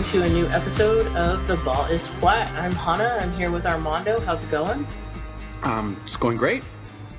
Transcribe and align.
welcome 0.00 0.20
to 0.20 0.26
a 0.26 0.32
new 0.32 0.46
episode 0.46 1.06
of 1.14 1.46
The 1.46 1.56
Ball 1.58 1.84
is 1.86 2.08
Flat. 2.08 2.50
I'm 2.52 2.72
Hannah. 2.72 3.18
I'm 3.20 3.30
here 3.32 3.50
with 3.50 3.66
Armando. 3.66 4.18
How's 4.20 4.42
it 4.42 4.50
going? 4.50 4.86
Um, 5.62 5.94
it's 6.04 6.16
going 6.16 6.38
great. 6.38 6.64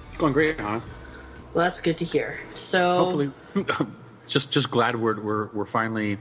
It's 0.10 0.18
going 0.18 0.34
great, 0.34 0.60
Hannah. 0.60 0.82
Well, 1.54 1.64
that's 1.64 1.80
good 1.80 1.96
to 2.00 2.06
hear. 2.06 2.40
So, 2.54 2.98
Hopefully, 2.98 3.32
just 4.28 4.50
just 4.50 4.72
glad 4.72 4.96
we're 4.96 5.22
we're 5.22 5.50
we're 5.54 5.66
finally 5.66 6.18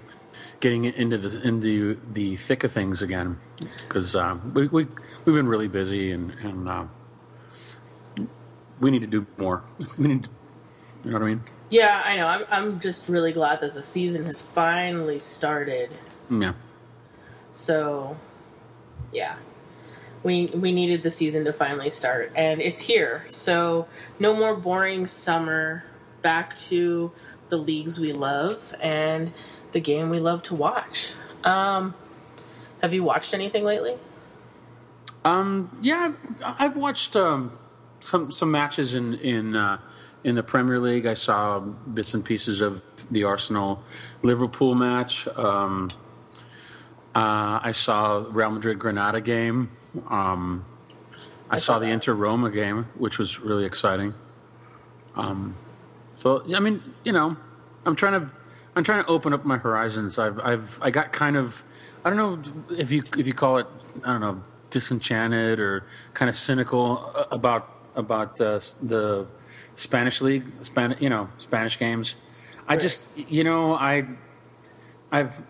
getting 0.60 0.84
into 0.84 1.16
the 1.16 1.40
into 1.40 1.98
the 2.12 2.36
thick 2.36 2.62
of 2.62 2.72
things 2.72 3.00
again 3.00 3.38
because 3.88 4.14
um, 4.14 4.52
we 4.52 4.66
we 4.66 4.86
we've 5.24 5.36
been 5.36 5.48
really 5.48 5.68
busy 5.68 6.12
and 6.12 6.30
and 6.42 6.68
uh, 6.68 6.84
we 8.80 8.90
need 8.90 9.00
to 9.00 9.06
do 9.06 9.26
more. 9.38 9.62
We 9.96 10.08
need, 10.08 10.24
to, 10.24 10.30
you 11.04 11.10
know 11.10 11.18
what 11.20 11.24
I 11.24 11.28
mean? 11.28 11.42
yeah, 11.70 12.02
I 12.04 12.16
know. 12.16 12.26
I'm, 12.26 12.44
I'm 12.50 12.80
just 12.80 13.08
really 13.08 13.32
glad 13.32 13.62
that 13.62 13.72
the 13.72 13.82
season 13.82 14.26
has 14.26 14.42
finally 14.42 15.18
started. 15.18 15.96
Yeah. 16.30 16.52
So, 17.52 18.16
yeah. 19.12 19.36
We, 20.22 20.46
we 20.46 20.72
needed 20.72 21.02
the 21.02 21.10
season 21.10 21.44
to 21.46 21.52
finally 21.52 21.88
start, 21.90 22.32
and 22.36 22.60
it's 22.60 22.82
here. 22.82 23.24
So, 23.28 23.88
no 24.18 24.34
more 24.34 24.54
boring 24.54 25.06
summer. 25.06 25.84
Back 26.22 26.58
to 26.58 27.12
the 27.48 27.56
leagues 27.56 27.98
we 27.98 28.12
love 28.12 28.74
and 28.80 29.32
the 29.72 29.80
game 29.80 30.10
we 30.10 30.20
love 30.20 30.42
to 30.44 30.54
watch. 30.54 31.14
Um, 31.44 31.94
have 32.82 32.94
you 32.94 33.02
watched 33.02 33.34
anything 33.34 33.64
lately? 33.64 33.96
Um, 35.24 35.76
yeah, 35.82 36.12
I've 36.42 36.76
watched 36.76 37.14
um, 37.16 37.58
some 38.00 38.32
some 38.32 38.50
matches 38.50 38.94
in 38.94 39.14
in 39.14 39.56
uh, 39.56 39.78
in 40.24 40.34
the 40.34 40.42
Premier 40.42 40.78
League. 40.78 41.06
I 41.06 41.14
saw 41.14 41.60
bits 41.60 42.14
and 42.14 42.24
pieces 42.24 42.60
of 42.60 42.80
the 43.10 43.24
Arsenal 43.24 43.82
Liverpool 44.22 44.74
match. 44.74 45.28
Um, 45.28 45.90
uh, 47.14 47.60
I 47.62 47.72
saw 47.72 48.24
Real 48.30 48.50
Madrid 48.50 48.78
Granada 48.78 49.20
game. 49.20 49.70
Um, 50.08 50.64
I, 51.50 51.58
saw 51.58 51.74
saw 51.74 51.78
the. 51.80 51.86
Inter 51.86 52.14
Roma 52.14 52.50
game, 52.50 52.88
which 52.96 53.18
was 53.18 53.40
really 53.40 53.64
exciting. 53.64 54.14
Um, 55.16 55.56
so 56.14 56.44
I 56.54 56.60
mean, 56.60 56.82
you 57.04 57.12
know, 57.12 57.36
I'm 57.84 57.96
trying 57.96 58.20
to 58.20 58.32
I'm 58.76 58.84
trying 58.84 59.02
to 59.02 59.10
open 59.10 59.32
up 59.32 59.44
my 59.44 59.58
horizons. 59.58 60.18
I've 60.18 60.38
I've 60.38 60.80
I 60.82 60.90
got 60.90 61.12
kind 61.12 61.36
of 61.36 61.64
I 62.04 62.10
don't 62.10 62.18
know 62.18 62.76
if 62.76 62.92
you 62.92 63.02
if 63.18 63.26
you 63.26 63.34
call 63.34 63.58
it 63.58 63.66
I 64.04 64.12
don't 64.12 64.20
know 64.20 64.42
disenchanted 64.70 65.58
or 65.58 65.84
kind 66.14 66.28
of 66.28 66.36
cynical 66.36 67.12
about 67.30 67.68
about 67.96 68.40
uh, 68.40 68.60
the 68.80 69.26
Spanish 69.74 70.20
league, 70.20 70.44
Span 70.62 70.96
you 71.00 71.08
know 71.08 71.28
Spanish 71.38 71.78
games. 71.78 72.14
I 72.68 72.76
just 72.76 73.08
you 73.16 73.42
know 73.42 73.74
I 73.74 74.06
I've 75.10 75.42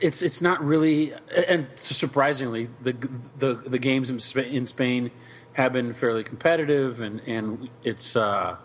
it's 0.00 0.22
it's 0.22 0.40
not 0.40 0.62
really 0.62 1.12
and 1.46 1.68
surprisingly 1.76 2.68
the 2.80 2.92
the 3.38 3.54
the 3.54 3.78
games 3.78 4.10
in, 4.10 4.18
Sp- 4.18 4.50
in 4.50 4.66
Spain 4.66 5.10
have 5.54 5.72
been 5.72 5.92
fairly 5.92 6.24
competitive 6.24 7.00
and 7.00 7.20
and 7.26 7.68
it's 7.84 8.16
uh 8.16 8.56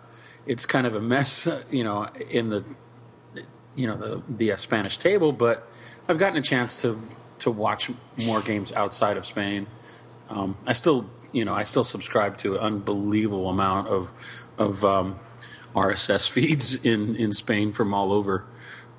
it's 0.46 0.66
kind 0.66 0.86
of 0.86 0.94
a 0.94 1.00
mess 1.00 1.46
you 1.70 1.84
know 1.84 2.08
in 2.30 2.50
the 2.50 2.64
you 3.76 3.86
know 3.86 3.96
the 3.96 4.22
the 4.28 4.52
uh, 4.52 4.56
Spanish 4.56 4.98
table 4.98 5.32
but 5.32 5.70
I've 6.08 6.18
gotten 6.18 6.38
a 6.38 6.42
chance 6.42 6.80
to 6.82 7.00
to 7.40 7.50
watch 7.50 7.90
more 8.16 8.40
games 8.40 8.72
outside 8.72 9.16
of 9.16 9.26
Spain. 9.26 9.66
Um, 10.28 10.56
I 10.66 10.72
still 10.72 11.08
you 11.32 11.44
know 11.44 11.54
I 11.54 11.64
still 11.64 11.84
subscribe 11.84 12.38
to 12.38 12.54
an 12.54 12.60
unbelievable 12.60 13.48
amount 13.48 13.88
of 13.88 14.12
of 14.56 14.84
um, 14.84 15.16
RSS 15.74 16.28
feeds 16.28 16.74
in 16.74 17.14
in 17.16 17.32
Spain 17.32 17.72
from 17.72 17.94
all 17.94 18.12
over 18.12 18.44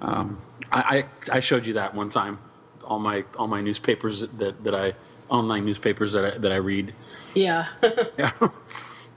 um, 0.01 0.37
I, 0.71 1.05
I 1.31 1.37
I 1.37 1.39
showed 1.39 1.65
you 1.65 1.73
that 1.73 1.93
one 1.95 2.09
time. 2.09 2.39
All 2.83 2.99
my 2.99 3.23
all 3.37 3.47
my 3.47 3.61
newspapers 3.61 4.21
that, 4.21 4.63
that 4.63 4.75
I 4.75 4.93
online 5.29 5.65
newspapers 5.65 6.13
that 6.13 6.25
I, 6.25 6.37
that 6.37 6.51
I 6.51 6.57
read. 6.57 6.93
Yeah. 7.35 7.67
Yeah, 8.17 8.31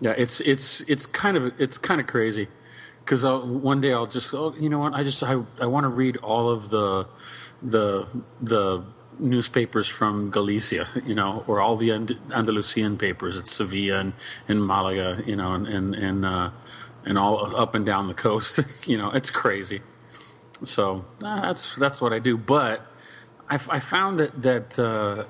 yeah. 0.01 0.15
It's 0.17 0.41
it's 0.41 0.81
it's 0.83 1.07
kind 1.07 1.37
of 1.37 1.53
it's 1.61 1.79
kind 1.79 2.01
of 2.01 2.07
crazy 2.07 2.49
because 3.05 3.25
one 3.25 3.81
day 3.81 3.93
I'll 3.93 4.07
just 4.07 4.33
oh 4.35 4.55
you 4.59 4.69
know 4.69 4.79
what 4.81 4.95
I 4.95 5.03
just 5.05 5.23
I 5.23 5.39
I 5.61 5.67
want 5.67 5.85
to 5.85 5.89
read 5.89 6.17
all 6.19 6.49
of 6.51 6.71
the 6.71 7.07
the 7.63 8.07
the 8.41 8.83
newspapers 9.19 9.89
from 9.89 10.31
Galicia, 10.31 10.89
you 11.07 11.15
know, 11.15 11.45
or 11.47 11.61
all 11.61 11.77
the 11.77 11.91
And- 11.91 12.19
Andalusian 12.33 12.97
papers 12.99 13.37
at 13.37 13.47
Sevilla 13.47 13.99
and, 13.99 14.13
and 14.49 14.67
Malaga, 14.67 15.23
you 15.27 15.37
know, 15.37 15.53
and 15.53 15.67
and 15.69 15.95
and, 15.95 16.25
uh, 16.25 16.51
and 17.05 17.19
all 17.19 17.55
up 17.57 17.75
and 17.75 17.85
down 17.87 18.09
the 18.09 18.15
coast. 18.15 18.61
you 18.87 18.97
know, 18.99 19.11
it's 19.11 19.31
crazy. 19.31 19.83
So 20.65 21.05
uh, 21.23 21.43
that's 21.43 21.75
that's 21.77 22.01
what 22.01 22.13
I 22.13 22.19
do. 22.19 22.37
But 22.37 22.87
I, 23.49 23.55
I 23.55 23.81
found 23.81 24.19
that 24.21 24.43
that 24.43 24.79
uh, 24.79 25.25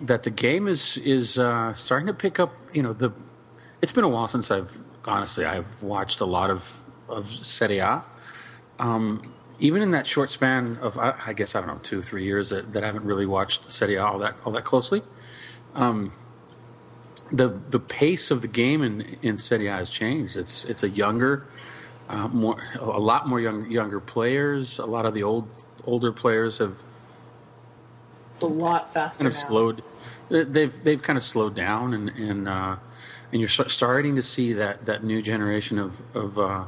that 0.00 0.22
the 0.22 0.30
game 0.30 0.68
is 0.68 0.96
is 0.98 1.38
uh, 1.38 1.74
starting 1.74 2.06
to 2.06 2.14
pick 2.14 2.38
up. 2.38 2.52
You 2.72 2.82
know, 2.82 2.92
the 2.92 3.12
it's 3.80 3.92
been 3.92 4.04
a 4.04 4.08
while 4.08 4.28
since 4.28 4.50
I've 4.50 4.78
honestly 5.04 5.44
I've 5.44 5.82
watched 5.82 6.20
a 6.20 6.26
lot 6.26 6.50
of 6.50 6.82
of 7.08 7.28
Serie 7.28 7.78
A. 7.78 8.04
Um, 8.78 9.34
even 9.60 9.82
in 9.82 9.90
that 9.90 10.06
short 10.06 10.30
span 10.30 10.78
of 10.80 10.98
I, 10.98 11.14
I 11.26 11.32
guess 11.32 11.54
I 11.54 11.60
don't 11.60 11.68
know 11.68 11.80
two 11.82 12.02
three 12.02 12.24
years 12.24 12.50
that, 12.50 12.72
that 12.72 12.84
I 12.84 12.86
haven't 12.86 13.04
really 13.04 13.26
watched 13.26 13.70
Serie 13.72 13.96
A 13.96 14.04
all 14.04 14.18
that 14.18 14.36
all 14.44 14.52
that 14.52 14.64
closely. 14.64 15.02
Um, 15.74 16.12
the 17.30 17.48
the 17.48 17.80
pace 17.80 18.30
of 18.30 18.42
the 18.42 18.48
game 18.48 18.82
in 18.82 19.16
in 19.22 19.38
Serie 19.38 19.66
A 19.66 19.72
has 19.72 19.90
changed. 19.90 20.36
It's 20.36 20.64
it's 20.64 20.82
a 20.82 20.88
younger 20.88 21.46
uh, 22.08 22.28
more 22.28 22.62
a 22.78 23.00
lot 23.00 23.28
more 23.28 23.40
young, 23.40 23.70
younger 23.70 24.00
players. 24.00 24.78
A 24.78 24.86
lot 24.86 25.06
of 25.06 25.14
the 25.14 25.22
old 25.22 25.48
older 25.84 26.12
players 26.12 26.58
have 26.58 26.82
it's 28.32 28.42
a 28.42 28.46
lot 28.46 28.92
faster 28.92 29.24
kind 29.24 29.32
of 29.34 29.38
now. 29.40 29.46
slowed. 29.46 29.82
They've 30.30 30.84
they've 30.84 31.02
kind 31.02 31.16
of 31.16 31.24
slowed 31.24 31.54
down, 31.54 31.94
and 31.94 32.10
and 32.10 32.48
uh, 32.48 32.76
and 33.32 33.40
you're 33.40 33.48
starting 33.48 34.16
to 34.16 34.22
see 34.22 34.52
that 34.52 34.84
that 34.86 35.02
new 35.04 35.22
generation 35.22 35.78
of 35.78 36.00
of 36.14 36.38
uh, 36.38 36.64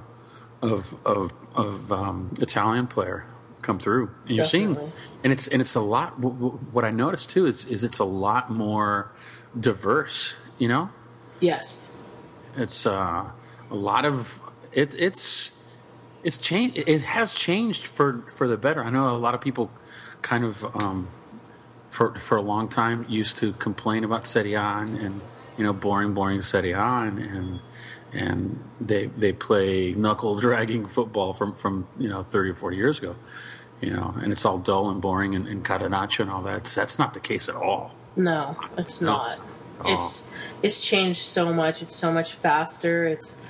of 0.62 0.96
of, 1.04 1.32
of 1.54 1.92
um, 1.92 2.32
Italian 2.40 2.86
player 2.86 3.24
come 3.62 3.78
through, 3.78 4.10
and 4.26 4.36
you're 4.38 4.46
seeing, 4.46 4.76
and 5.22 5.32
it's 5.32 5.46
and 5.46 5.60
it's 5.60 5.74
a 5.74 5.80
lot. 5.80 6.14
wh- 6.14 6.36
wh- 6.40 6.74
What 6.74 6.84
I 6.84 6.90
noticed 6.90 7.30
too 7.30 7.46
is 7.46 7.66
is 7.66 7.84
it's 7.84 7.98
a 7.98 8.04
lot 8.04 8.50
more 8.50 9.12
diverse. 9.58 10.34
You 10.58 10.68
know, 10.68 10.90
Yes. 11.40 11.92
it's 12.56 12.84
uh, 12.86 13.30
a 13.70 13.74
lot 13.74 14.04
of 14.04 14.40
it. 14.72 14.94
It's 14.98 15.52
it's 16.22 16.36
changed. 16.38 16.76
It 16.78 17.02
has 17.02 17.34
changed 17.34 17.86
for 17.86 18.22
for 18.32 18.46
the 18.48 18.56
better. 18.56 18.82
I 18.84 18.90
know 18.90 19.14
a 19.14 19.18
lot 19.18 19.34
of 19.34 19.40
people 19.40 19.70
kind 20.22 20.44
of 20.44 20.64
um, 20.76 21.08
for 21.88 22.14
for 22.18 22.36
a 22.36 22.42
long 22.42 22.68
time 22.68 23.06
used 23.08 23.38
to 23.38 23.52
complain 23.54 24.04
about 24.04 24.26
Serie 24.26 24.54
A 24.54 24.60
and, 24.60 24.98
and 24.98 25.20
you 25.56 25.64
know 25.64 25.72
boring, 25.72 26.14
boring 26.14 26.42
Serie 26.42 26.72
A, 26.72 26.78
and 26.80 27.18
and, 27.18 27.60
and 28.12 28.64
they 28.80 29.06
they 29.06 29.32
play 29.32 29.92
knuckle 29.92 30.38
dragging 30.46 30.86
football 30.86 31.32
from 31.32 31.54
from 31.54 31.86
you 31.98 32.08
know 32.08 32.22
thirty 32.24 32.50
or 32.50 32.54
forty 32.54 32.76
years 32.76 32.98
ago. 32.98 33.16
You 33.80 33.92
know, 33.94 34.14
and 34.22 34.30
it's 34.30 34.44
all 34.44 34.58
dull 34.58 34.90
and 34.90 35.00
boring 35.00 35.34
and, 35.34 35.48
and 35.48 35.64
catenaccio 35.64 36.20
and 36.20 36.30
all 36.30 36.42
that. 36.42 36.52
That's, 36.52 36.74
that's 36.74 36.98
not 36.98 37.14
the 37.14 37.20
case 37.20 37.48
at 37.48 37.54
all. 37.54 37.94
No, 38.14 38.54
it's 38.76 39.00
No. 39.00 39.12
not. 39.12 39.38
Oh. 39.84 39.94
It's 39.94 40.28
it's 40.62 40.80
changed 40.80 41.20
so 41.20 41.52
much. 41.52 41.80
It's 41.82 41.96
so 41.96 42.12
much 42.12 42.34
faster. 42.34 43.06
It's 43.06 43.40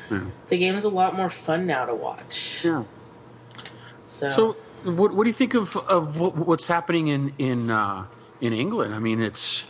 the 0.48 0.58
game's 0.58 0.84
a 0.84 0.88
lot 0.91 1.16
more 1.16 1.28
fun 1.30 1.66
now 1.66 1.84
to 1.86 1.94
watch. 1.94 2.62
Yeah. 2.64 2.84
So, 4.06 4.28
So, 4.28 4.56
what, 4.84 5.14
what 5.14 5.24
do 5.24 5.28
you 5.30 5.34
think 5.34 5.54
of, 5.54 5.76
of 5.76 6.18
what, 6.18 6.36
what's 6.36 6.66
happening 6.66 7.08
in 7.08 7.32
in 7.38 7.70
uh, 7.70 8.06
in 8.41 8.52
England? 8.52 8.94
I 8.94 8.98
mean, 8.98 9.20
it's 9.20 9.64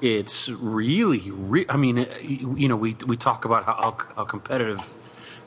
it's 0.00 0.48
really, 0.48 1.30
re- 1.30 1.66
I 1.68 1.76
mean, 1.76 1.98
uh, 1.98 2.06
you, 2.22 2.68
know, 2.68 2.76
we 2.76 2.96
we 3.06 3.16
talk 3.16 3.44
about 3.44 3.64
how 3.64 3.74
how, 3.74 3.96
how 4.16 4.24
competitive 4.24 4.90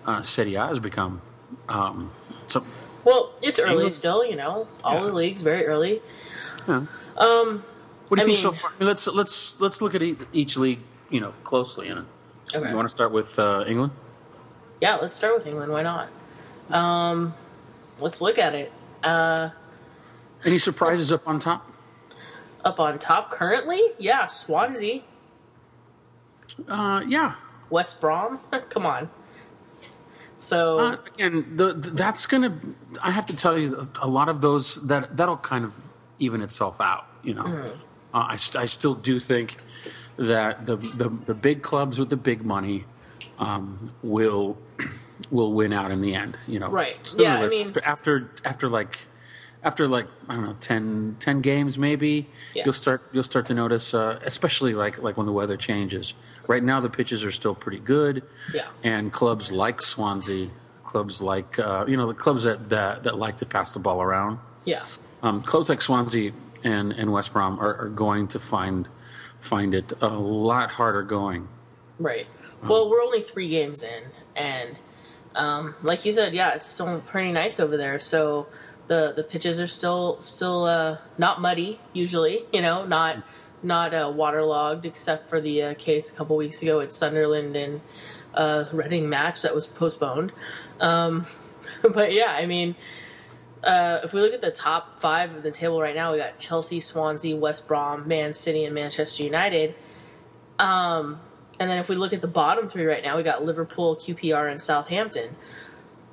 uh, 0.06 0.22
Serie 0.22 0.56
A 0.56 0.68
has 0.68 0.80
become. 0.80 1.22
Um, 1.70 2.12
so, 2.48 2.64
well, 3.04 3.34
it's 3.42 3.60
early 3.60 3.72
England- 3.72 3.94
still. 3.94 4.24
You 4.26 4.36
know, 4.36 4.68
all 4.84 5.04
the 5.04 5.12
leagues 5.14 5.42
very 5.42 5.66
early. 5.66 6.02
yeah. 6.68 6.86
Um, 7.18 7.64
what 8.08 8.20
do 8.20 8.26
you 8.26 8.34
I 8.34 8.36
think 8.36 8.40
so 8.40 8.52
mean- 8.52 8.60
far? 8.62 8.72
Let's 8.80 9.08
let's 9.08 9.60
let's 9.62 9.82
look 9.82 9.96
at 9.96 10.02
e- 10.04 10.18
each 10.34 10.58
league, 10.58 10.80
you 11.10 11.20
know, 11.20 11.32
closely. 11.44 11.88
And 11.90 12.06
okay. 12.54 12.70
you 12.70 12.76
want 12.76 12.86
to 12.86 12.96
start 12.96 13.12
with 13.12 13.38
uh, 13.40 13.64
England? 13.68 13.92
yeah, 14.82 14.96
let's 14.96 15.18
start 15.18 15.36
with 15.38 15.48
England. 15.48 15.72
Why 15.72 15.84
not? 15.84 16.10
Um, 16.70 17.34
let's 18.00 18.22
look 18.22 18.38
at 18.38 18.54
it. 18.56 18.72
Uh, 19.04 19.50
Any 20.44 20.58
surprises 20.58 21.12
up 21.12 21.28
on 21.28 21.40
top? 21.40 21.72
up 22.64 22.80
on 22.80 22.98
top 22.98 23.30
currently, 23.30 23.80
yeah, 24.00 24.26
Swansea, 24.26 25.02
Uh, 26.68 27.04
yeah. 27.08 27.36
West 27.70 28.02
Brom. 28.02 28.40
Come 28.70 28.86
on. 28.86 29.10
So 30.38 30.80
Uh, 30.80 30.98
again, 31.14 31.56
the, 31.56 31.74
the, 31.74 31.90
that's 31.92 32.26
gonna. 32.26 32.60
I 33.02 33.12
have 33.12 33.26
to 33.28 33.36
tell 33.36 33.58
you, 33.58 33.88
a 34.02 34.08
lot 34.08 34.30
of 34.30 34.42
those 34.42 34.76
that 34.88 35.16
that'll 35.18 35.38
kind 35.38 35.64
of 35.66 35.74
even 36.20 36.42
itself 36.42 36.80
out. 36.82 37.06
You 37.24 37.34
know, 37.36 37.74
uh, 38.16 38.26
I, 38.30 38.36
st- 38.38 38.62
I 38.64 38.66
still 38.66 38.96
do 38.96 39.20
think 39.20 39.58
that 40.18 40.66
the, 40.66 40.78
the 40.78 41.10
the 41.30 41.34
big 41.34 41.62
clubs 41.62 42.00
with 42.00 42.10
the 42.10 42.18
big 42.32 42.44
money 42.46 42.86
um, 43.38 43.92
will 44.02 44.58
will 45.32 45.52
win 45.54 45.74
out 45.74 45.92
in 45.92 46.02
the 46.02 46.16
end. 46.16 46.38
You 46.48 46.60
know, 46.60 46.70
Right. 46.70 46.96
Similar- 47.06 47.30
Yeah, 47.40 47.46
I 47.46 47.48
mean- 47.50 47.68
after 47.68 47.84
after, 47.86 48.30
after 48.46 48.70
like 48.70 49.00
after 49.64 49.88
like 49.88 50.08
I 50.30 50.36
don't 50.36 50.46
know 50.46 50.56
10, 50.60 51.18
10 51.20 51.42
games 51.42 51.78
maybe 51.78 52.28
Yeah. 52.54 52.64
you'll 52.66 52.74
start 52.74 53.02
you'll 53.12 53.24
start 53.24 53.46
to 53.48 53.54
notice, 53.54 53.94
uh, 53.94 54.20
especially 54.24 54.74
like 54.74 55.02
like 55.02 55.18
when 55.18 55.26
the 55.26 55.34
weather 55.34 55.58
changes. 55.58 56.14
Right 56.48 56.64
now 56.64 56.80
the 56.80 56.90
pitches 56.90 57.24
are 57.26 57.32
still 57.32 57.56
pretty 57.56 57.80
good, 57.80 58.22
Yeah. 58.54 58.68
and 58.84 59.12
clubs 59.12 59.52
like 59.52 59.82
Swansea, 59.82 60.50
clubs 60.84 61.22
like 61.22 61.58
uh, 61.60 61.86
you 61.88 61.98
know 61.98 62.08
the 62.08 62.14
clubs 62.14 62.44
that, 62.44 62.70
that 62.70 63.04
that 63.04 63.18
like 63.18 63.38
to 63.38 63.46
pass 63.46 63.72
the 63.74 63.80
ball 63.80 64.02
around. 64.02 64.38
Yeah. 64.64 64.84
Um, 65.24 65.42
clubs 65.42 65.68
like 65.70 65.82
Swansea 65.82 66.32
and, 66.66 66.92
and 66.92 67.14
West 67.14 67.32
Brom 67.32 67.60
are, 67.60 67.76
are 67.76 67.90
going 67.90 68.28
to 68.30 68.40
find 68.40 68.90
find 69.40 69.76
it 69.76 69.94
a 70.02 70.10
lot 70.10 70.72
harder 70.72 71.04
going. 71.04 71.48
Right. 72.00 72.28
Well, 72.64 72.90
we're 72.90 73.04
only 73.04 73.22
three 73.22 73.48
games 73.48 73.84
in, 73.84 74.06
and 74.36 74.80
um, 75.36 75.76
like 75.84 76.04
you 76.04 76.12
said, 76.12 76.34
yeah, 76.34 76.56
it's 76.56 76.68
still 76.68 77.00
pretty 77.02 77.32
nice 77.32 77.60
over 77.60 77.78
there. 77.78 78.00
So 78.00 78.48
the 78.88 79.14
the 79.16 79.24
pitches 79.24 79.60
are 79.60 79.68
still 79.68 80.20
still 80.22 80.66
uh, 80.66 80.98
not 81.18 81.40
muddy. 81.40 81.80
Usually, 81.94 82.46
you 82.52 82.62
know, 82.62 82.86
not 82.86 83.24
not 83.62 83.94
uh, 83.94 84.12
waterlogged, 84.14 84.86
except 84.86 85.30
for 85.30 85.40
the 85.40 85.62
uh, 85.62 85.74
case 85.76 86.12
a 86.12 86.16
couple 86.16 86.36
weeks 86.38 86.64
ago 86.64 86.80
at 86.80 86.92
Sunderland 86.92 87.56
and 87.56 87.82
uh, 88.34 88.66
Reading 88.74 89.08
match 89.08 89.44
that 89.44 89.54
was 89.54 89.68
postponed. 89.68 90.32
Um, 90.80 91.28
but 91.94 92.12
yeah, 92.14 92.32
I 92.32 92.48
mean. 92.48 92.76
Uh, 93.66 94.02
if 94.04 94.14
we 94.14 94.22
look 94.22 94.34
at 94.34 94.42
the 94.42 94.52
top 94.52 95.00
five 95.00 95.36
of 95.36 95.42
the 95.44 95.52
table 95.52 95.82
right 95.82 95.96
now, 95.96 96.12
we 96.12 96.20
got 96.20 96.38
Chelsea, 96.38 96.80
Swansea, 96.80 97.36
West 97.36 97.68
Brom, 97.68 98.08
Man 98.08 98.34
City, 98.34 98.64
and 98.64 98.76
Manchester 98.76 99.24
United. 99.24 99.74
Um, 100.60 101.20
and 101.60 101.70
then 101.70 101.80
if 101.80 101.90
we 101.90 101.96
look 101.96 102.14
at 102.14 102.22
the 102.22 102.28
bottom 102.28 102.70
three 102.70 102.86
right 102.86 103.04
now, 103.04 103.18
we 103.18 103.24
got 103.24 103.44
Liverpool, 103.44 103.96
QPR, 103.96 104.52
and 104.52 104.62
Southampton. 104.62 105.36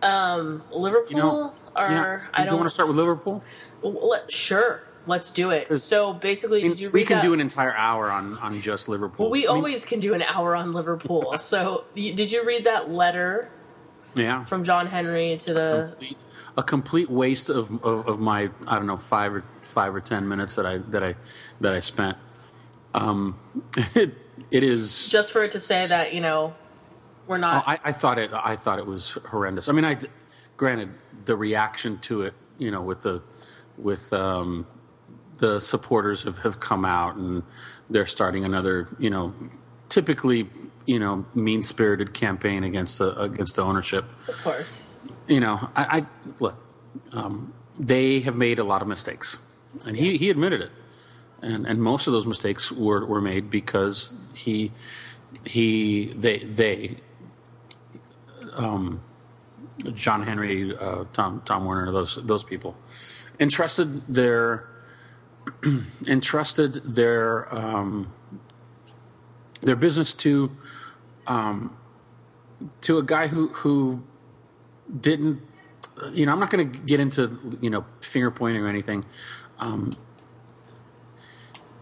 Um, 0.03 0.63
Liverpool 0.73 1.11
You 1.11 1.17
know, 1.17 1.53
are 1.77 1.91
yeah. 1.91 2.21
I 2.33 2.39
Do 2.39 2.43
you 2.45 2.51
don't 2.51 2.59
want 2.59 2.67
to 2.67 2.75
start 2.75 2.89
with 2.89 2.97
Liverpool? 2.97 3.45
let, 3.83 4.33
sure 4.33 4.83
let's 5.07 5.33
do 5.33 5.51
it. 5.51 5.77
So 5.79 6.13
basically, 6.13 6.63
did 6.63 6.79
you 6.81 6.89
read 6.89 6.95
we 6.95 7.05
can 7.05 7.17
that? 7.19 7.23
do 7.25 7.35
an 7.35 7.41
entire 7.41 7.75
hour 7.75 8.09
on, 8.11 8.39
on 8.39 8.61
just 8.61 8.89
Liverpool. 8.89 9.31
we 9.31 9.41
I 9.47 9.51
mean, 9.53 9.57
always 9.59 9.85
can 9.85 9.99
do 10.01 10.15
an 10.15 10.23
hour 10.23 10.55
on 10.57 10.73
Liverpool. 10.73 11.35
so 11.39 11.85
y- 11.97 12.13
did 12.15 12.31
you 12.33 12.45
read 12.45 12.65
that 12.65 12.91
letter 12.91 13.49
yeah 14.15 14.45
from 14.45 14.63
John 14.65 14.87
Henry 14.87 15.37
to 15.39 15.55
the? 15.55 15.89
complete- 15.91 16.19
a 16.57 16.63
complete 16.63 17.11
waste 17.11 17.49
of, 17.49 17.83
of, 17.85 18.07
of 18.07 18.21
my 18.21 18.51
I 18.67 18.77
don't 18.77 18.87
know 18.87 18.97
five 18.97 19.35
or 19.35 19.41
five 19.63 19.95
or 19.95 20.01
ten 20.01 20.29
minutes 20.29 20.55
that 20.57 20.67
I 20.67 20.79
that 20.79 21.03
I 21.03 21.15
that 21.61 21.75
I 21.75 21.81
spent. 21.81 22.19
Um, 22.95 23.39
it, 23.95 24.15
it 24.51 24.63
is. 24.63 25.09
Just 25.09 25.33
for 25.33 25.43
it 25.43 25.53
to 25.53 25.61
say 25.61 25.87
that 25.87 26.15
you 26.15 26.21
know 26.21 26.55
we're 27.27 27.39
not. 27.39 27.65
I, 27.67 27.79
I 27.85 27.93
thought 27.93 28.19
it. 28.19 28.31
I 28.33 28.57
thought 28.57 28.79
it 28.79 28.87
was 28.87 29.13
horrendous. 29.29 29.69
I 29.69 29.73
mean, 29.73 29.85
I 29.85 29.99
granted 30.57 30.91
the 31.25 31.37
reaction 31.37 31.99
to 32.01 32.23
it. 32.23 32.35
You 32.59 32.71
know, 32.71 32.83
with 32.83 33.03
the 33.03 33.23
with 33.79 34.13
um, 34.13 34.67
the 35.39 35.61
supporters 35.61 36.23
have, 36.25 36.41
have 36.41 36.61
come 36.61 36.85
out 36.85 37.17
and 37.17 37.43
they're 37.89 38.07
starting 38.07 38.45
another. 38.45 38.89
You 38.99 39.11
know, 39.11 39.35
typically 39.89 40.51
you 40.87 40.99
know 40.99 41.25
mean 41.35 41.63
spirited 41.63 42.13
campaign 42.13 42.65
against 42.65 42.99
the 42.99 43.19
against 43.19 43.57
the 43.57 43.63
ownership. 43.63 44.05
of 44.29 44.43
course. 44.43 44.92
You 45.29 45.41
know, 45.41 45.71
I, 45.75 45.99
I 45.99 46.07
look. 46.41 46.57
Um, 47.13 47.55
they 47.79 48.21
have 48.21 48.37
made 48.37 48.59
a 48.59 48.65
lot 48.65 48.83
of 48.83 48.89
mistakes, 48.89 49.39
and 49.87 49.97
he, 49.97 50.17
he 50.17 50.31
admitted 50.31 50.61
it. 50.61 50.71
And 51.41 51.67
and 51.67 51.83
most 51.83 52.07
of 52.07 52.13
those 52.13 52.27
mistakes 52.27 52.71
were, 52.71 53.05
were 53.05 53.21
made 53.21 53.51
because 53.51 54.13
he 54.35 54.73
he 55.45 56.13
they 56.15 56.39
they 56.39 56.97
um, 58.55 59.01
John 59.95 60.25
Henry, 60.25 60.77
uh, 60.77 61.05
Tom 61.13 61.43
Tom 61.45 61.65
Werner, 61.65 61.91
those 61.91 62.19
those 62.23 62.45
people 62.45 62.77
entrusted 63.41 64.07
their 64.07 64.69
entrusted 66.07 66.75
their 66.75 67.53
um, 67.55 68.13
their 69.61 69.77
business 69.77 70.15
to 70.15 70.57
um, 71.27 71.77
to 72.83 72.99
a 72.99 73.03
guy 73.03 73.29
who 73.29 73.49
who 73.49 74.03
didn't 75.01 75.43
you 76.13 76.27
know 76.27 76.33
I'm 76.33 76.41
not 76.41 76.51
going 76.51 76.71
to 76.71 76.79
get 76.79 77.01
into 77.01 77.59
you 77.61 77.71
know 77.71 77.85
finger 78.01 78.31
pointing 78.31 78.63
or 78.63 78.69
anything. 78.69 79.05
Um, 79.59 79.97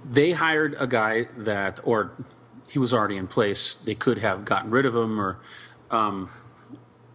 they 0.05 0.33
hired 0.33 0.77
a 0.79 0.87
guy 0.87 1.25
that 1.37 1.81
or 1.85 2.13
he 2.69 2.79
was 2.79 2.93
already 2.93 3.17
in 3.17 3.27
place. 3.27 3.79
They 3.85 3.95
could 3.95 4.19
have 4.19 4.45
gotten 4.45 4.71
rid 4.71 4.87
of 4.87 4.95
him 4.95 5.21
or 5.21 5.39
um, 5.91 6.31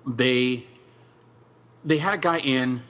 they 0.05 0.65
they 1.83 1.97
had 1.99 2.13
a 2.13 2.17
guy 2.17 2.39
in 2.39 2.83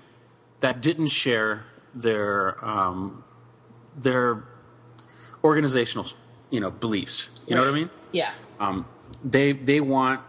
that 0.62 0.82
didn't 0.82 1.10
share 1.10 1.66
their 1.94 2.64
um, 2.66 3.24
their 3.98 4.44
organizational 5.44 6.08
you 6.50 6.60
know 6.60 6.72
beliefs. 6.72 7.30
You 7.48 7.56
know 7.56 7.62
what 7.62 7.70
I 7.70 7.74
mean? 7.74 7.90
Yeah. 8.12 8.32
Um, 8.60 8.88
they 9.24 9.52
they 9.52 9.80
want 9.80 10.22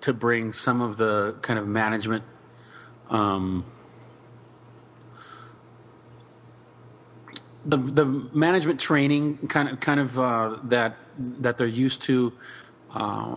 to 0.00 0.12
bring 0.12 0.52
some 0.52 0.80
of 0.80 0.96
the 0.96 1.36
kind 1.42 1.58
of 1.58 1.66
management. 1.66 2.24
Um, 3.08 3.64
the 7.64 7.76
the 7.76 8.04
management 8.04 8.80
training 8.80 9.38
kind 9.48 9.68
of 9.68 9.80
kind 9.80 10.00
of 10.00 10.18
uh, 10.18 10.58
that 10.64 10.96
that 11.18 11.58
they're 11.58 11.66
used 11.66 12.02
to, 12.02 12.32
uh, 12.94 13.36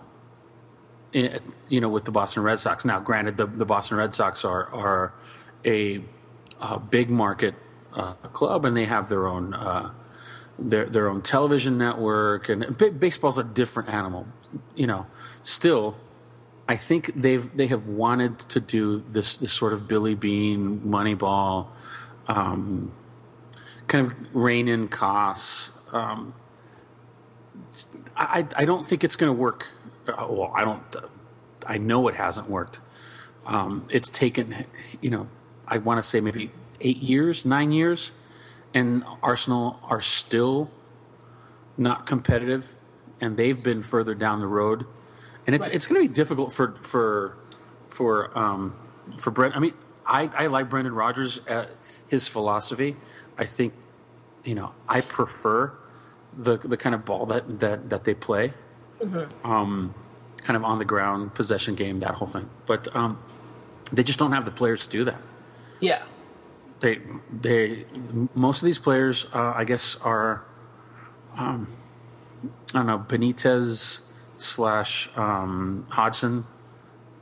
you 1.12 1.80
know, 1.80 1.88
with 1.88 2.04
the 2.04 2.10
Boston 2.10 2.42
Red 2.42 2.58
Sox. 2.58 2.84
Now, 2.84 3.00
granted, 3.00 3.36
the, 3.36 3.46
the 3.46 3.66
Boston 3.66 3.96
Red 3.96 4.14
Sox 4.14 4.44
are 4.44 4.72
are 4.72 5.12
a, 5.64 6.02
a 6.60 6.78
big 6.78 7.10
market 7.10 7.54
uh, 7.94 8.14
club, 8.32 8.64
and 8.64 8.76
they 8.76 8.86
have 8.86 9.08
their 9.08 9.26
own 9.26 9.54
uh, 9.54 9.92
their 10.58 10.86
their 10.86 11.08
own 11.08 11.20
television 11.20 11.76
network, 11.76 12.48
and 12.48 12.76
baseball's 12.98 13.38
a 13.38 13.44
different 13.44 13.88
animal. 13.88 14.26
You 14.74 14.86
know, 14.86 15.06
still, 15.42 15.96
I 16.66 16.76
think 16.76 17.12
they've 17.14 17.54
they 17.56 17.66
have 17.66 17.86
wanted 17.88 18.38
to 18.38 18.60
do 18.60 19.04
this 19.08 19.36
this 19.36 19.52
sort 19.52 19.72
of 19.72 19.86
Billy 19.86 20.14
Beane 20.14 20.80
Moneyball. 20.80 21.68
Um, 22.26 22.92
kind 23.86 24.06
of 24.06 24.34
rein 24.34 24.66
in 24.66 24.88
costs. 24.88 25.70
Um, 25.92 26.34
I, 28.16 28.46
I 28.56 28.64
don't 28.64 28.86
think 28.86 29.04
it's 29.04 29.16
going 29.16 29.32
to 29.34 29.38
work. 29.38 29.68
Uh, 30.08 30.26
Well, 30.28 30.52
I 30.54 30.64
don't. 30.64 30.82
I 31.66 31.78
know 31.78 32.08
it 32.08 32.14
hasn't 32.14 32.48
worked. 32.48 32.80
Um, 33.46 33.86
it's 33.90 34.08
taken, 34.08 34.64
you 35.00 35.10
know, 35.10 35.28
I 35.66 35.78
want 35.78 35.98
to 35.98 36.02
say 36.02 36.20
maybe 36.20 36.50
eight 36.80 36.98
years, 36.98 37.44
nine 37.44 37.72
years, 37.72 38.10
and 38.72 39.04
Arsenal 39.22 39.80
are 39.82 40.00
still 40.00 40.70
not 41.76 42.06
competitive, 42.06 42.76
and 43.20 43.36
they've 43.36 43.62
been 43.62 43.82
further 43.82 44.14
down 44.14 44.40
the 44.40 44.46
road, 44.46 44.86
and 45.46 45.54
it's 45.54 45.66
Right. 45.68 45.74
it's 45.76 45.86
going 45.86 46.02
to 46.02 46.08
be 46.08 46.14
difficult 46.14 46.52
for 46.52 46.74
for 46.82 47.36
for 47.88 48.36
um, 48.38 48.74
for 49.18 49.30
Brent. 49.30 49.56
I 49.56 49.60
mean, 49.60 49.74
I, 50.06 50.30
I 50.36 50.46
like 50.48 50.68
Brendan 50.70 50.94
Rodgers 50.94 51.40
at 51.46 51.70
his 52.06 52.28
philosophy. 52.28 52.96
I 53.38 53.46
think, 53.46 53.72
you 54.44 54.54
know, 54.54 54.72
I 54.88 55.00
prefer 55.00 55.72
the 56.32 56.56
the 56.58 56.76
kind 56.76 56.94
of 56.94 57.04
ball 57.04 57.26
that 57.26 57.60
that 57.60 57.90
that 57.90 58.04
they 58.04 58.14
play, 58.14 58.52
um, 59.44 59.94
kind 60.38 60.56
of 60.56 60.64
on 60.64 60.78
the 60.78 60.84
ground 60.84 61.34
possession 61.34 61.74
game, 61.74 62.00
that 62.00 62.14
whole 62.14 62.28
thing. 62.28 62.48
But 62.66 62.94
um, 62.96 63.18
they 63.92 64.02
just 64.02 64.18
don't 64.18 64.32
have 64.32 64.44
the 64.44 64.50
players 64.50 64.84
to 64.86 64.88
do 64.90 65.04
that. 65.04 65.20
Yeah. 65.80 66.02
They 66.80 67.00
they 67.30 67.84
most 68.34 68.62
of 68.62 68.66
these 68.66 68.78
players, 68.78 69.26
uh, 69.32 69.52
I 69.56 69.64
guess, 69.64 69.96
are 70.02 70.44
um, 71.36 71.68
I 72.74 72.78
don't 72.78 72.86
know 72.86 72.98
Benitez 72.98 74.00
slash 74.36 75.08
um, 75.16 75.86
Hodgson 75.90 76.44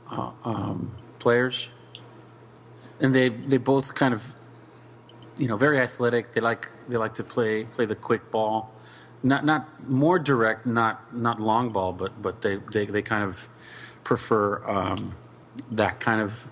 uh, 0.09 0.31
um, 0.43 0.95
players, 1.19 1.69
and 2.99 3.13
they 3.13 3.29
they 3.29 3.57
both 3.57 3.95
kind 3.95 4.13
of 4.13 4.35
you 5.37 5.47
know 5.47 5.57
very 5.57 5.79
athletic. 5.79 6.33
They 6.33 6.41
like 6.41 6.69
they 6.87 6.97
like 6.97 7.15
to 7.15 7.23
play 7.23 7.65
play 7.65 7.85
the 7.85 7.95
quick 7.95 8.31
ball, 8.31 8.71
not 9.21 9.45
not 9.45 9.87
more 9.89 10.19
direct, 10.19 10.65
not 10.65 11.15
not 11.15 11.39
long 11.39 11.69
ball, 11.69 11.93
but 11.93 12.21
but 12.21 12.41
they 12.41 12.57
they, 12.71 12.85
they 12.85 13.01
kind 13.01 13.23
of 13.23 13.47
prefer 14.03 14.63
um, 14.67 15.15
that 15.71 15.99
kind 15.99 16.21
of 16.21 16.49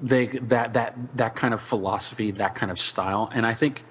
they 0.00 0.26
that 0.26 0.72
that 0.74 1.16
that 1.16 1.36
kind 1.36 1.54
of 1.54 1.60
philosophy, 1.60 2.30
that 2.30 2.54
kind 2.54 2.70
of 2.70 2.78
style, 2.78 3.30
and 3.34 3.46
I 3.46 3.54
think 3.54 3.84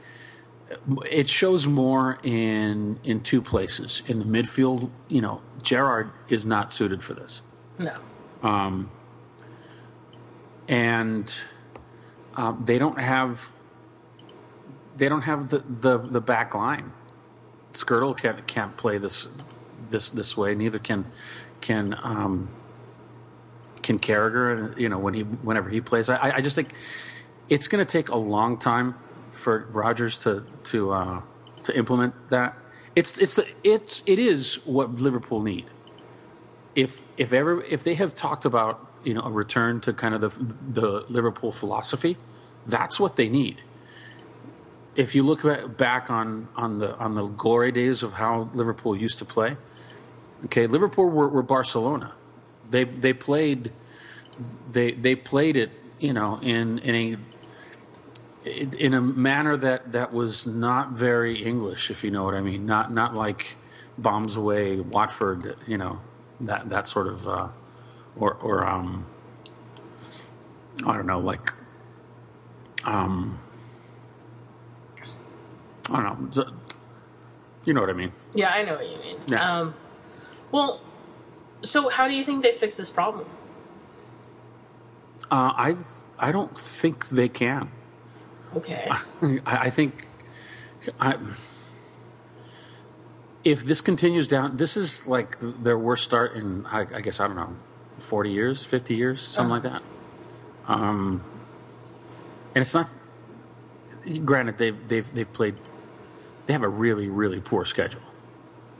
it 1.11 1.29
shows 1.29 1.67
more 1.67 2.19
in 2.23 2.99
in 3.03 3.21
two 3.21 3.41
places. 3.41 4.01
In 4.07 4.19
the 4.19 4.25
midfield, 4.25 4.89
you 5.07 5.21
know, 5.21 5.41
Gerrard 5.61 6.11
is 6.29 6.45
not 6.45 6.73
suited 6.73 7.03
for 7.03 7.13
this, 7.13 7.41
No. 7.77 7.95
and 10.67 11.33
um, 12.35 12.61
they 12.61 12.77
don't 12.77 12.99
have 12.99 13.51
they 14.97 15.09
don't 15.09 15.21
have 15.23 15.49
the 15.49 15.59
the, 15.59 15.97
the 15.97 16.21
back 16.21 16.53
line. 16.55 16.91
Skrtel 17.73 18.17
can't 18.17 18.45
can't 18.47 18.77
play 18.77 18.97
this 18.97 19.27
this 19.89 20.09
this 20.09 20.35
way. 20.37 20.55
Neither 20.55 20.79
can 20.79 21.05
can 21.61 21.97
um, 22.03 22.49
can 23.81 23.99
Carragher. 23.99 24.77
You 24.77 24.89
know 24.89 24.97
when 24.97 25.13
he 25.13 25.21
whenever 25.21 25.69
he 25.69 25.81
plays, 25.81 26.09
I 26.09 26.37
I 26.37 26.41
just 26.41 26.55
think 26.55 26.69
it's 27.49 27.67
going 27.67 27.85
to 27.85 27.91
take 27.91 28.09
a 28.09 28.15
long 28.17 28.57
time 28.57 28.95
for 29.35 29.67
Rodgers 29.71 30.17
to 30.19 30.43
to 30.65 30.91
uh, 30.91 31.21
to 31.63 31.77
implement 31.77 32.29
that. 32.29 32.57
It's 32.95 33.17
it's 33.17 33.35
the 33.35 33.47
it's 33.63 34.01
it 34.05 34.19
is 34.19 34.55
what 34.65 34.95
Liverpool 34.95 35.41
need. 35.41 35.65
If 36.75 37.01
if 37.17 37.33
ever 37.33 37.61
if 37.63 37.83
they 37.83 37.95
have 37.95 38.15
talked 38.15 38.45
about 38.45 38.85
you 39.03 39.13
know 39.13 39.21
a 39.21 39.31
return 39.31 39.81
to 39.81 39.93
kind 39.93 40.15
of 40.15 40.21
the 40.21 40.29
the 40.81 41.05
Liverpool 41.09 41.51
philosophy, 41.51 42.17
that's 42.65 42.99
what 42.99 43.15
they 43.15 43.29
need. 43.29 43.61
If 44.95 45.13
you 45.13 45.23
look 45.23 45.77
back 45.77 46.09
on 46.09 46.47
on 46.55 46.79
the 46.79 46.95
on 46.97 47.15
the 47.15 47.27
glory 47.27 47.71
days 47.71 48.01
of 48.01 48.13
how 48.13 48.49
Liverpool 48.53 48.95
used 48.95 49.19
to 49.19 49.25
play, 49.25 49.57
okay, 50.45 50.67
Liverpool 50.67 51.09
were, 51.09 51.27
were 51.27 51.43
Barcelona. 51.43 52.13
They 52.69 52.85
they 52.85 53.13
played 53.13 53.71
they 54.71 54.91
they 54.91 55.15
played 55.15 55.55
it 55.55 55.71
you 55.99 56.13
know 56.13 56.39
in 56.41 56.79
in 56.79 56.95
a 56.95 57.17
in 58.45 58.93
a 58.93 59.01
manner 59.01 59.57
that 59.57 59.91
that 59.91 60.13
was 60.13 60.45
not 60.45 60.91
very 60.91 61.43
English, 61.43 61.89
if 61.89 62.03
you 62.03 62.11
know 62.11 62.23
what 62.23 62.35
I 62.35 62.41
mean. 62.41 62.65
Not 62.65 62.91
not 62.91 63.15
like 63.15 63.55
bombs 63.97 64.37
away 64.37 64.79
Watford, 64.79 65.57
you 65.67 65.77
know 65.77 66.01
that 66.39 66.69
that 66.69 66.87
sort 66.87 67.07
of 67.07 67.27
uh, 67.27 67.47
or 68.15 68.33
or 68.35 68.65
um 68.65 69.05
I 70.85 70.93
don't 70.95 71.07
know 71.07 71.19
like 71.19 71.51
um 72.83 73.39
I 75.91 76.03
don't 76.03 76.35
know 76.35 76.53
you 77.65 77.73
know 77.73 77.81
what 77.81 77.89
I 77.89 77.93
mean. 77.93 78.11
Yeah, 78.33 78.49
I 78.49 78.63
know 78.63 78.75
what 78.75 78.87
you 78.87 78.97
mean. 78.97 79.17
Yeah. 79.27 79.59
Um, 79.59 79.73
well, 80.51 80.81
so 81.63 81.89
how 81.89 82.07
do 82.07 82.13
you 82.13 82.23
think 82.23 82.43
they 82.43 82.51
fix 82.51 82.77
this 82.77 82.89
problem? 82.91 83.27
Uh, 85.31 85.51
I 85.55 85.75
I 86.19 86.31
don't 86.31 86.55
think 86.57 87.09
they 87.09 87.27
can. 87.27 87.71
Okay. 88.55 88.87
I, 89.45 89.57
I 89.57 89.69
think 89.69 90.07
I, 90.99 91.17
if 93.43 93.63
this 93.63 93.81
continues 93.81 94.27
down, 94.27 94.57
this 94.57 94.77
is 94.77 95.07
like 95.07 95.37
their 95.39 95.77
worst 95.77 96.03
start 96.03 96.35
in 96.35 96.65
I, 96.67 96.81
I 96.81 97.01
guess 97.01 97.19
I 97.19 97.27
don't 97.27 97.35
know, 97.35 97.55
forty 97.99 98.31
years, 98.31 98.63
fifty 98.63 98.95
years, 98.95 99.21
something 99.21 99.51
like 99.51 99.63
that. 99.63 99.83
Um, 100.67 101.23
and 102.55 102.61
it's 102.61 102.73
not. 102.73 102.89
Granted, 104.23 104.57
they've 104.57 104.87
they've 104.87 105.13
they've 105.13 105.31
played. 105.33 105.55
They 106.45 106.53
have 106.53 106.63
a 106.63 106.69
really 106.69 107.07
really 107.07 107.39
poor 107.39 107.65
schedule. 107.65 108.01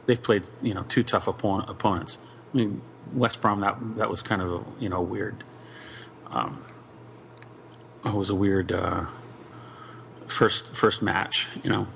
They've 0.05 0.21
played 0.21 0.47
you 0.61 0.73
know 0.73 0.83
two 0.83 1.03
tough 1.03 1.27
opponent, 1.27 1.69
opponents. 1.69 2.17
I 2.53 2.57
mean, 2.57 2.81
West 3.13 3.41
Brom 3.41 3.61
that 3.61 3.77
that 3.97 4.09
was 4.09 4.21
kind 4.21 4.41
of 4.41 4.51
a, 4.51 4.63
you 4.79 4.89
know 4.89 5.01
weird. 5.01 5.43
Um, 6.29 6.63
it 8.05 8.13
was 8.13 8.29
a 8.29 8.35
weird. 8.35 8.71
Uh, 8.71 9.07
first 10.27 10.67
first 10.75 11.01
match, 11.01 11.47
you 11.63 11.69
know. 11.69 11.87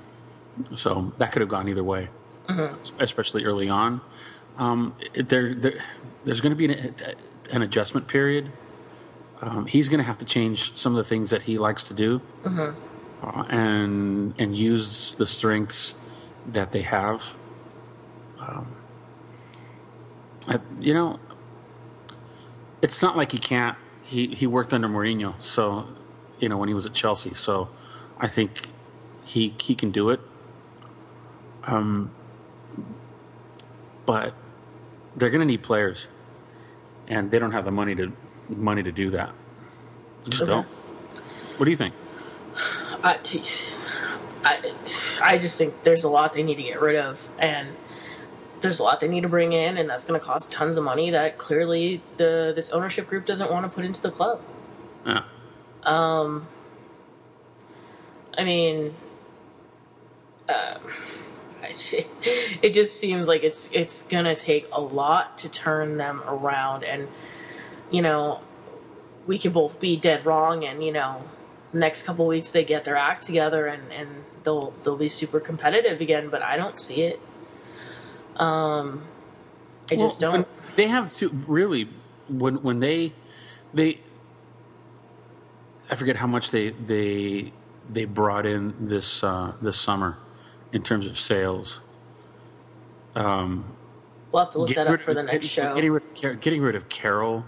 So 0.76 1.12
that 1.18 1.32
could 1.32 1.40
have 1.40 1.48
gone 1.48 1.68
either 1.68 1.84
way, 1.84 2.08
mm-hmm. 2.48 3.00
especially 3.00 3.44
early 3.44 3.68
on. 3.68 4.00
Um, 4.58 4.94
there, 5.14 5.54
there, 5.54 5.84
there's 6.24 6.40
going 6.40 6.50
to 6.50 6.56
be 6.56 6.66
an, 6.66 6.94
an, 7.50 7.62
adjustment 7.62 8.08
period. 8.08 8.52
Um, 9.40 9.66
he's 9.66 9.88
going 9.88 9.98
to 9.98 10.04
have 10.04 10.18
to 10.18 10.24
change 10.24 10.76
some 10.76 10.92
of 10.92 10.98
the 10.98 11.04
things 11.04 11.30
that 11.30 11.42
he 11.42 11.56
likes 11.56 11.84
to 11.84 11.94
do, 11.94 12.20
mm-hmm. 12.42 13.26
uh, 13.26 13.42
and 13.48 14.38
and 14.38 14.56
use 14.56 15.12
the 15.14 15.26
strengths 15.26 15.94
that 16.46 16.72
they 16.72 16.82
have. 16.82 17.34
Um, 18.38 18.74
I, 20.46 20.58
you 20.78 20.92
know, 20.92 21.18
it's 22.82 23.02
not 23.02 23.16
like 23.16 23.32
he 23.32 23.38
can't. 23.38 23.78
He 24.04 24.28
he 24.34 24.46
worked 24.46 24.74
under 24.74 24.88
Mourinho, 24.88 25.34
so 25.40 25.86
you 26.38 26.48
know 26.48 26.58
when 26.58 26.68
he 26.68 26.74
was 26.74 26.86
at 26.86 26.92
Chelsea, 26.92 27.32
so 27.34 27.68
I 28.20 28.28
think 28.28 28.68
he 29.24 29.54
he 29.60 29.74
can 29.74 29.90
do 29.90 30.10
it. 30.10 30.20
Um, 31.64 32.10
but 34.06 34.34
they're 35.16 35.30
going 35.30 35.40
to 35.40 35.46
need 35.46 35.62
players, 35.62 36.06
and 37.08 37.30
they 37.30 37.38
don't 37.38 37.52
have 37.52 37.64
the 37.64 37.70
money 37.70 37.94
to 37.94 38.12
money 38.48 38.82
to 38.82 38.92
do 38.92 39.10
that. 39.10 39.32
Just 40.28 40.42
okay. 40.42 40.50
don't. 40.50 40.66
What 41.56 41.64
do 41.64 41.70
you 41.70 41.76
think? 41.76 41.94
I, 43.02 43.18
I, 44.44 44.72
I 45.22 45.38
just 45.38 45.56
think 45.56 45.82
there's 45.84 46.04
a 46.04 46.10
lot 46.10 46.32
they 46.32 46.42
need 46.42 46.56
to 46.56 46.62
get 46.62 46.80
rid 46.80 46.96
of, 46.96 47.30
and 47.38 47.68
there's 48.60 48.78
a 48.78 48.82
lot 48.82 49.00
they 49.00 49.08
need 49.08 49.22
to 49.22 49.28
bring 49.28 49.52
in, 49.52 49.76
and 49.76 49.88
that's 49.88 50.04
going 50.04 50.18
to 50.18 50.24
cost 50.24 50.52
tons 50.52 50.76
of 50.76 50.84
money 50.84 51.10
that 51.10 51.38
clearly 51.38 52.02
the 52.16 52.52
this 52.54 52.70
ownership 52.70 53.08
group 53.08 53.26
doesn't 53.26 53.50
want 53.50 53.64
to 53.64 53.74
put 53.74 53.84
into 53.84 54.02
the 54.02 54.10
club. 54.10 54.40
Yeah. 55.06 55.22
Um, 55.82 56.46
I 58.36 58.44
mean, 58.44 58.94
uh, 60.48 60.78
it 61.62 62.74
just 62.74 62.98
seems 62.98 63.28
like 63.28 63.42
it's 63.42 63.72
it's 63.72 64.02
gonna 64.02 64.34
take 64.34 64.68
a 64.72 64.80
lot 64.80 65.38
to 65.38 65.50
turn 65.50 65.96
them 65.96 66.22
around, 66.26 66.84
and 66.84 67.08
you 67.90 68.02
know, 68.02 68.40
we 69.26 69.38
could 69.38 69.52
both 69.52 69.80
be 69.80 69.96
dead 69.96 70.26
wrong, 70.26 70.64
and 70.64 70.82
you 70.82 70.92
know, 70.92 71.22
next 71.72 72.04
couple 72.04 72.26
weeks 72.26 72.50
they 72.52 72.64
get 72.64 72.84
their 72.84 72.96
act 72.96 73.22
together, 73.22 73.66
and 73.66 73.92
and 73.92 74.24
they'll 74.44 74.72
they'll 74.82 74.96
be 74.96 75.08
super 75.08 75.40
competitive 75.40 76.00
again. 76.00 76.28
But 76.28 76.42
I 76.42 76.56
don't 76.56 76.78
see 76.78 77.02
it. 77.02 77.20
Um, 78.36 79.06
I 79.90 79.94
well, 79.94 80.06
just 80.06 80.20
don't. 80.20 80.48
They 80.76 80.88
have 80.88 81.12
to 81.14 81.28
really 81.28 81.88
when 82.28 82.62
when 82.62 82.80
they 82.80 83.12
they. 83.74 84.00
I 85.90 85.96
forget 85.96 86.16
how 86.16 86.26
much 86.26 86.50
they 86.50 86.70
they 86.70 87.52
they 87.90 88.04
brought 88.04 88.46
in 88.46 88.74
this 88.78 89.22
uh, 89.24 89.52
this 89.60 89.78
summer 89.78 90.16
in 90.72 90.82
terms 90.82 91.06
of 91.06 91.18
sales. 91.18 91.80
Um, 93.14 93.76
we'll 94.30 94.44
have 94.44 94.52
to 94.52 94.60
look 94.60 94.74
that 94.74 94.86
up 94.86 95.00
for 95.00 95.14
the 95.14 95.22
next 95.22 95.48
show. 95.48 95.74
Getting 95.74 95.92
rid, 95.92 96.40
getting 96.40 96.62
rid 96.62 96.76
of 96.76 96.88
Carroll, 96.88 97.44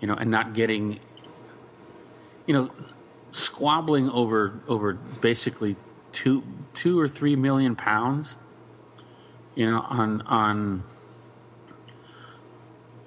you 0.00 0.08
know, 0.08 0.14
and 0.14 0.30
not 0.30 0.54
getting, 0.54 0.98
you 2.46 2.54
know, 2.54 2.70
squabbling 3.32 4.10
over 4.10 4.60
over 4.66 4.94
basically 4.94 5.76
two 6.12 6.42
two 6.72 6.98
or 6.98 7.08
three 7.08 7.36
million 7.36 7.76
pounds, 7.76 8.36
you 9.54 9.70
know, 9.70 9.80
on 9.80 10.22
on 10.22 10.84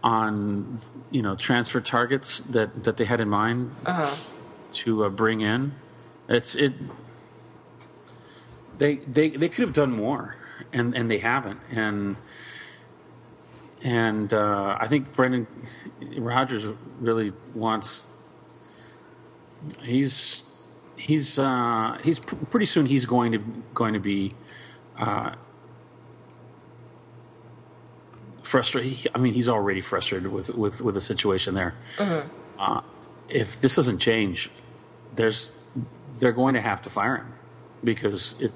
on 0.04 0.78
you 1.10 1.22
know 1.24 1.36
transfer 1.36 1.82
targets 1.82 2.40
that 2.42 2.84
that 2.84 2.98
they 2.98 3.06
had 3.06 3.20
in 3.20 3.30
mind 3.30 3.72
uh-huh. 3.86 4.16
to 4.72 5.06
uh, 5.06 5.10
bring 5.10 5.42
in. 5.42 5.74
It's 6.30 6.56
it. 6.56 6.74
They 8.78 8.98
they 8.98 9.30
they 9.32 9.50
could 9.50 9.64
have 9.64 9.74
done 9.74 9.92
more, 9.92 10.36
and 10.72 10.96
and 10.96 11.10
they 11.10 11.18
haven't. 11.18 11.60
And 11.72 12.16
and 13.82 14.34
uh, 14.34 14.78
I 14.80 14.88
think 14.88 15.14
Brendan 15.14 15.48
Rodgers 16.18 16.64
really 17.00 17.34
wants. 17.56 18.08
He's 19.82 20.44
he's 20.96 21.40
uh, 21.40 21.98
he's 22.04 22.20
pr- 22.20 22.36
pretty 22.36 22.68
soon 22.68 22.86
he's 22.86 23.06
going 23.06 23.32
to 23.32 23.40
going 23.74 23.94
to 23.94 24.00
be. 24.00 24.36
Uh, 24.98 25.34
frustrated. 28.44 29.12
I 29.14 29.20
mean, 29.20 29.34
he's 29.34 29.48
already 29.48 29.82
frustrated 29.82 30.32
with 30.32 30.50
with 30.50 30.82
with 30.82 30.96
the 30.96 31.02
situation 31.02 31.54
there. 31.54 31.76
Mm-hmm. 31.98 32.28
Uh, 32.58 32.82
if 33.30 33.62
this 33.62 33.76
doesn't 33.76 34.00
change, 34.00 34.50
there's 35.16 35.52
they're 36.20 36.32
going 36.32 36.54
to 36.54 36.62
have 36.62 36.82
to 36.84 36.90
fire 36.90 37.18
him 37.18 37.34
because 37.84 38.36
it 38.40 38.52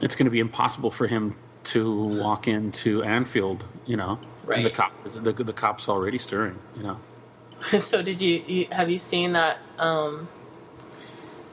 it's 0.00 0.16
going 0.16 0.26
to 0.26 0.30
be 0.30 0.40
impossible 0.40 0.90
for 0.90 1.06
him 1.06 1.36
to 1.64 2.04
walk 2.04 2.48
into 2.48 3.02
Anfield, 3.04 3.64
you 3.86 3.96
know. 3.96 4.18
Right. 4.44 4.64
the 4.64 4.70
Kop, 4.70 4.90
the, 5.04 5.32
the 5.32 5.52
Kop's 5.52 5.88
already 5.88 6.18
stirring, 6.18 6.58
you 6.76 6.82
know. 6.82 6.98
so 7.78 8.02
did 8.02 8.20
you, 8.20 8.42
you, 8.46 8.66
have 8.72 8.90
you 8.90 8.98
seen 8.98 9.32
that 9.32 9.58
um, 9.78 10.28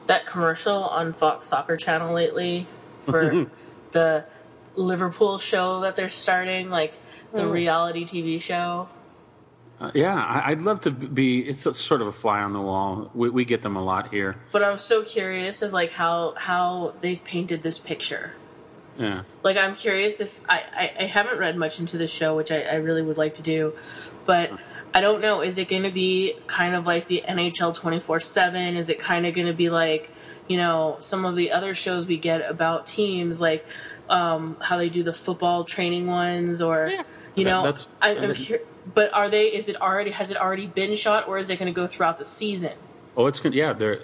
that 0.06 0.26
commercial 0.26 0.82
on 0.84 1.12
Fox 1.12 1.46
Soccer 1.46 1.76
Channel 1.76 2.12
lately 2.12 2.66
for 3.02 3.46
the 3.92 4.24
Liverpool 4.74 5.38
show 5.38 5.80
that 5.82 5.94
they're 5.94 6.10
starting, 6.10 6.70
like 6.70 6.94
the 7.32 7.42
oh. 7.42 7.50
reality 7.50 8.04
TV 8.04 8.40
show? 8.40 8.88
Uh, 9.80 9.90
yeah, 9.94 10.14
I, 10.14 10.50
would 10.50 10.62
love 10.62 10.82
to 10.82 10.90
be. 10.90 11.40
It's 11.40 11.64
a, 11.64 11.72
sort 11.72 12.02
of 12.02 12.06
a 12.06 12.12
fly 12.12 12.42
on 12.42 12.52
the 12.52 12.60
wall. 12.60 13.10
We, 13.14 13.30
we 13.30 13.44
get 13.46 13.62
them 13.62 13.76
a 13.76 13.82
lot 13.82 14.12
here. 14.12 14.36
But 14.52 14.62
I'm 14.62 14.76
so 14.76 15.02
curious 15.02 15.62
of 15.62 15.72
like 15.72 15.92
how 15.92 16.34
how 16.36 16.94
they've 17.00 17.22
painted 17.24 17.62
this 17.62 17.78
picture. 17.78 18.34
Yeah. 18.98 19.22
Like 19.42 19.56
I'm 19.56 19.74
curious 19.74 20.20
if 20.20 20.42
I 20.50 20.62
I, 20.74 20.92
I 21.00 21.04
haven't 21.04 21.38
read 21.38 21.56
much 21.56 21.80
into 21.80 21.96
the 21.96 22.06
show, 22.06 22.36
which 22.36 22.52
I, 22.52 22.60
I 22.60 22.74
really 22.74 23.02
would 23.02 23.18
like 23.18 23.34
to 23.34 23.42
do, 23.42 23.74
but. 24.24 24.52
I 24.92 25.00
don't 25.00 25.20
know. 25.20 25.40
Is 25.40 25.56
it 25.56 25.68
going 25.68 25.84
to 25.84 25.92
be 25.92 26.34
kind 26.48 26.74
of 26.74 26.84
like 26.84 27.06
the 27.06 27.22
NHL 27.28 27.76
24 27.76 28.18
7? 28.18 28.76
Is 28.76 28.88
it 28.88 28.98
kind 28.98 29.24
of 29.24 29.34
going 29.34 29.46
to 29.46 29.52
be 29.52 29.70
like, 29.70 30.10
you 30.48 30.56
know, 30.56 30.96
some 30.98 31.24
of 31.24 31.36
the 31.36 31.52
other 31.52 31.76
shows 31.76 32.08
we 32.08 32.16
get 32.16 32.40
about 32.50 32.86
teams, 32.86 33.40
like 33.40 33.64
um, 34.08 34.56
how 34.60 34.76
they 34.78 34.88
do 34.88 35.04
the 35.04 35.12
football 35.12 35.62
training 35.62 36.08
ones, 36.08 36.60
or, 36.60 36.88
yeah. 36.88 37.02
you 37.36 37.44
know, 37.44 37.62
that's, 37.62 37.88
I'm, 38.02 38.18
I'm 38.18 38.34
but 38.94 39.12
are 39.12 39.28
they? 39.28 39.46
Is 39.46 39.68
it 39.68 39.80
already? 39.80 40.10
Has 40.10 40.30
it 40.30 40.36
already 40.36 40.66
been 40.66 40.94
shot, 40.94 41.28
or 41.28 41.38
is 41.38 41.50
it 41.50 41.58
going 41.58 41.72
to 41.72 41.76
go 41.78 41.86
throughout 41.86 42.18
the 42.18 42.24
season? 42.24 42.72
Oh, 43.16 43.26
it's 43.26 43.40
good. 43.40 43.54
Yeah, 43.54 43.72
there. 43.72 44.00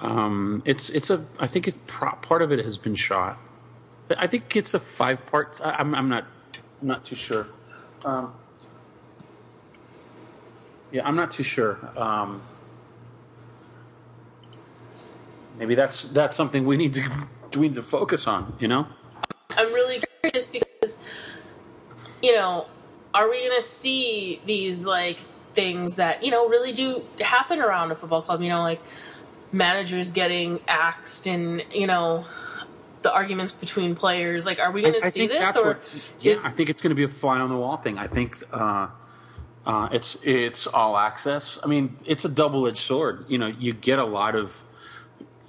Um, 0.00 0.62
it's 0.64 0.90
it's 0.90 1.10
a. 1.10 1.24
I 1.38 1.46
think 1.46 1.68
it's 1.68 1.78
pro- 1.86 2.12
part 2.16 2.42
of 2.42 2.52
it 2.52 2.64
has 2.64 2.78
been 2.78 2.94
shot. 2.94 3.38
I 4.16 4.26
think 4.26 4.54
it's 4.54 4.74
a 4.74 4.80
five 4.80 5.26
part. 5.26 5.60
I, 5.64 5.72
I'm 5.72 5.94
I'm 5.94 6.08
not 6.08 6.24
I'm 6.80 6.88
not 6.88 7.04
too 7.04 7.16
sure. 7.16 7.48
Um, 8.04 8.32
yeah, 10.92 11.06
I'm 11.06 11.16
not 11.16 11.30
too 11.30 11.42
sure. 11.42 11.78
Um, 11.96 12.42
maybe 15.58 15.74
that's 15.74 16.04
that's 16.08 16.36
something 16.36 16.64
we 16.66 16.76
need 16.76 16.94
to 16.94 17.08
we 17.56 17.68
need 17.68 17.74
to 17.74 17.82
focus 17.82 18.26
on. 18.26 18.54
You 18.60 18.68
know. 18.68 18.86
I'm 19.56 19.72
really 19.72 20.02
curious 20.22 20.48
because, 20.48 21.02
you 22.22 22.34
know, 22.34 22.66
are 23.16 23.30
we 23.30 23.38
going 23.40 23.56
to 23.56 23.62
see 23.62 24.40
these 24.44 24.84
like 24.86 25.20
things 25.54 25.96
that 25.96 26.22
you 26.22 26.30
know 26.30 26.48
really 26.48 26.72
do 26.72 27.02
happen 27.20 27.60
around 27.60 27.90
a 27.90 27.96
football 27.96 28.22
club? 28.22 28.42
You 28.42 28.50
know, 28.50 28.62
like 28.62 28.80
managers 29.52 30.12
getting 30.12 30.60
axed 30.68 31.26
and 31.26 31.64
you 31.72 31.86
know 31.86 32.26
the 33.02 33.12
arguments 33.12 33.54
between 33.54 33.94
players. 33.94 34.44
Like, 34.44 34.60
are 34.60 34.70
we 34.70 34.82
going 34.82 34.94
to 35.00 35.10
see 35.10 35.26
this 35.26 35.56
or 35.56 35.66
what- 35.68 35.82
yeah, 36.20 36.32
is 36.32 36.44
I 36.44 36.50
think 36.50 36.68
it's 36.68 36.82
going 36.82 36.90
to 36.90 36.94
be 36.96 37.04
a 37.04 37.08
fly 37.08 37.40
on 37.40 37.48
the 37.48 37.56
wall 37.56 37.78
thing. 37.78 37.96
I 37.98 38.06
think 38.06 38.42
uh, 38.52 38.88
uh, 39.64 39.88
it's 39.92 40.18
it's 40.22 40.66
all 40.66 40.98
access. 40.98 41.58
I 41.64 41.68
mean, 41.68 41.96
it's 42.04 42.24
a 42.24 42.28
double 42.28 42.66
edged 42.66 42.78
sword. 42.78 43.24
You 43.28 43.38
know, 43.38 43.46
you 43.46 43.72
get 43.72 43.98
a 43.98 44.04
lot 44.04 44.34
of 44.34 44.62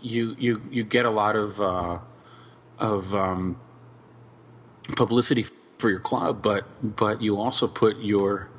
you 0.01 0.35
you 0.39 0.61
you 0.71 0.83
get 0.85 1.05
a 1.05 1.09
lot 1.09 1.35
of 1.35 1.59
uh, 1.59 1.99
of 2.79 3.13
um, 3.13 3.59
publicity 4.95 5.45
for 5.77 5.89
your 5.89 5.99
club, 5.99 6.41
but 6.41 6.65
but 6.83 7.21
you 7.21 7.39
also 7.39 7.67
put 7.67 7.97
your 7.99 8.49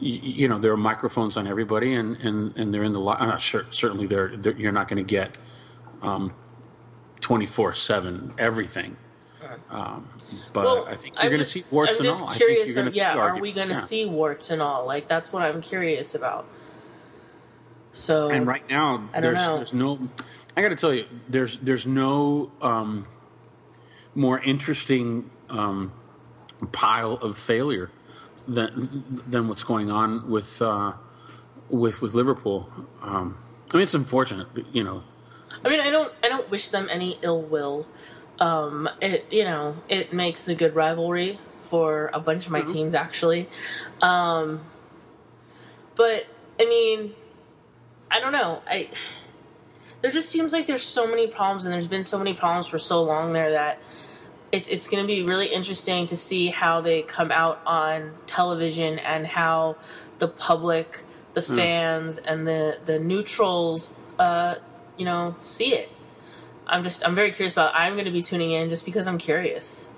you, 0.00 0.20
you 0.22 0.48
know 0.48 0.58
there 0.58 0.72
are 0.72 0.76
microphones 0.78 1.36
on 1.36 1.46
everybody, 1.46 1.94
and 1.94 2.16
and 2.18 2.56
and 2.56 2.74
they're 2.74 2.84
in 2.84 2.92
the. 2.94 3.00
li- 3.00 3.16
I'm 3.18 3.28
not 3.28 3.42
sure. 3.42 3.66
Certainly, 3.70 4.06
they're, 4.06 4.36
they're 4.36 4.56
you're 4.56 4.72
not 4.72 4.88
going 4.88 5.04
to 5.04 5.08
get 5.08 5.38
twenty 7.20 7.46
four 7.46 7.74
seven 7.74 8.34
everything. 8.38 8.96
Um, 9.70 10.08
but 10.52 10.64
well, 10.64 10.86
I 10.88 10.94
think 10.96 11.16
you're 11.22 11.30
going 11.30 11.40
to 11.40 11.44
see 11.44 11.62
warts 11.74 11.92
I'm 11.92 11.98
and 11.98 12.04
just 12.06 12.22
all. 12.22 12.28
I 12.28 12.32
think 12.34 12.38
curious. 12.50 12.70
you're 12.76 12.80
of, 12.80 12.94
gonna 12.94 12.96
yeah, 12.96 13.16
are 13.16 13.40
we 13.40 13.52
going 13.52 13.68
to 13.68 13.74
yeah. 13.74 13.80
see 13.80 14.06
warts 14.06 14.50
and 14.50 14.62
all? 14.62 14.86
Like, 14.86 15.08
that's 15.08 15.32
what 15.32 15.42
I'm 15.42 15.60
curious 15.62 16.14
about. 16.14 16.46
So 17.92 18.30
And 18.30 18.46
right 18.46 18.68
now, 18.68 19.08
I 19.14 19.20
don't 19.20 19.34
there's 19.34 19.36
know. 19.36 19.56
there's 19.56 19.72
no. 19.72 20.08
I 20.56 20.62
got 20.62 20.70
to 20.70 20.76
tell 20.76 20.94
you, 20.94 21.06
there's 21.28 21.58
there's 21.58 21.86
no 21.86 22.52
um, 22.62 23.06
more 24.14 24.40
interesting 24.40 25.30
um, 25.50 25.92
pile 26.66 27.14
of 27.14 27.38
failure 27.38 27.90
than 28.46 29.04
than 29.26 29.48
what's 29.48 29.62
going 29.62 29.90
on 29.90 30.30
with 30.30 30.60
uh, 30.62 30.94
with 31.68 32.00
with 32.00 32.14
Liverpool. 32.14 32.68
Um, 33.02 33.38
I 33.72 33.76
mean, 33.76 33.82
it's 33.82 33.94
unfortunate, 33.94 34.48
but, 34.54 34.74
you 34.74 34.82
know. 34.82 35.02
I 35.64 35.68
mean, 35.68 35.80
I 35.80 35.90
don't, 35.90 36.12
I 36.22 36.28
don't 36.28 36.50
wish 36.50 36.70
them 36.70 36.88
any 36.90 37.18
ill 37.22 37.42
will. 37.42 37.86
Um, 38.38 38.88
it, 39.02 39.26
you 39.30 39.44
know, 39.44 39.76
it 39.88 40.12
makes 40.12 40.48
a 40.48 40.54
good 40.54 40.74
rivalry 40.74 41.38
for 41.60 42.10
a 42.14 42.20
bunch 42.20 42.46
of 42.46 42.52
my 42.52 42.62
teams, 42.62 42.94
actually. 42.94 43.48
Um, 44.00 44.62
but 45.96 46.26
I 46.58 46.64
mean, 46.64 47.14
I 48.10 48.20
don't 48.20 48.32
know. 48.32 48.62
I 48.66 48.90
there 50.00 50.10
just 50.10 50.30
seems 50.30 50.52
like 50.52 50.66
there's 50.66 50.82
so 50.82 51.06
many 51.06 51.26
problems, 51.26 51.64
and 51.64 51.72
there's 51.72 51.88
been 51.88 52.04
so 52.04 52.18
many 52.18 52.32
problems 52.32 52.68
for 52.68 52.78
so 52.78 53.02
long 53.02 53.32
there 53.32 53.50
that 53.50 53.80
it's 54.50 54.68
it's 54.68 54.88
going 54.88 55.02
to 55.02 55.06
be 55.06 55.22
really 55.22 55.48
interesting 55.48 56.06
to 56.06 56.16
see 56.16 56.48
how 56.48 56.80
they 56.80 57.02
come 57.02 57.30
out 57.30 57.60
on 57.66 58.14
television 58.26 58.98
and 58.98 59.26
how 59.26 59.76
the 60.18 60.28
public, 60.28 61.04
the 61.34 61.42
fans, 61.42 62.18
and 62.18 62.46
the 62.46 62.78
the 62.84 62.98
neutrals, 62.98 63.98
uh, 64.18 64.56
you 64.96 65.04
know, 65.04 65.36
see 65.40 65.74
it. 65.74 65.90
I'm 66.66 66.82
just 66.82 67.06
I'm 67.06 67.14
very 67.14 67.30
curious 67.32 67.54
about. 67.54 67.74
It. 67.74 67.80
I'm 67.80 67.94
going 67.94 68.06
to 68.06 68.10
be 68.10 68.22
tuning 68.22 68.52
in 68.52 68.70
just 68.70 68.84
because 68.84 69.06
I'm 69.06 69.18
curious. 69.18 69.90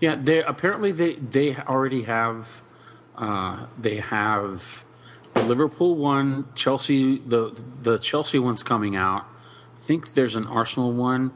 Yeah, 0.00 0.16
they 0.16 0.42
apparently 0.42 0.92
they 0.92 1.14
they 1.14 1.56
already 1.56 2.02
have 2.02 2.62
uh, 3.16 3.66
they 3.78 3.96
have 3.96 4.84
the 5.34 5.42
Liverpool 5.42 5.94
one, 5.96 6.46
Chelsea 6.54 7.18
the 7.18 7.50
the 7.82 7.98
Chelsea 7.98 8.38
one's 8.38 8.62
coming 8.62 8.96
out. 8.96 9.24
I 9.74 9.80
think 9.80 10.14
there's 10.14 10.34
an 10.34 10.46
Arsenal 10.46 10.92
one, 10.92 11.32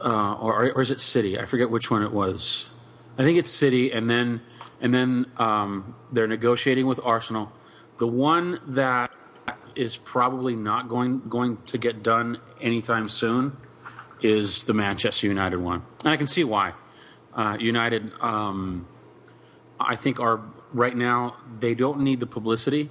uh, 0.00 0.34
or 0.34 0.72
or 0.72 0.82
is 0.82 0.90
it 0.90 1.00
City? 1.00 1.38
I 1.38 1.44
forget 1.44 1.70
which 1.70 1.90
one 1.90 2.02
it 2.02 2.12
was. 2.12 2.68
I 3.18 3.22
think 3.22 3.38
it's 3.38 3.50
City, 3.50 3.90
and 3.92 4.10
then 4.10 4.42
and 4.80 4.94
then 4.94 5.26
um, 5.38 5.94
they're 6.12 6.26
negotiating 6.26 6.86
with 6.86 7.00
Arsenal. 7.04 7.52
The 7.98 8.06
one 8.06 8.60
that 8.66 9.14
is 9.74 9.96
probably 9.96 10.56
not 10.56 10.88
going 10.88 11.22
going 11.28 11.58
to 11.66 11.78
get 11.78 12.02
done 12.02 12.38
anytime 12.60 13.08
soon 13.08 13.56
is 14.22 14.64
the 14.64 14.74
Manchester 14.74 15.26
United 15.26 15.58
one, 15.58 15.82
and 16.04 16.12
I 16.12 16.16
can 16.16 16.26
see 16.26 16.44
why. 16.44 16.72
Uh, 17.34 17.56
United, 17.60 18.12
um, 18.20 18.86
I 19.78 19.94
think, 19.94 20.18
are 20.18 20.40
right 20.72 20.96
now 20.96 21.36
they 21.58 21.74
don't 21.74 22.00
need 22.00 22.20
the 22.20 22.26
publicity, 22.26 22.90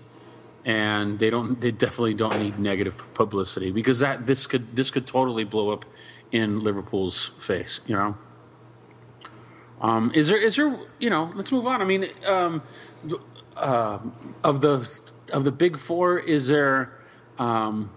and 0.63 1.19
they 1.19 1.29
don't. 1.29 1.59
They 1.61 1.71
definitely 1.71 2.13
don't 2.13 2.39
need 2.39 2.59
negative 2.59 3.03
publicity 3.13 3.71
because 3.71 3.99
that 3.99 4.25
this 4.25 4.47
could 4.47 4.75
this 4.75 4.91
could 4.91 5.07
totally 5.07 5.43
blow 5.43 5.71
up 5.71 5.85
in 6.31 6.59
Liverpool's 6.59 7.31
face. 7.37 7.81
You 7.85 7.95
know. 7.95 8.17
Um, 9.81 10.11
is 10.15 10.27
there 10.29 10.37
is 10.37 10.55
there 10.55 10.79
you 10.99 11.09
know? 11.09 11.31
Let's 11.35 11.51
move 11.51 11.67
on. 11.67 11.81
I 11.81 11.85
mean, 11.85 12.07
um, 12.25 12.63
uh, 13.55 13.99
of 14.43 14.61
the 14.61 14.89
of 15.31 15.43
the 15.43 15.51
big 15.51 15.77
four, 15.77 16.17
is 16.17 16.47
there 16.47 16.93
um, 17.37 17.91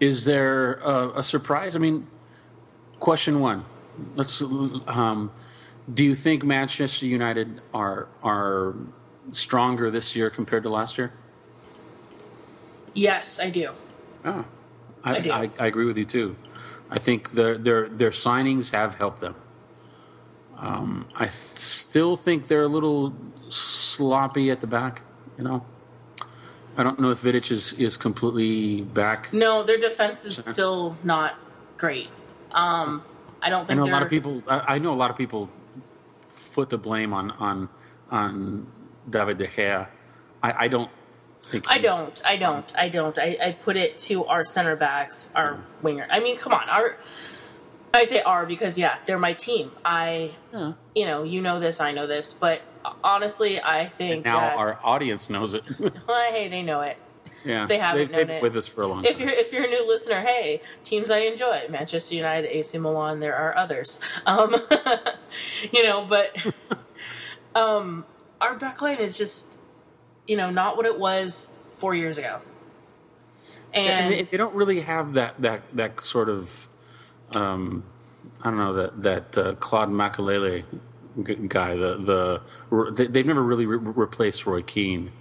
is 0.00 0.24
there 0.24 0.74
a, 0.74 1.18
a 1.18 1.22
surprise? 1.22 1.76
I 1.76 1.78
mean, 1.78 2.06
question 2.98 3.40
one. 3.40 3.64
Let's. 4.16 4.40
Um, 4.40 5.30
do 5.92 6.02
you 6.02 6.14
think 6.14 6.44
Manchester 6.44 7.06
United 7.06 7.60
are 7.72 8.08
are 8.22 8.74
stronger 9.32 9.90
this 9.90 10.16
year 10.16 10.30
compared 10.30 10.62
to 10.62 10.70
last 10.70 10.98
year? 10.98 11.12
Yes, 12.94 13.40
I 13.40 13.50
do. 13.50 13.70
Oh, 14.24 14.44
I, 15.02 15.16
I 15.16 15.20
do. 15.20 15.32
I, 15.32 15.50
I 15.58 15.66
agree 15.66 15.84
with 15.84 15.98
you 15.98 16.04
too. 16.04 16.36
I 16.94 16.98
think 17.00 17.32
their 17.32 17.58
their 17.58 17.88
their 17.88 18.10
signings 18.10 18.70
have 18.70 18.94
helped 18.94 19.20
them. 19.20 19.34
Um, 20.56 21.08
I 21.16 21.28
still 21.28 22.16
think 22.16 22.46
they're 22.46 22.62
a 22.62 22.68
little 22.68 23.12
sloppy 23.48 24.50
at 24.50 24.60
the 24.60 24.68
back. 24.68 25.02
You 25.36 25.42
know, 25.42 25.66
I 26.76 26.84
don't 26.84 27.00
know 27.00 27.10
if 27.10 27.20
Vidic 27.20 27.50
is 27.50 27.72
is 27.72 27.96
completely 27.96 28.82
back. 28.82 29.32
No, 29.32 29.64
their 29.64 29.78
defense 29.78 30.24
is 30.24 30.36
still 30.36 30.96
not 31.02 31.34
great. 31.76 32.08
Um, 32.52 33.02
I 33.42 33.50
don't 33.50 33.62
I 33.62 33.66
think 33.66 33.78
know 33.80 33.86
a 33.86 33.92
lot 33.92 34.02
of 34.04 34.08
people. 34.08 34.42
I, 34.46 34.76
I 34.76 34.78
know 34.78 34.92
a 34.92 35.00
lot 35.02 35.10
of 35.10 35.16
people 35.16 35.50
put 36.52 36.70
the 36.70 36.78
blame 36.78 37.12
on 37.12 37.32
on 37.32 37.68
on 38.12 38.68
David 39.10 39.38
de 39.38 39.48
Gea. 39.48 39.88
I, 40.44 40.64
I 40.64 40.68
don't. 40.68 40.90
I 41.68 41.78
don't. 41.78 42.22
I 42.26 42.36
don't. 42.36 42.72
I 42.76 42.88
don't. 42.88 43.18
I, 43.18 43.36
I 43.42 43.52
put 43.52 43.76
it 43.76 43.98
to 43.98 44.24
our 44.26 44.44
center 44.44 44.76
backs, 44.76 45.30
our 45.34 45.60
winger. 45.82 46.06
I 46.10 46.20
mean, 46.20 46.36
come 46.38 46.52
on. 46.52 46.68
Our 46.68 46.96
I 47.92 48.04
say 48.04 48.22
our 48.22 48.44
because 48.46 48.76
yeah, 48.78 48.96
they're 49.06 49.18
my 49.18 49.34
team. 49.34 49.70
I 49.84 50.32
Yeah. 50.52 50.72
you 50.94 51.06
know, 51.06 51.22
you 51.22 51.40
know 51.40 51.60
this, 51.60 51.80
I 51.80 51.92
know 51.92 52.06
this, 52.08 52.32
but 52.32 52.62
honestly, 53.04 53.60
I 53.62 53.86
think 53.88 54.24
Now 54.24 54.40
that 54.40 54.56
our 54.56 54.80
audience 54.82 55.30
knows 55.30 55.54
it. 55.54 55.62
well, 55.78 56.32
hey, 56.32 56.48
they 56.48 56.62
know 56.62 56.80
it. 56.80 56.96
yeah, 57.44 57.66
They 57.66 57.78
haven't 57.78 58.10
they've, 58.10 58.10
known 58.10 58.26
been 58.26 58.36
it. 58.38 58.42
with 58.42 58.56
us 58.56 58.66
for 58.66 58.82
a 58.82 58.88
long 58.88 59.04
time. 59.04 59.12
If 59.12 59.18
time. 59.18 59.28
you're 59.28 59.36
if 59.36 59.52
you're 59.52 59.64
a 59.64 59.70
new 59.70 59.86
listener, 59.86 60.22
hey, 60.22 60.60
teams 60.82 61.08
I 61.10 61.18
enjoy: 61.20 61.66
Manchester 61.70 62.16
United, 62.16 62.48
AC 62.56 62.78
Milan. 62.78 63.20
There 63.20 63.36
are 63.36 63.56
others, 63.56 64.00
um, 64.26 64.56
you 65.72 65.84
know. 65.84 66.04
But 66.04 66.36
um, 67.54 68.04
our 68.40 68.58
backline 68.58 68.98
is 68.98 69.16
just, 69.16 69.58
you 70.26 70.36
know, 70.36 70.50
not 70.50 70.76
what 70.76 70.86
it 70.86 70.98
was 70.98 71.52
four 71.78 71.94
years 71.94 72.18
ago. 72.18 72.40
and 73.72 74.14
And 74.14 74.28
they, 74.30 74.36
don't 74.36 74.54
really 74.54 74.80
have 74.80 75.14
that 75.14 75.40
that 75.40 75.62
that 75.74 76.00
sort 76.00 76.28
of 76.28 76.68
um, 77.32 77.84
I 78.42 78.50
don't 78.50 78.58
know 78.58 78.72
that 78.74 79.02
that 79.02 79.38
uh, 79.38 79.54
Claude 79.56 79.90
Makelele 79.90 80.64
guy 81.48 81.76
the 81.76 81.96
the 81.96 82.92
they, 82.92 83.06
they've 83.06 83.26
never 83.26 83.42
really 83.42 83.66
re- 83.66 83.78
replaced 83.78 84.46
Roy 84.46 84.62
Keane 84.62 85.12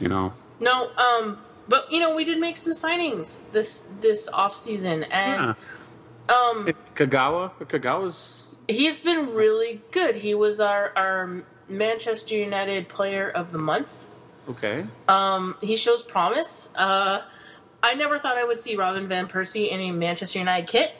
you 0.00 0.08
know 0.08 0.32
no, 0.60 0.90
um, 0.96 1.38
but 1.68 1.90
you 1.90 2.00
know, 2.00 2.14
we 2.14 2.24
did 2.24 2.38
make 2.38 2.56
some 2.56 2.72
signings 2.72 3.50
this 3.52 3.88
this 4.00 4.28
off 4.28 4.54
season, 4.54 5.04
and 5.04 5.56
yeah. 6.28 6.34
um, 6.34 6.68
Kagawa 6.94 7.52
Kagawa's 7.60 8.44
he's 8.66 9.02
been 9.02 9.34
really 9.34 9.82
good. 9.92 10.16
He 10.16 10.34
was 10.34 10.60
our 10.60 10.92
our 10.96 11.44
Manchester 11.68 12.36
United 12.36 12.88
Player 12.88 13.30
of 13.30 13.52
the 13.52 13.58
Month. 13.58 14.06
Okay 14.48 14.86
Um, 15.08 15.56
he 15.60 15.76
shows 15.76 16.02
promise. 16.02 16.72
Uh, 16.76 17.22
I 17.82 17.94
never 17.94 18.18
thought 18.18 18.36
I 18.36 18.44
would 18.44 18.58
see 18.58 18.76
Robin 18.76 19.06
van 19.08 19.28
Persie 19.28 19.68
in 19.70 19.80
a 19.80 19.90
Manchester 19.92 20.38
United 20.38 20.68
kit. 20.68 20.92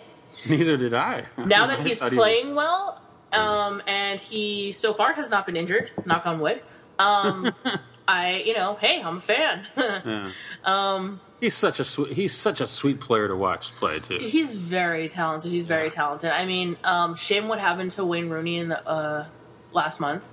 neither 0.48 0.76
did 0.76 0.94
I 0.94 1.24
Now 1.36 1.66
that 1.66 1.80
I 1.80 1.82
he's 1.82 2.02
he 2.02 2.10
playing 2.10 2.54
well, 2.54 3.02
um, 3.32 3.82
and 3.86 4.20
he 4.20 4.72
so 4.72 4.92
far 4.92 5.12
has 5.14 5.30
not 5.30 5.46
been 5.46 5.56
injured, 5.56 5.90
knock 6.04 6.26
on 6.26 6.40
wood. 6.40 6.62
Um, 6.98 7.52
I, 8.08 8.42
you 8.46 8.54
know, 8.54 8.78
hey, 8.80 9.02
I'm 9.02 9.18
a 9.18 9.20
fan. 9.20 9.66
yeah. 9.76 10.32
um, 10.64 11.20
He's 11.40 11.54
such 11.54 11.78
a 11.78 11.84
sweet, 11.84 12.14
he's 12.14 12.34
such 12.34 12.60
a 12.60 12.66
sweet 12.66 13.00
player 13.00 13.28
to 13.28 13.36
watch 13.36 13.72
play 13.76 14.00
too. 14.00 14.18
He's 14.20 14.56
very 14.56 15.08
talented. 15.08 15.52
He's 15.52 15.68
very 15.68 15.88
talented. 15.90 16.30
I 16.30 16.44
mean, 16.46 16.76
um, 16.82 17.14
shame 17.14 17.46
what 17.48 17.60
happened 17.60 17.92
to 17.92 18.04
Wayne 18.04 18.28
Rooney 18.28 18.58
in 18.58 18.70
the 18.70 18.84
uh, 18.88 19.26
last 19.72 20.00
month. 20.00 20.28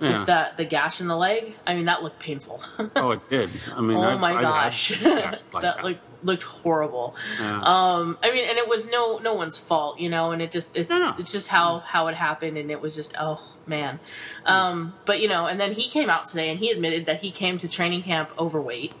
Yeah. 0.00 0.18
With 0.18 0.26
that 0.28 0.56
the 0.56 0.64
gash 0.64 1.00
in 1.00 1.08
the 1.08 1.16
leg. 1.16 1.54
I 1.66 1.74
mean, 1.74 1.86
that 1.86 2.02
looked 2.02 2.20
painful. 2.20 2.62
Oh, 2.96 3.10
it 3.10 3.28
did. 3.30 3.50
I 3.74 3.80
mean, 3.80 3.96
oh 3.98 4.02
I've- 4.02 4.18
my 4.20 4.34
I've 4.36 4.42
gosh, 4.42 5.00
like 5.02 5.62
that 5.62 5.82
looked 5.82 6.00
looked 6.22 6.42
horrible. 6.44 7.14
Yeah. 7.40 7.60
Um, 7.62 8.18
I 8.22 8.30
mean, 8.32 8.48
and 8.48 8.58
it 8.58 8.68
was 8.68 8.88
no 8.90 9.18
no 9.18 9.34
one's 9.34 9.58
fault, 9.58 9.98
you 9.98 10.08
know, 10.08 10.30
and 10.30 10.40
it 10.42 10.50
just 10.52 10.76
it, 10.76 10.88
No, 10.88 10.98
no. 10.98 11.14
it's 11.18 11.32
just 11.32 11.48
how 11.48 11.80
how 11.80 12.06
it 12.08 12.14
happened, 12.14 12.56
and 12.58 12.70
it 12.70 12.80
was 12.80 12.94
just 12.94 13.14
oh 13.18 13.42
man. 13.66 13.98
Um, 14.46 14.94
but 15.04 15.20
you 15.20 15.28
know, 15.28 15.46
and 15.46 15.58
then 15.60 15.72
he 15.72 15.88
came 15.88 16.08
out 16.10 16.28
today 16.28 16.48
and 16.50 16.58
he 16.60 16.70
admitted 16.70 17.06
that 17.06 17.22
he 17.22 17.30
came 17.30 17.58
to 17.58 17.66
training 17.68 18.02
camp 18.02 18.30
overweight. 18.38 18.94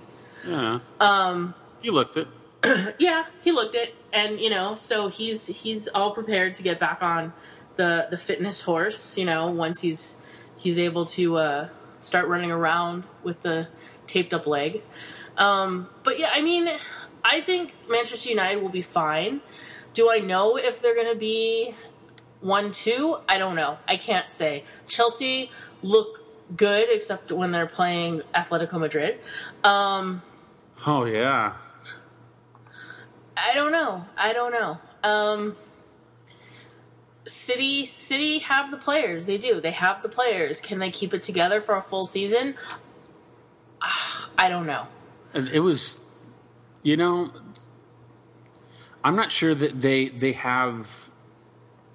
yeah. 0.46 0.80
Um, 1.00 1.54
he 1.80 1.90
looked 1.90 2.16
it. 2.16 2.26
Yeah, 2.98 3.26
he 3.44 3.52
looked 3.52 3.76
it, 3.76 3.94
and 4.12 4.40
you 4.40 4.50
know, 4.50 4.74
so 4.74 5.06
he's 5.08 5.46
he's 5.46 5.86
all 5.88 6.10
prepared 6.12 6.56
to 6.56 6.62
get 6.64 6.80
back 6.80 7.02
on 7.04 7.32
the 7.76 8.08
the 8.10 8.18
fitness 8.18 8.62
horse. 8.62 9.16
You 9.16 9.24
know, 9.26 9.46
once 9.48 9.80
he's 9.80 10.20
he's 10.58 10.78
able 10.78 11.06
to 11.06 11.38
uh, 11.38 11.68
start 12.00 12.28
running 12.28 12.50
around 12.50 13.04
with 13.22 13.42
the 13.42 13.68
taped 14.06 14.34
up 14.34 14.46
leg. 14.46 14.82
Um, 15.38 15.88
but 16.02 16.18
yeah, 16.18 16.30
I 16.32 16.42
mean, 16.42 16.68
I 17.24 17.40
think 17.40 17.74
Manchester 17.88 18.28
United 18.30 18.60
will 18.60 18.68
be 18.68 18.82
fine. 18.82 19.40
Do 19.94 20.10
I 20.10 20.18
know 20.18 20.56
if 20.56 20.80
they're 20.82 20.94
going 20.94 21.12
to 21.12 21.18
be 21.18 21.74
one 22.40 22.72
two? 22.72 23.18
I 23.28 23.38
don't 23.38 23.56
know. 23.56 23.78
I 23.88 23.96
can't 23.96 24.30
say. 24.30 24.64
Chelsea 24.86 25.50
look 25.82 26.22
good, 26.56 26.88
except 26.90 27.32
when 27.32 27.52
they're 27.52 27.66
playing 27.66 28.22
Atletico 28.34 28.78
Madrid. 28.78 29.18
Um, 29.64 30.22
Oh 30.86 31.04
yeah. 31.04 31.54
I 33.36 33.54
don't 33.54 33.72
know. 33.72 34.04
I 34.16 34.32
don't 34.32 34.52
know. 34.52 34.78
Um, 35.02 35.56
City, 37.28 37.84
City 37.84 38.38
have 38.40 38.70
the 38.70 38.76
players. 38.76 39.26
They 39.26 39.38
do. 39.38 39.60
They 39.60 39.70
have 39.70 40.02
the 40.02 40.08
players. 40.08 40.60
Can 40.60 40.78
they 40.78 40.90
keep 40.90 41.14
it 41.14 41.22
together 41.22 41.60
for 41.60 41.76
a 41.76 41.82
full 41.82 42.06
season? 42.06 42.54
Ah, 43.82 44.30
I 44.38 44.48
don't 44.48 44.66
know. 44.66 44.86
It 45.34 45.60
was, 45.60 46.00
you 46.82 46.96
know, 46.96 47.30
I'm 49.04 49.14
not 49.14 49.30
sure 49.30 49.54
that 49.54 49.80
they 49.80 50.08
they 50.08 50.32
have 50.32 51.10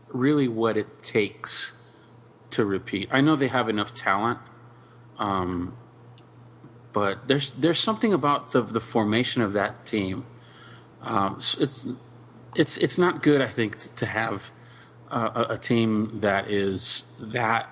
really 0.09 0.47
what 0.47 0.77
it 0.77 1.03
takes 1.03 1.73
to 2.51 2.63
repeat. 2.63 3.09
I 3.11 3.21
know 3.21 3.35
they 3.35 3.47
have 3.47 3.67
enough 3.67 3.93
talent, 3.93 4.39
um, 5.17 5.75
but 6.93 7.27
there's 7.27 7.51
there's 7.51 7.79
something 7.79 8.13
about 8.13 8.51
the 8.51 8.61
the 8.61 8.79
formation 8.79 9.41
of 9.41 9.53
that 9.53 9.85
team. 9.85 10.25
Um, 11.01 11.37
it's 11.59 11.87
it's 12.55 12.77
it's 12.77 12.97
not 12.97 13.21
good, 13.21 13.41
I 13.41 13.47
think, 13.47 13.93
to 13.95 14.05
have 14.05 14.51
a, 15.13 15.45
a 15.51 15.57
team 15.57 16.19
that 16.19 16.49
is 16.49 17.03
that 17.19 17.69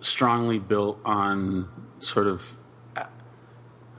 strongly 0.00 0.58
built 0.58 0.98
on 1.04 1.68
sort 2.00 2.26
of 2.26 2.54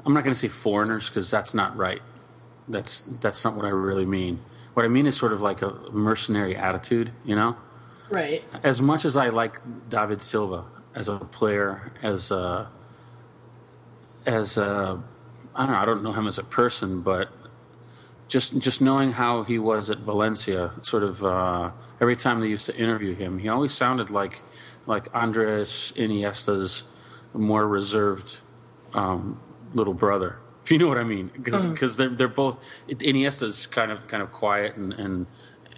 I'm 0.08 0.14
not 0.14 0.24
going 0.24 0.34
to 0.34 0.40
say 0.40 0.48
foreigners 0.48 1.10
because 1.10 1.30
that's 1.30 1.54
not 1.54 1.76
right. 1.76 2.02
That's 2.70 3.02
that's 3.02 3.44
not 3.44 3.56
what 3.56 3.66
I 3.66 3.70
really 3.70 4.06
mean. 4.06 4.42
What 4.74 4.86
I 4.86 4.88
mean 4.88 5.06
is 5.06 5.18
sort 5.18 5.34
of 5.34 5.42
like 5.42 5.62
a 5.62 5.72
mercenary 5.92 6.56
attitude, 6.56 7.12
you 7.26 7.36
know. 7.36 7.58
Right. 8.10 8.44
As 8.64 8.82
much 8.82 9.04
as 9.04 9.18
I 9.18 9.28
like 9.30 9.60
David 9.90 10.24
Silva 10.24 10.64
as 10.96 11.10
a 11.10 11.18
player, 11.18 11.92
as 12.02 12.32
a 12.32 12.72
as 14.26 14.58
a 14.58 15.04
I 15.54 15.66
don't 15.66 15.72
know, 15.74 15.78
I 15.78 15.86
don't 15.86 16.04
know 16.04 16.14
him 16.14 16.28
as 16.28 16.38
a 16.38 16.44
person, 16.44 17.02
but 17.02 17.30
just 18.28 18.58
just 18.60 18.82
knowing 18.82 19.14
how 19.14 19.44
he 19.44 19.58
was 19.58 19.90
at 19.90 20.00
Valencia, 20.00 20.74
sort 20.82 21.04
of 21.04 21.24
uh, 21.24 21.72
every 22.02 22.16
time 22.16 22.42
they 22.42 22.48
used 22.48 22.66
to 22.66 22.76
interview 22.76 23.14
him, 23.14 23.40
he 23.40 23.48
always 23.48 23.74
sounded 23.74 24.10
like 24.10 24.42
like 24.86 25.08
Andres 25.14 25.94
Iniesta's 25.96 26.84
more 27.34 27.68
reserved 27.68 28.40
um, 28.94 29.40
little 29.74 29.94
brother. 29.94 30.40
If 30.68 30.72
you 30.72 30.80
know 30.80 30.90
what 30.90 30.98
I 30.98 31.06
mean, 31.06 31.32
because 31.34 31.96
they're 31.96 32.10
they're 32.10 32.28
both 32.28 32.60
Iniesta's 32.90 33.66
kind 33.68 33.90
of 33.90 34.06
kind 34.10 34.22
of 34.22 34.34
quiet 34.34 34.76
and 34.76 34.92
and 34.92 35.26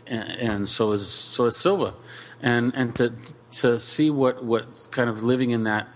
and 0.08 0.68
so 0.68 0.94
is 0.94 1.08
so 1.08 1.46
is 1.46 1.58
Silva, 1.58 1.94
and 2.42 2.74
and 2.74 2.96
to 2.96 3.14
to 3.52 3.80
see 3.80 4.10
what 4.10 4.44
what 4.44 4.88
kind 4.90 5.08
of 5.08 5.22
living 5.22 5.52
in 5.52 5.64
that 5.66 5.88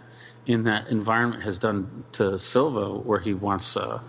in 0.45 0.61
that 0.63 0.89
environment 0.89 1.41
has 1.41 1.57
done 1.57 2.03
to 2.11 2.37
Silva, 2.37 2.93
where 2.93 3.19
he 3.19 3.33
wants 3.33 3.75
uh, 3.75 4.01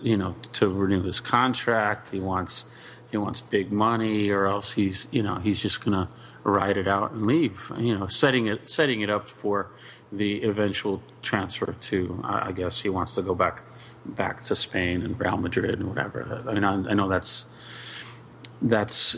you 0.00 0.16
know 0.16 0.36
to 0.54 0.68
renew 0.68 1.02
his 1.02 1.20
contract, 1.20 2.10
he 2.10 2.20
wants 2.20 2.64
he 3.10 3.16
wants 3.16 3.40
big 3.40 3.72
money, 3.72 4.30
or 4.30 4.46
else 4.46 4.72
he's 4.72 5.08
you 5.10 5.22
know 5.22 5.36
he's 5.36 5.60
just 5.60 5.84
gonna 5.84 6.08
ride 6.44 6.76
it 6.76 6.88
out 6.88 7.12
and 7.12 7.26
leave. 7.26 7.70
You 7.78 7.98
know, 7.98 8.06
setting 8.08 8.46
it 8.46 8.70
setting 8.70 9.00
it 9.00 9.10
up 9.10 9.28
for 9.28 9.70
the 10.12 10.42
eventual 10.42 11.02
transfer 11.22 11.72
to 11.72 12.20
I 12.24 12.52
guess 12.52 12.80
he 12.82 12.88
wants 12.88 13.14
to 13.14 13.22
go 13.22 13.34
back 13.34 13.64
back 14.04 14.42
to 14.44 14.56
Spain 14.56 15.02
and 15.02 15.18
Real 15.18 15.36
Madrid 15.36 15.78
and 15.78 15.88
whatever. 15.88 16.42
I 16.48 16.54
mean, 16.54 16.64
I, 16.64 16.72
I 16.72 16.94
know 16.94 17.08
that's 17.08 17.46
that's 18.62 19.16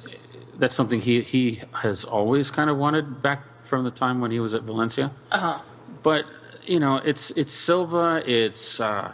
that's 0.59 0.75
something 0.75 1.01
he 1.01 1.23
he 1.23 1.63
has 1.83 2.05
always 2.05 2.51
kind 2.51 2.71
of 2.71 2.77
wanted 2.77 3.23
back 3.23 3.65
from 3.65 3.85
the 3.85 3.91
time 3.91 4.21
when 4.21 4.31
he 4.31 4.41
was 4.41 4.55
at 4.55 4.63
Valencia. 4.63 5.13
Uh 5.31 5.39
huh. 5.39 5.59
But 6.03 6.27
you 6.65 6.81
know, 6.81 6.97
it's 6.97 7.31
it's 7.33 7.53
Silva. 7.53 8.23
It's 8.27 8.81
uh, 8.81 9.13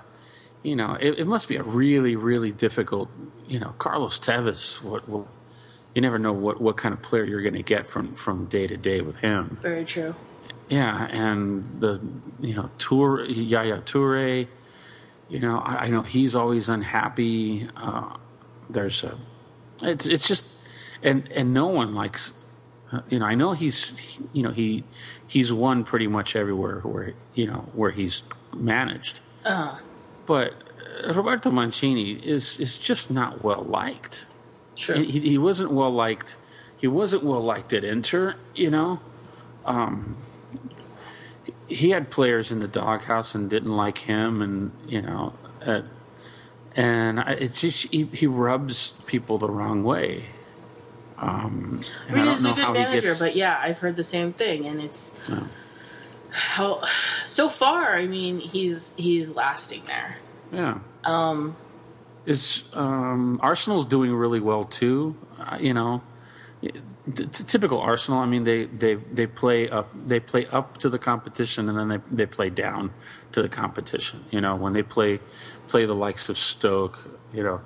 you 0.63 0.77
know, 0.77 0.97
it, 1.01 1.19
it 1.21 1.27
must 1.27 1.49
be 1.49 1.57
a 1.57 1.63
really 1.63 2.17
really 2.17 2.53
difficult. 2.53 3.09
You 3.47 3.61
know, 3.61 3.75
Carlos 3.79 4.19
Tevez. 4.19 4.83
What, 4.83 5.09
what 5.09 5.27
you 5.95 6.03
never 6.03 6.19
know 6.19 6.33
what 6.33 6.61
what 6.61 6.77
kind 6.77 6.93
of 6.93 7.03
player 7.03 7.25
you're 7.25 7.43
going 7.43 7.55
to 7.55 7.63
get 7.63 7.89
from 7.91 8.15
from 8.15 8.47
day 8.47 8.67
to 8.67 8.77
day 8.77 9.01
with 9.01 9.17
him. 9.17 9.59
Very 9.63 9.85
true. 9.85 10.15
Yeah, 10.69 11.07
and 11.07 11.81
the 11.81 12.01
you 12.41 12.55
know 12.55 12.71
Tour 12.77 13.25
Yaya 13.25 13.79
Toure, 13.81 14.47
you 15.29 15.41
know 15.41 15.59
I, 15.59 15.87
I 15.87 15.89
know 15.89 16.03
he's 16.03 16.35
always 16.35 16.69
unhappy. 16.69 17.69
Uh, 17.75 18.17
there's 18.69 19.03
a, 19.03 19.17
it's 19.81 20.05
it's 20.05 20.29
just, 20.29 20.45
and 21.03 21.27
and 21.33 21.55
no 21.55 21.67
one 21.69 21.95
likes, 21.95 22.33
uh, 22.93 23.01
you 23.09 23.19
know 23.19 23.25
I 23.25 23.35
know 23.35 23.53
he's 23.53 24.19
you 24.35 24.43
know 24.43 24.51
he 24.51 24.85
he's 25.27 25.51
won 25.51 25.85
pretty 25.85 26.07
much 26.07 26.37
everywhere 26.37 26.81
where 26.81 27.15
you 27.33 27.47
know 27.47 27.71
where 27.73 27.93
he's 27.93 28.23
managed, 28.55 29.21
Uh, 29.47 29.79
but 30.29 30.55
uh, 31.05 31.13
Roberto 31.15 31.51
Mancini 31.51 32.13
is 32.25 32.61
is 32.61 32.79
just 32.79 33.11
not 33.11 33.43
well 33.43 33.63
liked 33.69 34.27
true. 34.77 35.03
he, 35.03 35.19
he 35.21 35.39
wasn't 35.39 35.73
well 35.73 35.91
liked. 35.91 36.37
He 36.77 36.87
wasn't 36.87 37.25
well 37.25 37.41
liked 37.43 37.73
at 37.73 37.83
Inter. 37.83 38.37
You 38.55 38.71
know, 38.71 39.01
um, 39.65 40.17
he- 41.67 41.75
he 41.75 41.91
had 41.91 42.11
players 42.11 42.53
in 42.53 42.61
the 42.61 42.69
doghouse 42.69 43.35
and 43.35 43.51
didn't 43.51 43.77
like 43.77 43.99
him, 43.99 44.41
and 44.41 44.71
you 44.87 45.03
know, 45.03 45.33
uh, 45.67 45.83
and 46.77 47.19
I, 47.21 47.33
it 47.33 47.55
just 47.55 47.89
he, 47.91 48.05
he 48.13 48.27
rubs 48.29 48.93
people 49.07 49.39
the 49.39 49.51
wrong 49.51 49.83
way. 49.83 50.27
Um, 51.21 51.81
I 52.09 52.13
mean, 52.13 52.25
don't 52.27 52.35
he's 52.35 52.45
a 52.45 52.53
good 52.53 52.73
manager, 52.75 53.09
gets- 53.09 53.19
but 53.19 53.35
yeah, 53.35 53.59
I've 53.61 53.79
heard 53.81 53.97
the 53.97 54.05
same 54.05 54.33
thing, 54.33 54.67
and 54.67 54.81
it's 54.81 55.19
Yeah. 55.29 55.49
How 56.31 56.83
so 57.25 57.49
far. 57.49 57.97
I 57.97 58.07
mean, 58.07 58.41
he's 58.41 58.95
he's 58.97 59.35
lasting 59.37 59.83
there. 59.87 60.17
yeah. 60.53 60.79
Um, 61.05 61.57
Is 62.27 62.65
um, 62.75 63.39
Arsenal's 63.43 63.87
doing 63.87 64.15
really 64.15 64.41
well 64.41 64.65
too? 64.65 65.17
Uh, 65.39 65.57
you 65.61 65.73
know, 65.73 66.03
t- 66.63 67.27
typical 67.27 67.81
Arsenal. 67.81 68.21
I 68.21 68.27
mean, 68.27 68.45
they, 68.45 68.67
they 68.67 68.97
they 68.97 69.27
play 69.27 69.69
up 69.69 69.93
they 70.07 70.21
play 70.21 70.47
up 70.47 70.77
to 70.79 70.89
the 70.89 70.99
competition, 70.99 71.69
and 71.69 71.79
then 71.79 71.89
they 71.89 71.99
they 72.11 72.27
play 72.27 72.51
down 72.51 72.93
to 73.33 73.43
the 73.43 73.49
competition. 73.49 74.25
You 74.31 74.41
know, 74.41 74.57
when 74.57 74.73
they 74.73 74.83
play 74.83 75.21
play 75.69 75.87
the 75.87 75.95
likes 75.95 76.29
of 76.29 76.39
Stoke, 76.39 76.99
you 77.33 77.43
know, 77.43 77.61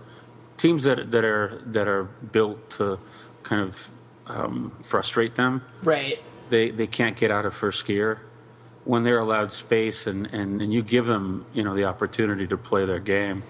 teams 0.56 0.84
that 0.84 1.10
that 1.10 1.24
are 1.24 1.60
that 1.66 1.88
are 1.88 2.04
built 2.04 2.70
to 2.70 2.98
kind 3.42 3.62
of 3.62 3.90
um, 4.26 4.72
frustrate 4.84 5.34
them 5.34 5.62
right. 5.82 6.20
they 6.48 6.70
they 6.70 6.86
can't 6.86 7.16
get 7.16 7.30
out 7.30 7.44
of 7.44 7.54
first 7.54 7.84
gear 7.84 8.20
when 8.84 9.04
they're 9.04 9.18
allowed 9.18 9.52
space 9.52 10.06
and, 10.06 10.26
and, 10.34 10.60
and 10.60 10.74
you 10.74 10.82
give 10.82 11.06
them 11.06 11.46
you 11.52 11.62
know 11.62 11.74
the 11.74 11.84
opportunity 11.84 12.46
to 12.46 12.56
play 12.56 12.84
their 12.84 12.98
game. 13.00 13.42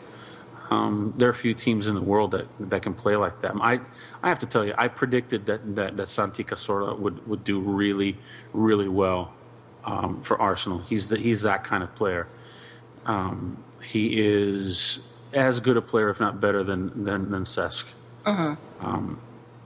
Um, 0.70 1.12
there 1.18 1.28
are 1.28 1.32
a 1.32 1.34
few 1.34 1.52
teams 1.52 1.86
in 1.86 1.94
the 1.94 2.00
world 2.00 2.30
that, 2.30 2.46
that 2.70 2.82
can 2.82 2.94
play 2.94 3.16
like 3.16 3.40
them. 3.40 3.60
I 3.60 3.80
I 4.22 4.28
have 4.28 4.38
to 4.40 4.46
tell 4.46 4.64
you, 4.64 4.74
I 4.78 4.88
predicted 4.88 5.46
that 5.46 5.76
that, 5.76 5.96
that 5.96 6.08
Santi 6.08 6.44
Cazorla 6.44 6.98
would, 6.98 7.26
would 7.26 7.44
do 7.44 7.60
really 7.60 8.16
really 8.52 8.88
well 8.88 9.32
um, 9.84 10.22
for 10.22 10.40
Arsenal. 10.40 10.78
He's 10.80 11.08
the, 11.08 11.18
he's 11.18 11.42
that 11.42 11.64
kind 11.64 11.82
of 11.82 11.94
player. 11.94 12.28
Um, 13.04 13.62
he 13.82 14.20
is 14.20 15.00
as 15.32 15.60
good 15.60 15.76
a 15.76 15.82
player, 15.82 16.08
if 16.10 16.20
not 16.20 16.40
better, 16.40 16.62
than 16.62 17.04
than, 17.04 17.30
than 17.30 17.44
Cesc. 17.44 17.84
Um, 18.80 19.20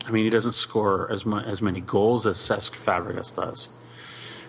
I 0.07 0.11
mean, 0.11 0.25
he 0.25 0.31
doesn't 0.31 0.55
score 0.55 1.11
as 1.11 1.27
mu- 1.27 1.41
as 1.41 1.61
many 1.61 1.81
goals 1.81 2.27
as 2.27 2.39
Cesc 2.39 2.73
Fabregas 2.73 3.35
does. 3.35 3.69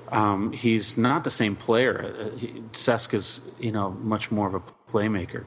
Um, 0.10 0.54
he's 0.54 0.98
not 0.98 1.24
the 1.24 1.32
same 1.32 1.56
player. 1.56 2.32
Uh, 2.34 2.38
he, 2.38 2.64
is, 3.14 3.42
you 3.60 3.72
know, 3.72 3.92
much 3.92 4.32
more 4.32 4.48
of 4.48 4.54
a 4.54 4.62
playmaker. 4.90 5.46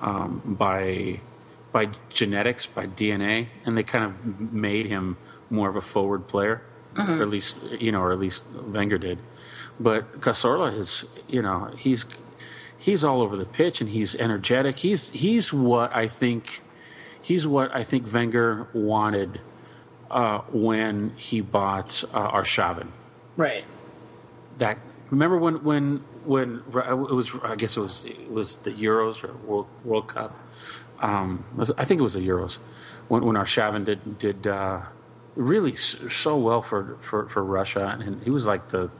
um, 0.00 0.42
by 0.58 1.20
by 1.72 1.88
genetics, 2.08 2.66
by 2.66 2.86
DNA, 2.86 3.48
and 3.64 3.76
they 3.76 3.82
kind 3.82 4.04
of 4.04 4.52
made 4.52 4.86
him 4.86 5.16
more 5.50 5.68
of 5.68 5.76
a 5.76 5.80
forward 5.80 6.26
player, 6.26 6.62
or 6.96 7.22
at 7.22 7.28
least 7.28 7.62
you 7.78 7.92
know, 7.92 8.00
or 8.00 8.12
at 8.12 8.18
least 8.18 8.44
Wenger 8.66 8.98
did. 8.98 9.18
But 9.78 10.20
Cazorla 10.20 10.76
is, 10.76 11.04
you 11.28 11.42
know, 11.42 11.72
he's 11.76 12.04
he's 12.76 13.04
all 13.04 13.20
over 13.22 13.36
the 13.36 13.44
pitch 13.44 13.80
and 13.80 13.90
he's 13.90 14.14
energetic. 14.16 14.78
He's 14.78 15.10
he's 15.10 15.52
what 15.52 15.94
I 15.94 16.08
think 16.08 16.62
he's 17.20 17.46
what 17.46 17.74
I 17.74 17.84
think 17.84 18.12
Wenger 18.12 18.68
wanted 18.72 19.40
uh, 20.10 20.38
when 20.52 21.14
he 21.16 21.40
bought 21.40 22.04
uh, 22.12 22.30
Arshavin. 22.32 22.88
Right. 23.36 23.64
That 24.58 24.78
remember 25.10 25.38
when 25.38 25.62
when 25.64 26.04
when 26.24 26.62
it 26.74 27.14
was 27.14 27.32
I 27.42 27.56
guess 27.56 27.76
it 27.76 27.80
was 27.80 28.04
it 28.04 28.30
was 28.30 28.56
the 28.56 28.72
Euros 28.72 29.24
or 29.24 29.34
World 29.38 29.66
World 29.84 30.08
Cup. 30.08 30.36
Um, 31.00 31.44
I 31.78 31.84
think 31.84 32.00
it 32.00 32.02
was 32.02 32.14
the 32.14 32.20
Euros 32.20 32.58
when 33.08 33.24
when 33.24 33.36
Arshavin 33.36 33.84
did 33.84 34.18
did 34.18 34.46
uh, 34.46 34.82
really 35.34 35.76
so 35.76 36.36
well 36.36 36.62
for, 36.62 36.96
for, 37.00 37.28
for 37.28 37.44
Russia 37.44 37.96
and 38.00 38.22
he 38.24 38.30
was 38.30 38.46
like 38.46 38.68
the 38.68 38.90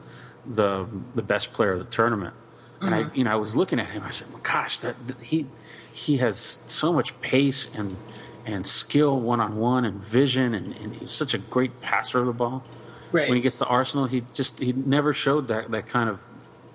the 0.45 0.87
the 1.15 1.21
best 1.21 1.53
player 1.53 1.73
of 1.73 1.79
the 1.79 1.85
tournament. 1.85 2.33
And 2.81 2.95
I 2.95 3.13
you 3.13 3.25
know 3.25 3.31
I 3.31 3.35
was 3.35 3.55
looking 3.55 3.79
at 3.79 3.89
him 3.89 4.03
I 4.03 4.11
said 4.11 4.27
gosh 4.41 4.79
that, 4.79 5.07
that 5.07 5.19
he 5.19 5.47
he 5.91 6.17
has 6.17 6.59
so 6.65 6.93
much 6.93 7.19
pace 7.21 7.69
and 7.75 7.97
and 8.45 8.65
skill 8.65 9.19
one 9.19 9.41
on 9.41 9.57
one 9.57 9.83
and 9.83 10.01
vision 10.01 10.53
and, 10.53 10.75
and 10.77 10.95
he's 10.95 11.11
such 11.11 11.33
a 11.33 11.37
great 11.37 11.81
passer 11.81 12.19
of 12.19 12.25
the 12.25 12.33
ball. 12.33 12.63
Right. 13.11 13.27
When 13.27 13.35
he 13.37 13.41
gets 13.41 13.57
to 13.59 13.65
Arsenal, 13.65 14.05
he 14.05 14.23
just 14.33 14.59
he 14.59 14.71
never 14.73 15.13
showed 15.13 15.47
that 15.47 15.71
that 15.71 15.87
kind 15.87 16.09
of 16.09 16.21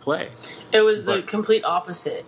play. 0.00 0.30
It 0.72 0.82
was 0.82 1.04
the 1.04 1.22
complete 1.22 1.64
opposite. 1.64 2.26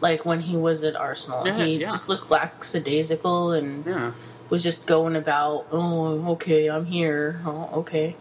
Like 0.00 0.26
when 0.26 0.40
he 0.40 0.56
was 0.56 0.84
at 0.84 0.94
Arsenal, 0.94 1.46
Yeah, 1.46 1.64
he 1.64 1.76
yeah. 1.78 1.88
just 1.90 2.08
looked 2.08 2.30
lackadaisical 2.30 3.52
and 3.52 3.86
Yeah, 3.86 4.12
was 4.50 4.62
just 4.62 4.86
going 4.86 5.16
about. 5.16 5.66
Oh, 5.72 6.32
okay, 6.32 6.68
I'm 6.68 6.84
here. 6.84 7.40
Oh, 7.46 7.70
okay, 7.74 8.14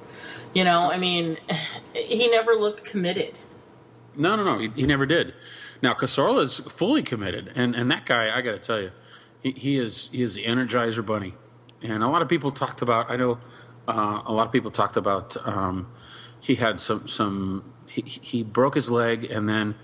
you 0.54 0.64
know. 0.64 0.90
I 0.92 0.98
mean, 0.98 1.38
he 1.94 2.28
never 2.30 2.54
looked 2.54 2.86
committed. 2.86 3.34
no, 4.16 4.38
no, 4.38 4.44
no, 4.46 4.60
he, 4.60 4.70
he 4.70 4.84
never 4.84 5.06
did. 5.06 5.34
Now 5.82 5.94
Cazorla 5.94 6.44
is 6.44 6.60
fully 6.60 7.04
committed, 7.04 7.52
and 7.56 7.76
and 7.76 7.92
that 7.92 8.06
guy, 8.06 8.36
I 8.36 8.42
got 8.42 8.54
to 8.54 8.60
tell 8.60 8.80
you, 8.82 8.92
he, 9.44 9.52
he 9.52 9.78
is 9.78 10.10
he 10.14 10.22
is 10.22 10.36
the 10.36 10.46
Energizer 10.46 11.06
Bunny, 11.06 11.34
and 11.82 12.02
a 12.04 12.08
lot 12.08 12.22
of 12.22 12.30
people 12.30 12.52
talked 12.52 12.82
about. 12.82 13.12
I 13.12 13.18
know 13.18 13.38
uh, 13.88 14.22
a 14.26 14.32
lot 14.34 14.48
of 14.48 14.52
people 14.54 14.72
talked 14.72 14.98
about. 14.98 15.36
Um, 15.48 15.88
he 16.40 16.56
had 16.56 16.80
some 16.80 17.08
some 17.08 17.74
he, 17.88 18.02
he 18.02 18.44
broke 18.44 18.76
his 18.76 18.90
leg, 18.92 19.26
and 19.26 19.48
then 19.50 19.76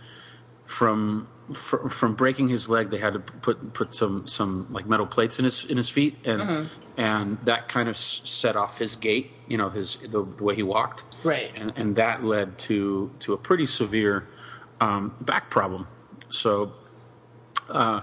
from 0.65 1.27
fr- 1.53 1.87
from 1.89 2.15
breaking 2.15 2.49
his 2.49 2.69
leg, 2.69 2.89
they 2.89 2.97
had 2.99 3.13
to 3.13 3.19
put 3.19 3.73
put 3.73 3.93
some 3.93 4.27
some 4.27 4.67
like 4.71 4.85
metal 4.85 5.07
plates 5.07 5.39
in 5.39 5.45
his 5.45 5.65
in 5.65 5.77
his 5.77 5.89
feet, 5.89 6.17
and 6.25 6.69
and 6.97 7.37
that 7.43 7.67
kind 7.67 7.89
of 7.89 7.97
set 7.97 8.55
off 8.55 8.77
his 8.79 8.95
gait. 8.95 9.31
You 9.47 9.57
know, 9.57 9.69
his 9.69 9.97
the, 9.97 10.23
the 10.23 10.43
way 10.43 10.55
he 10.55 10.63
walked, 10.63 11.03
Right. 11.23 11.51
and 11.55 11.73
and 11.75 11.95
that 11.95 12.23
led 12.23 12.57
to 12.59 13.11
to 13.19 13.33
a 13.33 13.37
pretty 13.37 13.67
severe 13.67 14.27
um, 14.79 15.15
back 15.21 15.49
problem. 15.49 15.87
So. 16.29 16.73
Uh, 17.69 18.01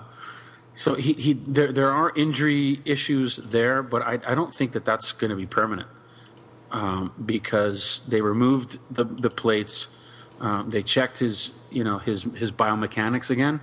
so 0.79 0.95
he, 0.95 1.15
he 1.15 1.33
there 1.33 1.73
there 1.73 1.91
are 1.91 2.13
injury 2.15 2.81
issues 2.85 3.35
there, 3.39 3.83
but 3.83 4.01
I, 4.03 4.21
I 4.25 4.37
don't 4.37 4.55
think 4.55 4.71
that 4.75 4.85
that's 4.85 5.11
going 5.11 5.31
to 5.31 5.37
be 5.37 5.45
permanent 5.45 5.89
um, 6.71 7.13
because 7.27 8.01
they 8.07 8.21
removed 8.21 8.79
the 8.89 9.03
the 9.03 9.29
plates. 9.29 9.89
Um, 10.39 10.71
they 10.71 10.85
checked 10.85 11.19
his 11.19 11.51
you 11.73 11.83
know 11.83 11.99
his 11.99 12.23
his 12.37 12.53
biomechanics 12.53 13.29
again, 13.29 13.61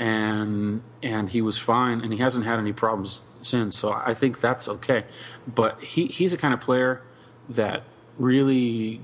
and 0.00 0.82
and 1.04 1.30
he 1.30 1.40
was 1.40 1.56
fine, 1.56 2.00
and 2.00 2.12
he 2.12 2.18
hasn't 2.18 2.44
had 2.44 2.58
any 2.58 2.72
problems 2.72 3.20
since. 3.42 3.78
So 3.78 3.92
I 3.92 4.12
think 4.12 4.40
that's 4.40 4.66
okay. 4.66 5.04
But 5.46 5.80
he 5.80 6.06
he's 6.06 6.32
a 6.32 6.36
kind 6.36 6.52
of 6.52 6.60
player 6.60 7.00
that 7.48 7.84
really 8.18 9.02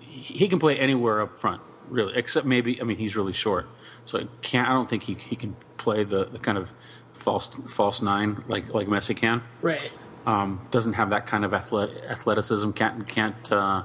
he 0.00 0.48
can 0.48 0.58
play 0.58 0.78
anywhere 0.78 1.20
up 1.20 1.38
front, 1.38 1.60
really, 1.90 2.16
except 2.16 2.46
maybe 2.46 2.80
I 2.80 2.84
mean 2.84 2.96
he's 2.96 3.14
really 3.16 3.34
short, 3.34 3.68
so 4.06 4.18
he 4.18 4.28
can't. 4.40 4.66
I 4.68 4.72
don't 4.72 4.88
think 4.88 5.02
he 5.02 5.14
he 5.14 5.36
can 5.36 5.54
play 5.76 6.02
the, 6.04 6.24
the 6.24 6.38
kind 6.38 6.56
of 6.56 6.72
false 7.12 7.48
false 7.68 8.00
nine 8.00 8.42
like 8.48 8.72
like 8.72 8.86
Messi 8.88 9.14
can 9.16 9.42
Right. 9.62 9.92
um, 10.26 10.66
doesn't 10.70 10.94
have 10.94 11.10
that 11.10 11.26
kind 11.26 11.44
of 11.44 11.50
athlet- 11.52 12.04
athleticism. 12.10 12.70
Can't 12.72 13.06
can't 13.06 13.52
uh, 13.52 13.84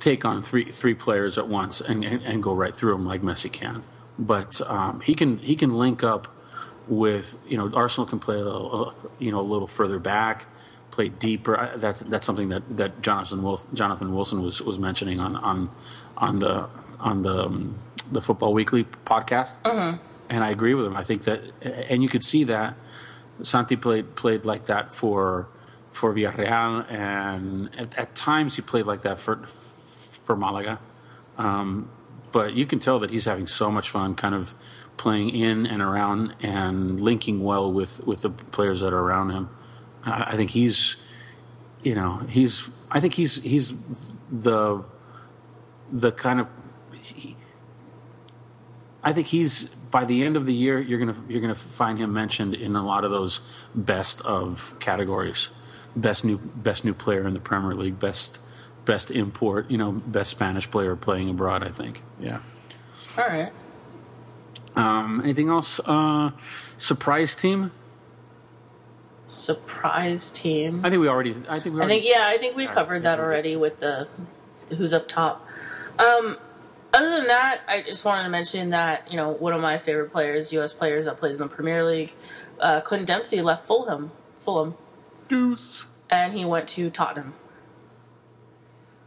take 0.00 0.24
on 0.24 0.42
three 0.42 0.70
three 0.72 0.94
players 0.94 1.38
at 1.38 1.48
once 1.48 1.80
and, 1.80 2.04
and, 2.04 2.22
and 2.22 2.42
go 2.42 2.52
right 2.52 2.74
through 2.74 2.92
them 2.92 3.06
like 3.06 3.22
Messi 3.22 3.50
can. 3.52 3.82
But 4.18 4.60
um, 4.68 5.00
he 5.02 5.14
can 5.14 5.38
he 5.38 5.54
can 5.56 5.74
link 5.78 6.02
up 6.02 6.28
with 6.88 7.36
you 7.46 7.56
know 7.58 7.70
Arsenal 7.74 8.06
can 8.06 8.18
play 8.18 8.36
a 8.36 8.44
little, 8.44 8.94
you 9.18 9.30
know 9.30 9.40
a 9.40 9.42
little 9.42 9.68
further 9.68 9.98
back, 9.98 10.46
play 10.90 11.08
deeper. 11.08 11.58
I- 11.58 11.76
That's 11.76 12.00
that's 12.00 12.24
something 12.26 12.48
that, 12.48 12.62
that 12.76 13.02
Jonathan 13.02 13.42
Wil- 13.42 13.60
Jonathan 13.74 14.14
Wilson 14.14 14.42
was, 14.42 14.60
was 14.62 14.78
mentioning 14.78 15.20
on 15.20 15.36
on 15.36 15.70
on 16.16 16.38
the 16.38 16.68
on 16.98 17.22
the 17.22 17.44
um, 17.46 17.76
the 18.12 18.20
Football 18.20 18.52
Weekly 18.52 18.84
podcast, 19.06 19.54
and 20.28 20.44
I 20.44 20.50
agree 20.50 20.74
with 20.74 20.86
him. 20.86 20.96
I 20.96 21.04
think 21.04 21.22
that 21.22 21.40
and 21.62 22.02
you 22.02 22.08
could 22.08 22.24
see 22.24 22.44
that 22.44 22.74
Santi 23.42 23.76
played 23.76 24.14
played 24.16 24.44
like 24.44 24.66
that 24.66 24.94
for 24.94 25.48
for 25.92 26.14
Villarreal, 26.14 26.90
and 26.90 27.74
at, 27.76 27.98
at 27.98 28.14
times 28.14 28.56
he 28.56 28.62
played 28.62 28.86
like 28.86 29.02
that 29.02 29.18
for 29.18 29.46
for 29.46 30.36
Malaga. 30.36 30.78
Um, 31.36 31.90
but 32.32 32.54
you 32.54 32.66
can 32.66 32.78
tell 32.78 32.98
that 32.98 33.10
he's 33.10 33.24
having 33.24 33.46
so 33.46 33.70
much 33.70 33.90
fun, 33.90 34.14
kind 34.14 34.34
of 34.34 34.54
playing 34.96 35.30
in 35.30 35.64
and 35.64 35.80
around 35.80 36.34
and 36.40 37.00
linking 37.00 37.42
well 37.42 37.72
with 37.72 38.04
with 38.06 38.22
the 38.22 38.30
players 38.30 38.80
that 38.80 38.92
are 38.92 38.98
around 38.98 39.30
him. 39.30 39.48
I, 40.04 40.32
I 40.32 40.36
think 40.36 40.50
he's, 40.50 40.96
you 41.82 41.94
know, 41.94 42.18
he's. 42.28 42.68
I 42.90 43.00
think 43.00 43.14
he's 43.14 43.36
he's 43.36 43.74
the 44.30 44.84
the 45.90 46.12
kind 46.12 46.40
of. 46.40 46.48
He, 47.00 47.36
I 49.02 49.12
think 49.12 49.28
he's 49.28 49.64
by 49.90 50.04
the 50.04 50.22
end 50.22 50.36
of 50.36 50.46
the 50.46 50.54
year 50.54 50.80
you're 50.80 50.98
gonna 50.98 51.16
you're 51.28 51.40
gonna 51.40 51.54
find 51.54 51.98
him 51.98 52.12
mentioned 52.12 52.54
in 52.54 52.76
a 52.76 52.84
lot 52.84 53.04
of 53.04 53.10
those 53.10 53.40
best 53.74 54.20
of 54.22 54.74
categories, 54.80 55.48
best 55.94 56.24
new 56.24 56.38
best 56.38 56.84
new 56.84 56.94
player 56.94 57.26
in 57.26 57.34
the 57.34 57.40
Premier 57.40 57.74
League, 57.74 57.98
best 57.98 58.40
best 58.84 59.10
import, 59.10 59.70
you 59.70 59.78
know, 59.78 59.92
best 59.92 60.30
Spanish 60.30 60.70
player 60.70 60.96
playing 60.96 61.30
abroad. 61.30 61.62
I 61.62 61.70
think, 61.70 62.02
yeah. 62.20 62.40
All 63.16 63.26
right. 63.26 63.52
Um, 64.76 65.20
anything 65.24 65.48
else? 65.48 65.80
Uh, 65.84 66.30
surprise 66.76 67.34
team? 67.34 67.72
Surprise 69.26 70.30
team. 70.30 70.84
I 70.84 70.90
think 70.90 71.00
we 71.00 71.08
already. 71.08 71.34
I 71.48 71.60
think 71.60 71.74
we 71.74 71.82
I 71.82 71.86
think 71.86 72.04
yeah, 72.04 72.24
I 72.24 72.38
think 72.38 72.56
we 72.56 72.66
covered 72.66 73.02
that 73.02 73.20
already 73.20 73.56
with 73.56 73.80
the 73.80 74.08
who's 74.76 74.92
up 74.92 75.08
top. 75.08 75.46
Um, 75.98 76.38
other 76.94 77.10
than 77.10 77.26
that, 77.28 77.60
I 77.68 77.82
just 77.82 78.04
wanted 78.04 78.24
to 78.24 78.28
mention 78.30 78.70
that 78.70 79.10
you 79.10 79.16
know 79.16 79.30
one 79.30 79.52
of 79.52 79.60
my 79.60 79.78
favorite 79.78 80.10
players, 80.12 80.52
U.S. 80.52 80.72
players 80.72 81.04
that 81.06 81.16
plays 81.18 81.36
in 81.40 81.48
the 81.48 81.54
Premier 81.54 81.84
League, 81.84 82.14
uh, 82.60 82.80
Clinton 82.80 83.06
Dempsey 83.06 83.40
left 83.42 83.66
Fulham, 83.66 84.10
Fulham, 84.40 84.74
Deuce. 85.28 85.86
and 86.10 86.32
he 86.34 86.44
went 86.44 86.68
to 86.70 86.90
Tottenham. 86.90 87.34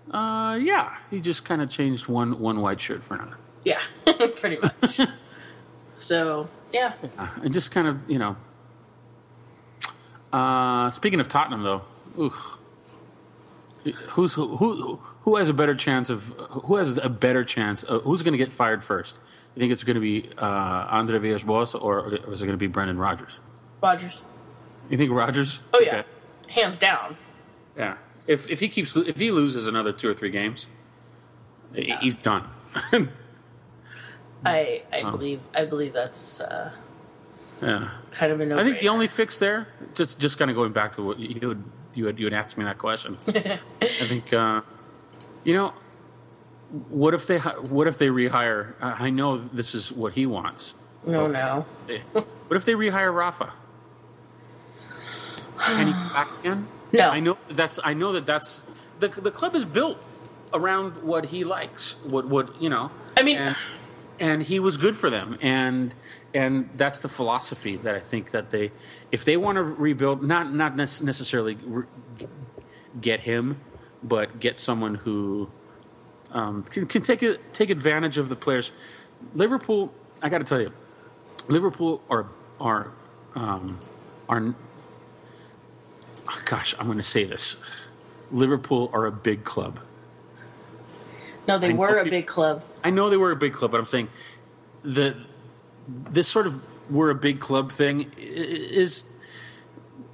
Uh, 0.09 0.55
yeah, 0.61 0.97
he 1.09 1.19
just 1.19 1.45
kind 1.45 1.61
of 1.61 1.69
changed 1.69 2.07
one 2.07 2.39
one 2.39 2.61
white 2.61 2.81
shirt 2.81 3.03
for 3.03 3.15
another. 3.15 3.37
Yeah, 3.63 3.79
pretty 4.35 4.57
much. 4.57 4.99
so 5.97 6.47
yeah, 6.73 6.93
Uh, 7.17 7.27
and 7.43 7.53
just 7.53 7.71
kind 7.71 7.87
of 7.87 8.09
you 8.09 8.19
know. 8.19 8.35
Uh, 10.33 10.89
speaking 10.89 11.19
of 11.19 11.27
Tottenham, 11.27 11.63
though, 11.63 11.81
oof. 12.19 12.57
Who's 14.09 14.33
who, 14.35 14.57
who 14.57 14.95
who 15.23 15.35
has 15.37 15.49
a 15.49 15.53
better 15.53 15.75
chance 15.75 16.09
of 16.09 16.33
who 16.65 16.75
has 16.75 16.97
a 16.97 17.09
better 17.09 17.43
chance? 17.43 17.83
Of, 17.83 18.03
who's 18.03 18.21
going 18.23 18.33
to 18.33 18.37
get 18.37 18.53
fired 18.53 18.83
first? 18.83 19.17
You 19.55 19.59
think 19.59 19.71
it's 19.73 19.83
going 19.83 19.95
to 19.95 20.01
be 20.01 20.29
uh, 20.37 20.45
Andre 20.89 21.19
Villas-Boas 21.19 21.73
or, 21.75 21.99
or 21.99 22.33
is 22.33 22.41
it 22.41 22.45
going 22.45 22.57
to 22.57 22.57
be 22.57 22.67
Brendan 22.67 22.97
Rodgers? 22.97 23.31
Rogers. 23.83 24.25
You 24.89 24.97
think 24.97 25.11
Rodgers? 25.11 25.59
Oh 25.73 25.79
yeah, 25.79 25.99
Okay. 25.99 26.07
hands 26.61 26.79
down. 26.79 27.17
yeah. 27.77 27.97
If 28.27 28.49
if 28.49 28.59
he 28.59 28.69
keeps 28.69 28.95
if 28.95 29.17
he 29.17 29.31
loses 29.31 29.67
another 29.67 29.91
two 29.91 30.07
or 30.09 30.13
three 30.13 30.29
games, 30.29 30.67
he- 31.73 31.95
he's 32.01 32.15
done. 32.17 32.43
I 34.45 34.83
I 34.91 35.01
believe 35.09 35.41
I 35.55 35.65
believe 35.65 35.93
that's 35.93 36.41
uh, 36.41 36.71
yeah. 37.61 37.89
kind 38.11 38.31
of 38.31 38.39
a 38.41 38.45
no. 38.45 38.57
I 38.57 38.63
think 38.63 38.79
the 38.79 38.89
only 38.89 39.07
fix 39.07 39.37
there, 39.37 39.67
just 39.95 40.17
just 40.19 40.37
kind 40.39 40.49
of 40.49 40.55
going 40.55 40.71
back 40.71 40.95
to 40.95 41.03
what 41.03 41.19
you 41.19 41.47
would 41.47 41.63
you 41.93 42.05
had 42.05 42.19
you 42.19 42.25
had 42.25 42.33
asked 42.33 42.57
me 42.57 42.63
that 42.65 42.77
question. 42.77 43.15
I 43.27 44.05
think 44.07 44.31
uh, 44.33 44.61
you 45.43 45.53
know, 45.53 45.73
what 46.89 47.13
if 47.13 47.27
they 47.27 47.39
what 47.39 47.87
if 47.87 47.97
they 47.97 48.07
rehire? 48.07 48.73
I 48.81 49.09
know 49.09 49.37
this 49.37 49.73
is 49.75 49.91
what 49.91 50.13
he 50.13 50.25
wants. 50.25 50.73
no 51.05 51.27
no. 51.27 51.65
They- 51.87 51.99
What 52.13 52.57
if 52.57 52.65
they 52.65 52.73
rehire 52.73 53.13
Rafa? 53.13 53.53
Can 55.57 55.87
he 55.87 55.93
come 55.93 56.13
back 56.13 56.29
again? 56.39 56.67
No. 56.91 57.09
I 57.09 57.19
know 57.19 57.37
that's 57.49 57.79
I 57.83 57.93
know 57.93 58.11
that 58.13 58.25
that's 58.25 58.63
the 58.99 59.07
the 59.07 59.31
club 59.31 59.55
is 59.55 59.65
built 59.65 59.97
around 60.53 61.03
what 61.03 61.27
he 61.27 61.43
likes. 61.43 61.95
What 62.03 62.27
what 62.27 62.61
you 62.61 62.69
know? 62.69 62.91
I 63.17 63.23
mean, 63.23 63.37
and, 63.37 63.55
and 64.19 64.43
he 64.43 64.59
was 64.59 64.75
good 64.77 64.97
for 64.97 65.09
them, 65.09 65.37
and 65.41 65.93
and 66.33 66.69
that's 66.77 66.99
the 66.99 67.09
philosophy 67.09 67.75
that 67.77 67.95
I 67.95 67.99
think 67.99 68.31
that 68.31 68.51
they, 68.51 68.71
if 69.11 69.25
they 69.25 69.37
want 69.37 69.57
to 69.57 69.63
rebuild, 69.63 70.23
not 70.23 70.53
not 70.53 70.75
necessarily 70.75 71.55
re- 71.55 71.85
get 72.99 73.21
him, 73.21 73.59
but 74.03 74.39
get 74.39 74.59
someone 74.59 74.95
who 74.95 75.49
um, 76.31 76.63
can, 76.63 76.85
can 76.85 77.01
take 77.01 77.21
a, 77.21 77.37
take 77.53 77.69
advantage 77.69 78.17
of 78.17 78.29
the 78.29 78.35
players. 78.35 78.71
Liverpool, 79.33 79.93
I 80.21 80.29
got 80.29 80.39
to 80.39 80.43
tell 80.43 80.61
you, 80.61 80.71
Liverpool 81.47 82.01
are 82.09 82.27
are 82.59 82.91
um, 83.35 83.79
are. 84.29 84.55
Oh 86.29 86.41
gosh, 86.45 86.73
I'm 86.79 86.85
going 86.85 86.97
to 86.97 87.03
say 87.03 87.23
this. 87.23 87.57
Liverpool 88.31 88.89
are 88.93 89.05
a 89.05 89.11
big 89.11 89.43
club. 89.43 89.79
No, 91.47 91.57
they 91.57 91.73
were 91.73 91.97
a 91.97 92.05
big 92.05 92.27
club. 92.27 92.63
I 92.83 92.91
know 92.91 93.09
they 93.09 93.17
were 93.17 93.31
a 93.31 93.35
big 93.35 93.53
club, 93.53 93.71
but 93.71 93.79
I'm 93.79 93.85
saying 93.85 94.09
the 94.83 95.17
this 95.87 96.27
sort 96.27 96.47
of 96.47 96.61
we're 96.89 97.09
a 97.09 97.15
big 97.15 97.39
club 97.39 97.71
thing 97.71 98.11
is 98.17 99.05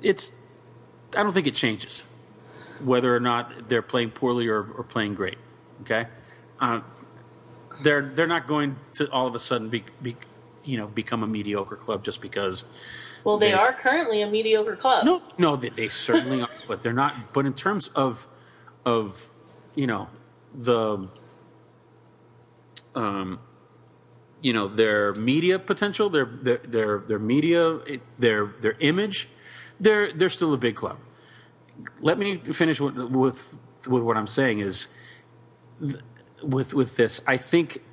it's 0.01 0.32
I 1.15 1.23
don't 1.23 1.34
think 1.34 1.47
it 1.47 1.56
changes 1.56 2.03
whether 2.84 3.15
or 3.15 3.19
not 3.19 3.69
they're 3.69 3.82
playing 3.82 4.12
poorly 4.12 4.47
or, 4.47 4.63
or 4.63 4.84
playing 4.84 5.15
great. 5.15 5.38
Okay, 5.82 6.08
uh, 6.60 6.82
they're 7.82 8.01
they're 8.01 8.27
not 8.27 8.47
going 8.47 8.75
to 8.95 9.10
all 9.12 9.27
of 9.27 9.36
a 9.36 9.39
sudden 9.39 9.69
be, 9.69 9.84
be 10.01 10.15
you 10.63 10.77
know 10.77 10.88
become 10.88 11.23
a 11.23 11.27
mediocre 11.27 11.75
club 11.75 12.03
just 12.03 12.21
because. 12.21 12.63
Well, 13.23 13.38
they, 13.38 13.47
they 13.47 13.53
are 13.53 13.73
currently 13.73 14.21
a 14.21 14.30
mediocre 14.30 14.75
club. 14.75 15.06
No, 15.06 15.21
no, 15.38 15.56
they, 15.56 15.69
they 15.69 15.89
certainly 15.89 16.41
are, 16.41 16.49
but 16.67 16.84
they're 16.84 16.93
not. 16.93 17.34
But 17.34 17.45
in 17.45 17.53
terms 17.53 17.89
of 17.89 18.27
of 18.86 19.30
you 19.75 19.88
know 19.88 20.10
the 20.53 21.08
um, 22.95 23.39
you 24.41 24.54
know 24.54 24.67
their 24.67 25.13
media 25.13 25.60
potential, 25.60 26.10
their 26.10 26.26
their 26.26 26.58
their, 26.58 27.00
their 27.00 27.19
media, 27.19 27.80
their 28.17 28.54
their 28.62 28.76
image, 28.80 29.30
they're 29.80 30.12
they're 30.13 30.30
still 30.30 30.54
a 30.54 30.58
big 30.58 30.76
club. 30.76 30.97
Let 32.02 32.17
me 32.17 32.38
finish 32.38 32.80
with 32.80 32.97
with, 32.97 33.58
with 33.88 34.04
what 34.04 34.17
I'm 34.17 34.28
saying 34.28 34.60
is 34.60 34.88
with 36.43 36.73
with 36.73 36.95
this. 36.95 37.21
I 37.28 37.38
think 37.38 37.84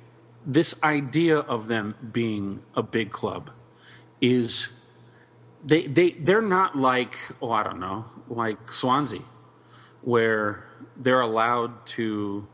this 0.45 0.75
idea 0.83 1.39
of 1.39 1.67
them 1.67 1.95
being 2.11 2.61
a 2.75 2.83
big 2.83 3.11
club 3.11 3.49
is 4.21 4.69
they 5.63 5.87
they 5.87 6.11
they're 6.11 6.41
not 6.41 6.77
like 6.77 7.17
oh 7.41 7.51
I 7.51 7.63
don't 7.63 7.79
know 7.79 8.05
like 8.29 8.71
Swansea 8.71 9.21
where 10.01 10.63
they're 10.95 11.21
allowed 11.21 11.85
to 11.85 12.47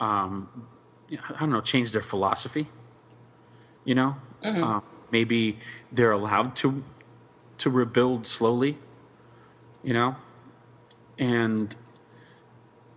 um, 0.00 0.66
I 1.10 1.38
don't 1.40 1.50
know 1.50 1.60
change 1.60 1.92
their 1.92 2.02
philosophy 2.02 2.68
you 3.88 3.94
know, 3.94 4.16
mm-hmm. 4.44 4.62
uh, 4.62 4.80
maybe 5.10 5.58
they're 5.90 6.12
allowed 6.12 6.54
to 6.56 6.84
to 7.56 7.70
rebuild 7.70 8.26
slowly. 8.26 8.76
You 9.82 9.94
know, 9.94 10.16
and 11.18 11.74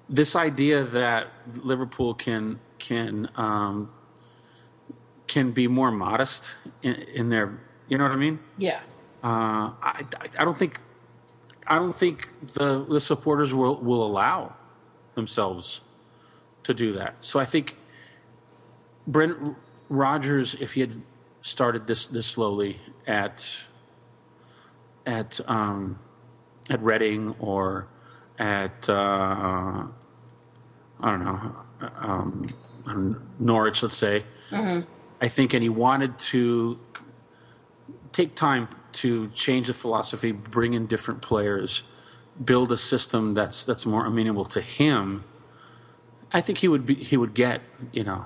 this 0.09 0.35
idea 0.35 0.83
that 0.83 1.27
Liverpool 1.63 2.13
can 2.13 2.59
can 2.77 3.29
um, 3.35 3.89
can 5.27 5.51
be 5.51 5.65
more 5.69 5.91
modest 5.91 6.55
in, 6.81 6.95
in, 6.95 7.29
their, 7.29 7.57
you 7.87 7.97
know 7.97 8.03
what 8.03 8.11
I 8.11 8.17
mean? 8.17 8.39
Yeah. 8.57 8.81
Uh, 9.23 9.71
I, 9.81 10.03
I 10.37 10.43
don't 10.43 10.57
think 10.57 10.77
I 11.67 11.75
don't 11.75 11.95
think 11.95 12.27
the 12.55 12.83
the 12.83 12.99
supporters 12.99 13.53
will 13.53 13.77
will 13.77 14.03
allow 14.03 14.55
themselves 15.15 15.79
to 16.63 16.73
do 16.73 16.91
that. 16.91 17.15
So 17.21 17.39
I 17.39 17.45
think 17.45 17.77
Brendan 19.07 19.55
Rodgers, 19.91 20.55
if 20.55 20.73
he 20.73 20.81
had 20.81 21.01
started 21.41 21.85
this 21.85 22.07
this 22.07 22.25
slowly 22.25 22.79
at 23.05 23.45
at 25.05 25.41
um, 25.47 25.99
at 26.69 26.81
Reading 26.81 27.35
or 27.39 27.87
at 28.39 28.87
uh, 28.87 29.83
I 31.01 31.11
don't 31.11 31.25
know 31.25 31.55
um, 31.99 33.27
Norwich, 33.37 33.83
let's 33.83 33.97
say, 33.97 34.23
mm-hmm. 34.49 34.89
I 35.19 35.27
think, 35.27 35.53
and 35.53 35.61
he 35.61 35.69
wanted 35.69 36.17
to 36.19 36.79
take 38.13 38.33
time 38.35 38.69
to 38.93 39.27
change 39.29 39.67
the 39.67 39.73
philosophy, 39.73 40.31
bring 40.31 40.73
in 40.73 40.87
different 40.87 41.21
players, 41.21 41.83
build 42.43 42.71
a 42.71 42.77
system 42.77 43.33
that's 43.33 43.65
that's 43.65 43.85
more 43.85 44.05
amenable 44.05 44.45
to 44.45 44.61
him. 44.61 45.25
I 46.31 46.39
think 46.39 46.59
he 46.59 46.69
would 46.69 46.85
be 46.85 46.95
he 46.95 47.17
would 47.17 47.33
get 47.33 47.61
you 47.91 48.05
know 48.05 48.25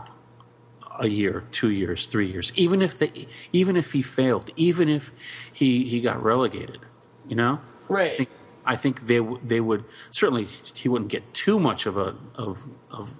a 0.99 1.07
year, 1.07 1.43
two 1.51 1.69
years, 1.69 2.05
three 2.05 2.27
years, 2.31 2.51
even 2.55 2.81
if 2.81 2.97
they, 2.97 3.27
even 3.51 3.75
if 3.75 3.91
he 3.91 4.01
failed, 4.01 4.51
even 4.55 4.89
if 4.89 5.11
he 5.51 5.85
he 5.85 6.01
got 6.01 6.21
relegated, 6.21 6.79
you 7.27 7.35
know, 7.35 7.59
right? 7.87 8.13
I 8.13 8.15
think, 8.15 8.29
I 8.65 8.75
think 8.75 9.07
they 9.07 9.19
they 9.43 9.59
would 9.59 9.85
certainly 10.11 10.47
he 10.73 10.89
wouldn't 10.89 11.11
get 11.11 11.33
too 11.33 11.59
much 11.59 11.85
of 11.85 11.97
a 11.97 12.15
of 12.35 12.65
of 12.91 13.15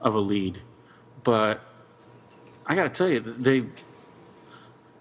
of 0.00 0.14
a 0.14 0.20
lead, 0.20 0.62
but 1.22 1.60
I 2.66 2.74
got 2.74 2.84
to 2.84 2.90
tell 2.90 3.08
you 3.08 3.20
they 3.20 3.66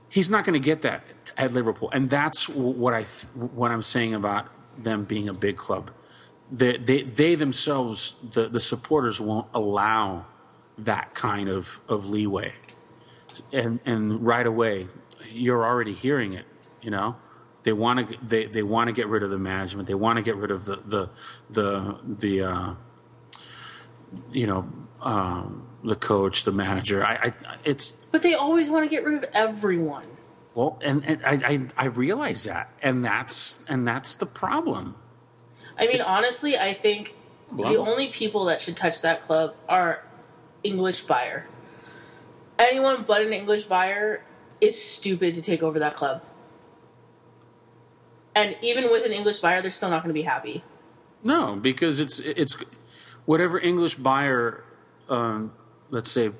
he's 0.09 0.29
not 0.29 0.45
going 0.45 0.53
to 0.53 0.65
get 0.65 0.81
that 0.83 1.03
at 1.37 1.53
Liverpool, 1.53 1.89
and 1.91 2.09
that's 2.09 2.47
what 2.49 2.93
I 2.93 3.03
what 3.33 3.71
I'm 3.71 3.83
saying 3.83 4.13
about 4.13 4.47
them 4.77 5.05
being 5.05 5.27
a 5.27 5.33
big 5.33 5.57
club. 5.57 5.91
They 6.51 6.77
they, 6.77 7.03
they 7.03 7.35
themselves 7.35 8.15
the 8.33 8.47
the 8.47 8.59
supporters 8.59 9.19
won't 9.19 9.47
allow 9.53 10.25
that 10.85 11.13
kind 11.13 11.49
of, 11.49 11.79
of 11.87 12.05
leeway. 12.05 12.53
And, 13.51 13.79
and 13.85 14.25
right 14.25 14.45
away, 14.45 14.87
you're 15.29 15.65
already 15.65 15.93
hearing 15.93 16.33
it, 16.33 16.45
you 16.81 16.91
know? 16.91 17.15
They 17.63 17.73
want 17.73 18.09
to 18.09 18.17
they, 18.25 18.45
they 18.45 18.63
want 18.63 18.87
to 18.87 18.91
get 18.91 19.07
rid 19.07 19.23
of 19.23 19.29
the 19.29 19.37
management. 19.37 19.87
They 19.87 19.93
want 19.93 20.17
to 20.17 20.23
get 20.23 20.35
rid 20.35 20.49
of 20.49 20.65
the 20.65 20.77
the 20.77 21.09
the 21.49 21.99
the 22.03 22.41
uh, 22.41 22.73
you 24.31 24.47
know 24.47 24.67
um, 25.01 25.67
the 25.83 25.95
coach, 25.95 26.43
the 26.43 26.51
manager. 26.51 27.03
I, 27.03 27.33
I 27.47 27.57
it's 27.63 27.91
but 28.11 28.23
they 28.23 28.33
always 28.33 28.69
want 28.69 28.89
to 28.89 28.95
get 28.95 29.05
rid 29.05 29.23
of 29.23 29.29
everyone. 29.33 30.05
Well, 30.53 30.79
and, 30.83 31.05
and 31.05 31.23
I, 31.23 31.33
I, 31.33 31.67
I 31.77 31.85
realize 31.85 32.43
that, 32.43 32.71
and 32.81 33.05
that's 33.05 33.59
and 33.69 33.87
that's 33.87 34.15
the 34.15 34.25
problem. 34.25 34.95
I 35.77 35.85
mean, 35.85 35.97
it's, 35.97 36.05
honestly, 36.05 36.57
I 36.57 36.73
think 36.73 37.15
well, 37.53 37.71
the 37.71 37.79
only 37.79 38.07
people 38.07 38.45
that 38.45 38.59
should 38.59 38.75
touch 38.75 39.01
that 39.03 39.21
club 39.21 39.55
are 39.69 40.03
English 40.63 41.01
buyer. 41.01 41.47
Anyone 42.57 43.03
but 43.07 43.21
an 43.21 43.33
English 43.33 43.65
buyer 43.65 44.23
is 44.59 44.81
stupid 44.81 45.35
to 45.35 45.41
take 45.41 45.63
over 45.63 45.79
that 45.79 45.95
club. 45.95 46.21
And 48.35 48.55
even 48.61 48.85
with 48.85 49.05
an 49.05 49.11
English 49.11 49.39
buyer, 49.39 49.61
they're 49.61 49.71
still 49.71 49.89
not 49.89 50.03
going 50.03 50.13
to 50.13 50.19
be 50.19 50.21
happy. 50.21 50.63
No, 51.23 51.55
because 51.55 51.99
it's 51.99 52.19
it's 52.19 52.55
whatever 53.25 53.59
English 53.59 53.95
buyer, 53.95 54.63
um, 55.09 55.51
let's 55.89 56.11
say, 56.11 56.31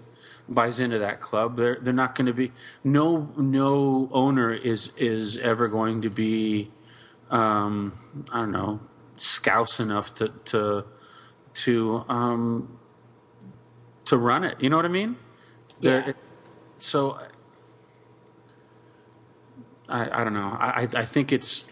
buys 0.47 0.79
into 0.79 0.99
that 0.99 1.21
club, 1.21 1.57
they're 1.57 1.77
they're 1.81 1.93
not 1.93 2.15
going 2.15 2.27
to 2.27 2.33
be 2.33 2.51
no 2.83 3.31
no 3.37 4.09
owner 4.11 4.53
is 4.53 4.91
is 4.97 5.37
ever 5.37 5.67
going 5.67 6.01
to 6.01 6.09
be, 6.09 6.71
um, 7.29 7.93
I 8.31 8.39
don't 8.39 8.51
know, 8.51 8.79
scouse 9.17 9.79
enough 9.79 10.15
to 10.15 10.29
to 10.45 10.85
to 11.53 12.05
um, 12.07 12.79
to 14.05 14.17
run 14.17 14.43
it. 14.43 14.61
You 14.61 14.69
know 14.69 14.75
what 14.75 14.85
I 14.85 14.89
mean? 14.89 15.17
Yeah. 15.79 16.13
so 16.77 17.19
I, 19.89 20.21
I 20.21 20.23
don't 20.23 20.33
know. 20.33 20.57
I, 20.59 20.87
I 20.93 21.05
think 21.05 21.31
it's 21.31 21.65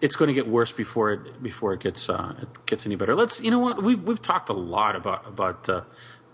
it's 0.00 0.16
going 0.16 0.28
to 0.28 0.34
get 0.34 0.48
worse 0.48 0.72
before 0.72 1.12
it 1.12 1.42
before 1.42 1.72
it 1.72 1.80
gets 1.80 2.08
uh, 2.08 2.34
it 2.40 2.66
gets 2.66 2.86
any 2.86 2.96
better. 2.96 3.14
Let's 3.14 3.40
you 3.40 3.50
know 3.50 3.58
what 3.58 3.82
we've 3.82 4.02
we've 4.02 4.20
talked 4.20 4.48
a 4.48 4.54
lot 4.54 4.96
about 4.96 5.26
about 5.26 5.68
uh, 5.68 5.82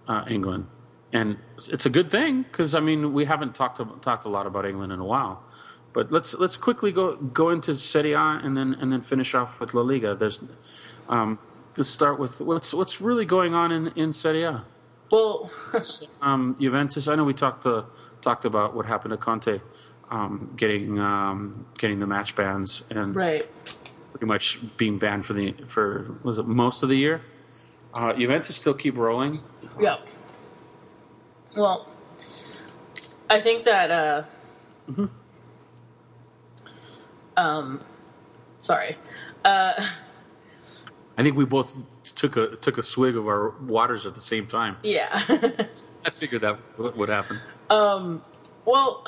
uh, 0.09 0.24
England, 0.28 0.66
and 1.12 1.38
it's 1.68 1.84
a 1.84 1.90
good 1.90 2.11
thing 2.11 2.42
because 2.42 2.74
I 2.74 2.80
mean 2.80 3.12
we 3.12 3.26
haven't 3.26 3.55
talked 3.55 3.80
talked 4.03 4.24
a 4.24 4.28
lot 4.28 4.47
about 4.47 4.64
England 4.64 4.92
in 4.92 5.01
a 5.01 5.05
while. 5.05 5.42
But 5.92 6.12
let's 6.12 6.34
let's 6.34 6.57
quickly 6.57 6.92
go 6.92 7.16
go 7.16 7.51
into 7.51 7.74
Serie 7.74 8.12
A 8.12 8.40
and 8.42 8.57
then 8.57 8.74
and 8.80 8.92
then 8.92 9.01
finish 9.01 9.34
off 9.34 9.59
with 9.61 9.74
La 9.74 9.82
Liga. 9.82 10.14
There's 10.14 10.40
um, 11.09 11.38
let's 11.76 11.90
start 11.90 12.18
with 12.18 12.40
what's 12.40 12.72
what's 12.72 13.01
really 13.01 13.24
going 13.24 13.55
on 13.55 13.72
in 13.72 13.88
in 13.88 14.12
Serie 14.12 14.44
A. 14.44 14.64
Well, 15.11 15.50
um, 16.22 16.57
Juventus. 16.61 17.09
I 17.09 17.14
know 17.14 17.24
we 17.24 17.34
talked 17.34 17.64
uh, 17.66 17.84
talked 18.20 18.44
about 18.44 18.74
what 18.74 18.86
happened 18.86 19.12
to 19.12 19.16
Conte 19.16 19.61
um, 20.11 20.52
getting 20.57 20.98
um, 20.98 21.66
getting 21.78 21.98
the 21.98 22.07
match 22.07 22.34
bans 22.34 22.82
and 22.90 23.14
right. 23.14 23.48
pretty 24.12 24.26
much 24.26 24.59
being 24.76 24.98
banned 24.98 25.26
for 25.26 25.32
the 25.32 25.52
for 25.66 26.18
was 26.22 26.38
it 26.38 26.46
most 26.46 26.82
of 26.82 26.88
the 26.88 26.96
year. 26.96 27.22
Uh, 27.94 28.12
Juventus 28.12 28.57
still 28.57 28.74
keep 28.74 28.96
rolling. 28.96 29.40
Yeah. 29.80 29.98
Well, 31.57 31.88
I 33.30 33.40
think 33.40 33.64
that. 33.64 33.90
Uh, 33.90 34.22
mm-hmm. 34.90 35.07
Um, 37.36 37.80
sorry. 38.61 38.96
Uh, 39.44 39.72
I 41.18 41.22
think 41.22 41.36
we 41.36 41.44
both 41.44 41.76
took 42.28 42.36
a 42.36 42.56
took 42.56 42.78
a 42.78 42.82
swig 42.82 43.16
of 43.16 43.26
our 43.26 43.50
waters 43.60 44.06
at 44.06 44.14
the 44.14 44.20
same 44.20 44.46
time. 44.46 44.76
Yeah. 44.82 45.08
I 46.04 46.10
figured 46.10 46.42
that 46.42 46.58
would 46.78 46.96
would 46.96 47.08
happen. 47.08 47.40
Um, 47.70 48.22
well, 48.64 49.04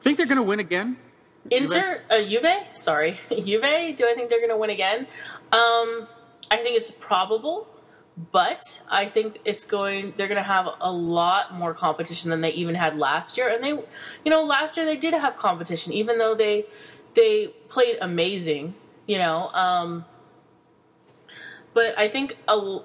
Think 0.00 0.16
they're 0.16 0.26
going 0.26 0.36
to 0.36 0.42
win 0.42 0.60
again? 0.60 0.96
Inter, 1.50 2.02
uh, 2.10 2.22
Juve, 2.22 2.66
sorry, 2.74 3.20
Juve. 3.30 3.96
Do 3.96 4.06
I 4.08 4.14
think 4.14 4.28
they're 4.30 4.38
going 4.38 4.50
to 4.50 4.56
win 4.56 4.70
again? 4.70 5.06
Um, 5.52 6.06
I 6.50 6.56
think 6.56 6.76
it's 6.76 6.90
probable, 6.90 7.66
but 8.32 8.82
I 8.90 9.06
think 9.06 9.40
it's 9.44 9.66
going. 9.66 10.12
They're 10.16 10.28
going 10.28 10.36
to 10.36 10.42
have 10.42 10.68
a 10.80 10.92
lot 10.92 11.54
more 11.54 11.74
competition 11.74 12.30
than 12.30 12.40
they 12.40 12.52
even 12.52 12.74
had 12.74 12.98
last 12.98 13.36
year. 13.36 13.48
And 13.48 13.62
they, 13.62 13.70
you 13.70 14.30
know, 14.30 14.42
last 14.44 14.76
year 14.76 14.86
they 14.86 14.96
did 14.96 15.14
have 15.14 15.36
competition, 15.36 15.92
even 15.92 16.18
though 16.18 16.34
they 16.34 16.66
they 17.14 17.48
played 17.68 17.98
amazing. 18.00 18.74
You 19.06 19.18
know, 19.18 19.48
um, 19.48 20.04
but 21.74 21.98
I 21.98 22.08
think 22.08 22.36
a, 22.48 22.78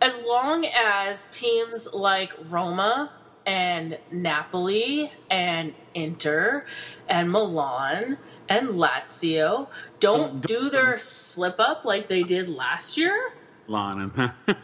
as 0.00 0.22
long 0.22 0.66
as 0.66 1.28
teams 1.30 1.92
like 1.92 2.32
Roma 2.48 3.12
and 3.46 3.98
Napoli 4.10 5.12
and 5.30 5.74
Inter 5.94 6.64
and 7.08 7.30
Milan 7.30 8.18
and 8.48 8.68
Lazio 8.70 9.68
don't 10.00 10.46
do 10.46 10.70
their 10.70 10.98
slip 10.98 11.56
up 11.58 11.84
like 11.84 12.08
they 12.08 12.22
did 12.22 12.48
last 12.48 12.96
year. 12.96 13.32
Lon 13.66 14.00
and 14.16 14.32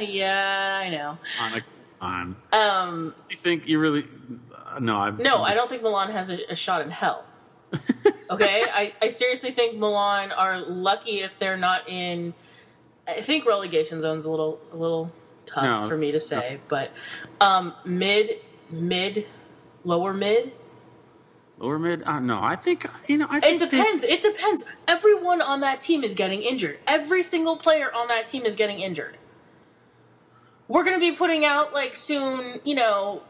yeah, 0.08 0.80
I 0.82 0.90
know. 0.90 1.18
on, 1.40 1.62
on. 2.00 2.36
Um, 2.52 3.14
You 3.30 3.36
think 3.36 3.66
you 3.68 3.78
really? 3.78 4.04
Uh, 4.52 4.78
no, 4.80 4.96
I 4.96 5.10
no, 5.10 5.42
I 5.42 5.54
don't 5.54 5.68
think 5.70 5.82
Milan 5.82 6.10
has 6.10 6.30
a, 6.30 6.38
a 6.50 6.56
shot 6.56 6.82
in 6.82 6.90
hell. 6.90 7.24
Okay, 8.34 8.62
I, 8.72 8.92
I 9.02 9.08
seriously 9.08 9.50
think 9.50 9.78
Milan 9.78 10.32
are 10.32 10.60
lucky 10.60 11.20
if 11.20 11.38
they're 11.38 11.56
not 11.56 11.88
in. 11.88 12.34
I 13.06 13.20
think 13.20 13.46
relegation 13.46 14.00
zone's 14.00 14.24
a 14.24 14.30
little 14.30 14.60
a 14.72 14.76
little 14.76 15.12
tough 15.46 15.64
No. 15.82 15.88
for 15.88 15.96
me 15.96 16.12
to 16.12 16.20
say, 16.20 16.60
but 16.68 16.92
um, 17.40 17.74
mid 17.84 18.38
mid 18.70 19.26
lower 19.84 20.14
mid. 20.14 20.52
Lower 21.58 21.78
mid? 21.78 22.02
Uh, 22.04 22.18
no, 22.20 22.40
I 22.42 22.56
think 22.56 22.86
you 23.08 23.18
know. 23.18 23.26
I 23.28 23.40
think 23.40 23.60
It 23.60 23.70
depends. 23.70 24.02
It 24.04 24.22
depends. 24.22 24.64
Everyone 24.88 25.40
on 25.42 25.60
that 25.60 25.80
team 25.80 26.02
is 26.02 26.14
getting 26.14 26.42
injured. 26.42 26.78
Every 26.86 27.22
single 27.22 27.56
player 27.56 27.92
on 27.94 28.08
that 28.08 28.24
team 28.26 28.44
is 28.46 28.54
getting 28.54 28.80
injured. 28.80 29.18
We're 30.68 30.84
going 30.84 30.96
to 30.96 31.00
be 31.00 31.14
putting 31.14 31.44
out 31.44 31.74
like 31.74 31.94
soon, 31.96 32.60
you 32.64 32.74
know, 32.74 33.22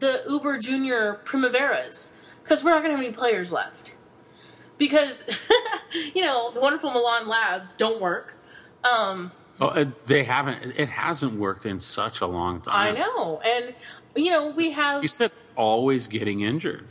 the 0.00 0.22
Uber 0.28 0.58
Junior 0.58 1.20
Primaveras 1.24 2.12
because 2.42 2.62
we're 2.62 2.70
not 2.70 2.82
going 2.82 2.90
to 2.90 2.96
have 2.96 3.06
any 3.06 3.14
players 3.14 3.52
left. 3.52 3.96
Because 4.78 5.28
you 6.14 6.22
know 6.22 6.50
the 6.52 6.60
wonderful 6.60 6.90
Milan 6.90 7.28
Labs 7.28 7.72
don't 7.72 8.00
work. 8.00 8.36
Um, 8.82 9.32
They, 9.58 9.66
oh, 9.66 9.92
they 10.06 10.24
haven't. 10.24 10.74
It 10.76 10.88
hasn't 10.88 11.34
worked 11.34 11.64
in 11.64 11.80
such 11.80 12.20
a 12.20 12.26
long 12.26 12.60
time. 12.60 12.94
I 12.94 12.98
know, 12.98 13.40
and 13.44 13.74
you 14.16 14.30
know 14.30 14.50
we 14.50 14.72
have 14.72 15.02
You 15.02 15.08
said 15.08 15.32
always 15.56 16.06
getting 16.08 16.40
injured. 16.40 16.88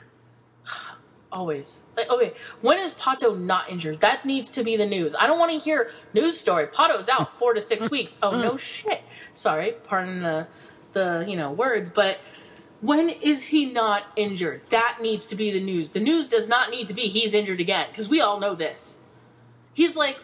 Always. 1.31 1.85
Like, 1.97 2.09
okay, 2.11 2.33
when 2.61 2.77
is 2.77 2.93
Pato 2.93 3.37
not 3.37 3.67
injured? 3.69 4.01
That 4.01 4.23
needs 4.23 4.51
to 4.51 4.63
be 4.63 4.77
the 4.77 4.85
news. 4.85 5.15
I 5.19 5.25
don't 5.25 5.39
want 5.39 5.51
to 5.51 5.57
hear 5.57 5.89
news 6.13 6.39
story. 6.39 6.67
Pato's 6.67 7.09
out 7.09 7.39
four 7.39 7.53
to 7.55 7.59
six 7.61 7.89
weeks. 7.95 8.19
Oh 8.21 8.39
no 8.39 8.55
shit. 8.55 9.01
Sorry, 9.33 9.73
pardon 9.83 10.21
the 10.21 10.47
the 10.93 11.25
you 11.27 11.35
know 11.35 11.51
words, 11.51 11.89
but 11.89 12.19
when 12.83 13.07
is 13.07 13.45
he 13.45 13.65
not 13.65 14.07
injured? 14.17 14.61
That 14.69 14.97
needs 15.01 15.25
to 15.27 15.37
be 15.37 15.51
the 15.51 15.61
news. 15.61 15.93
The 15.93 16.01
news 16.01 16.27
does 16.27 16.49
not 16.49 16.69
need 16.69 16.87
to 16.87 16.93
be 16.93 17.03
he's 17.03 17.33
injured 17.33 17.61
again 17.61 17.87
because 17.89 18.09
we 18.09 18.19
all 18.19 18.41
know 18.41 18.55
this. 18.55 19.03
He's 19.73 19.95
like 19.95 20.19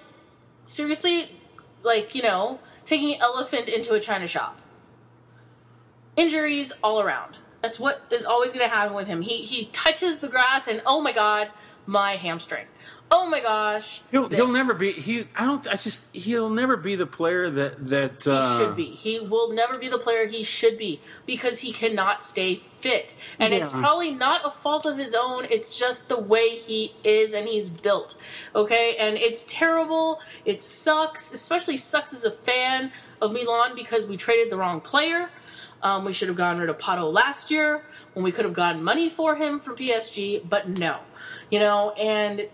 seriously, 0.66 1.38
like 1.84 2.14
you 2.14 2.22
know, 2.22 2.60
taking 2.84 3.16
an 3.16 3.22
elephant 3.22 3.70
into 3.70 3.94
a 3.94 4.00
china 4.02 4.28
shop. 4.28 4.60
Injuries 6.18 6.74
all 6.84 7.00
around. 7.00 7.38
That's 7.62 7.80
what 7.80 8.02
is 8.12 8.26
always 8.26 8.52
going 8.52 8.68
to 8.68 8.76
happen 8.76 8.94
with 8.94 9.08
him. 9.08 9.22
He 9.22 9.46
he 9.46 9.68
touches 9.72 10.20
the 10.20 10.28
grass 10.28 10.68
and 10.68 10.82
oh 10.86 11.00
my 11.00 11.14
god, 11.14 11.52
my 11.86 12.18
hamstring. 12.18 12.66
Oh 13.12 13.28
my 13.28 13.42
gosh, 13.42 14.04
He'll, 14.12 14.30
he'll 14.30 14.52
never 14.52 14.76
be. 14.76 14.94
He. 14.94 15.26
I 15.36 15.46
don't. 15.46 15.68
I 15.68 15.76
just. 15.76 16.08
He'll 16.14 16.50
never 16.50 16.78
be 16.78 16.96
the 16.96 17.08
player 17.08 17.50
that 17.50 17.88
that 17.90 18.24
He 18.24 18.30
uh, 18.30 18.58
should 18.60 18.76
be. 18.76 18.92
He 18.92 19.20
will 19.20 19.52
never 19.52 19.80
be 19.80 19.88
the 19.88 19.98
player 19.98 20.28
he 20.28 20.44
should 20.44 20.78
be 20.78 21.02
because 21.26 21.62
he 21.62 21.72
cannot 21.74 22.24
stay 22.24 22.56
fit. 22.56 23.16
And 23.40 23.52
it's 23.54 23.74
probably 23.74 24.12
not 24.12 24.46
a 24.46 24.52
fault 24.52 24.86
of 24.86 24.98
his 24.98 25.16
own. 25.16 25.46
It's 25.50 25.78
just 25.78 26.08
the 26.08 26.20
way 26.20 26.56
he 26.56 26.94
is 27.04 27.34
and 27.34 27.48
he's 27.48 27.70
built. 27.70 28.16
Okay? 28.56 28.96
And 28.98 29.18
it's 29.18 29.44
terrible. 29.50 30.22
It 30.46 30.62
sucks. 30.62 31.34
Especially 31.34 31.78
sucks 31.78 32.14
as 32.14 32.26
a 32.26 32.32
fan 32.32 32.92
of 33.22 33.34
Milan 33.34 33.74
because 33.76 34.06
we 34.06 34.18
traded 34.18 34.52
the 34.52 34.58
wrong 34.58 34.82
player. 34.82 35.30
Um, 35.82 36.06
we 36.06 36.14
should 36.14 36.28
have 36.28 36.38
gotten 36.38 36.60
rid 36.60 36.70
of 36.70 36.78
Pato 36.78 37.12
last 37.12 37.52
year 37.52 37.86
when 38.14 38.24
we 38.24 38.32
could 38.32 38.46
have 38.46 38.54
gotten 38.54 38.84
money 38.84 39.10
for 39.10 39.36
him 39.36 39.60
from 39.60 39.76
PSG, 39.76 40.48
but 40.48 40.68
no. 40.68 41.00
You 41.50 41.60
know, 41.60 41.92
and 41.92 42.50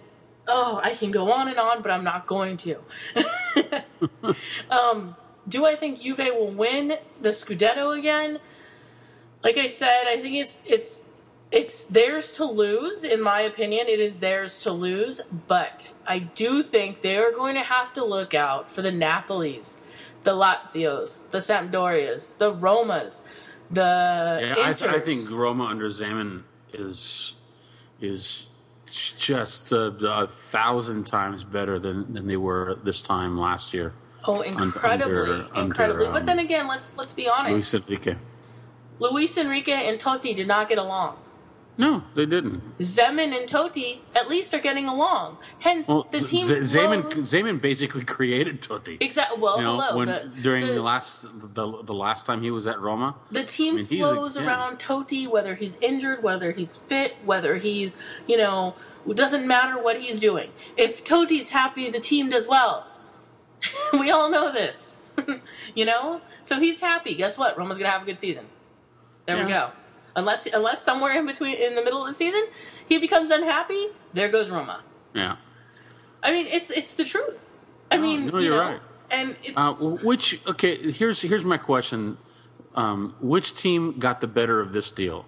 oh, 0.48 0.80
I 0.84 0.93
can 0.96 1.12
go 1.12 1.32
on 1.32 1.48
and 1.48 1.58
on, 1.58 1.82
but 1.82 1.91
I'm 1.91 2.04
not 2.04 2.28
going 2.28 2.58
to. 2.58 2.78
um, 4.70 5.16
do 5.48 5.66
I 5.66 5.76
think 5.76 6.02
Juve 6.02 6.20
will 6.20 6.48
win 6.48 6.98
the 7.20 7.30
Scudetto 7.30 7.98
again? 7.98 8.39
Like 9.43 9.58
I 9.58 9.68
said, 9.68 10.06
I 10.08 10.20
think 10.20 10.36
it's 10.36 10.62
it's 10.66 11.06
it's 11.52 11.86
theirs 11.86 12.32
to 12.34 12.46
lose. 12.46 13.04
In 13.04 13.22
my 13.22 13.41
opinion, 13.41 13.88
it 13.88 14.00
is 14.00 14.20
theirs 14.20 14.60
to 14.60 14.72
lose. 14.72 15.22
But 15.48 15.93
I 16.08 16.20
do 16.20 16.64
think 16.64 17.02
they 17.02 17.18
are 17.18 17.32
going 17.32 17.56
to 17.56 17.64
have 17.64 17.93
to 17.93 18.04
look 18.04 18.34
out 18.34 18.72
for 18.72 18.82
the 18.82 18.91
Napoli's, 18.91 19.84
the 20.24 20.32
Lazios, 20.32 21.30
the 21.30 21.38
Sampdorias, 21.38 22.38
the 22.39 22.52
Romas, 22.52 23.28
the 23.70 24.39
Yeah, 24.41 24.56
I. 24.58 24.96
I 24.96 25.00
think 25.00 25.30
Roma 25.32 25.66
under 25.66 25.89
Zeman 25.89 26.43
is 26.74 27.36
is 28.02 28.48
just 28.96 29.72
a, 29.72 29.88
a 29.88 30.28
thousand 30.28 31.06
times 31.06 31.43
better 31.43 31.78
than, 31.80 32.14
than 32.14 32.28
they 32.28 32.38
were 32.38 32.78
this 32.84 33.02
time 33.02 33.38
last 33.38 33.74
year. 33.74 33.93
oh, 34.26 34.41
incredibly, 34.41 35.16
under- 35.16 35.50
incredibly. 35.56 36.06
under, 36.08 36.20
but 36.20 36.26
then 36.26 36.39
um, 36.39 36.46
again, 36.46 36.68
let's 36.68 36.98
let's 36.98 37.14
be 37.14 37.28
honest. 37.28 37.74
Luis 37.74 37.74
Enrique. 37.74 38.16
Luis 39.00 39.38
Enrique 39.38 39.88
and 39.89 40.00
Totti 40.00 40.36
did 40.36 40.48
not 40.48 40.70
get 40.70 40.78
along. 40.78 41.18
No, 41.78 42.04
they 42.16 42.26
didn't. 42.26 42.78
Zeman 42.80 43.38
and 43.38 43.50
Totti 43.50 44.00
at 44.16 44.30
least 44.30 44.54
are 44.54 44.60
getting 44.60 44.88
along. 44.88 45.38
Hence, 45.60 45.90
Well, 45.90 46.08
the 46.10 46.22
team 46.22 46.46
Z- 46.46 46.56
flows- 46.80 47.14
Zeman 47.34 47.60
basically 47.60 48.06
created 48.16 48.62
Totti. 48.62 48.98
Exactly. 49.02 49.40
Well, 49.42 49.58
You 49.58 49.64
know, 49.64 49.82
hello. 49.82 49.98
when 49.98 50.08
the, 50.08 50.32
during 50.42 50.68
the, 50.68 50.74
the, 50.76 50.82
last 50.82 51.24
the, 51.24 51.84
the 51.84 51.94
last 51.94 52.26
time 52.26 52.42
he 52.42 52.50
was 52.50 52.66
at 52.66 52.80
Roma, 52.80 53.16
the 53.30 53.44
team 53.44 53.74
I 53.74 53.78
mean, 53.78 53.86
he's 53.88 54.00
a- 54.00 54.02
flows 54.04 54.38
yeah. 54.38 54.46
around 54.46 54.80
Totti, 54.80 55.28
whether 55.28 55.56
he's 55.56 55.78
injured, 55.82 56.24
whether 56.24 56.52
he's 56.52 56.78
fit, 56.78 57.16
whether 57.26 57.58
he's 57.58 57.98
you 58.26 58.38
know, 58.38 58.76
it 59.06 59.18
doesn't 59.18 59.46
matter 59.46 59.78
what 59.82 60.00
he's 60.00 60.20
doing. 60.22 60.52
If 60.78 61.04
Totti's 61.04 61.50
happy, 61.50 61.90
the 61.90 62.00
team 62.00 62.30
does 62.30 62.48
well. 62.48 62.88
we 63.94 64.12
all 64.12 64.30
know 64.30 64.52
this, 64.52 65.02
you 65.76 65.84
know. 65.86 66.22
So 66.42 66.60
he's 66.60 66.80
happy. 66.80 67.16
Guess 67.16 67.38
what? 67.38 67.58
Roma's 67.58 67.78
gonna 67.78 67.90
have 67.90 68.04
a 68.04 68.06
good 68.06 68.18
season. 68.18 68.46
There 69.26 69.44
we 69.44 69.50
go. 69.52 69.72
Unless 70.16 70.47
unless 70.47 70.82
somewhere 70.82 71.13
in 71.20 71.26
between 71.26 71.55
in 71.55 71.76
the 71.76 71.84
middle 71.84 72.01
of 72.01 72.07
the 72.07 72.13
season 72.13 72.45
he 72.88 72.97
becomes 72.97 73.30
unhappy, 73.32 73.88
there 74.13 74.30
goes 74.30 74.49
Roma. 74.49 74.82
yeah. 75.13 75.36
I 76.24 76.32
mean, 76.32 76.47
it's 76.47 76.72
it's 76.72 76.95
the 76.95 77.03
truth. 77.05 77.49
I 77.91 77.97
No, 77.97 78.01
mean, 78.01 78.28
no, 78.28 78.38
you 78.39 78.45
you're 78.45 78.55
know, 78.57 78.72
right. 78.72 78.80
And 79.11 79.36
it's 79.43 79.53
Uh, 79.55 79.74
which 80.03 80.39
okay? 80.47 80.91
Here's 80.91 81.22
here's 81.22 81.43
my 81.45 81.57
question: 81.57 82.18
um, 82.76 83.16
Which 83.20 83.53
team 83.53 83.99
got 83.99 84.22
the 84.22 84.28
better 84.28 84.59
of 84.59 84.74
this 84.74 84.89
deal? 84.89 85.26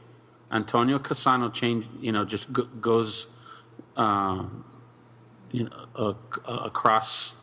Antonio 0.52 0.98
Cassano 0.98 1.54
change, 1.54 1.86
you 2.00 2.12
know, 2.14 2.24
just 2.24 2.52
go, 2.54 2.64
goes, 2.80 3.28
um, 3.98 4.64
you 5.52 5.66
know, 5.66 5.86
uh, 5.96 6.14
across 6.64 7.36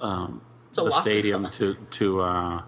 um, 0.00 0.40
the 0.74 0.90
stadium 0.90 1.50
to 1.50 1.76
to 1.90 2.20
uh, 2.22 2.62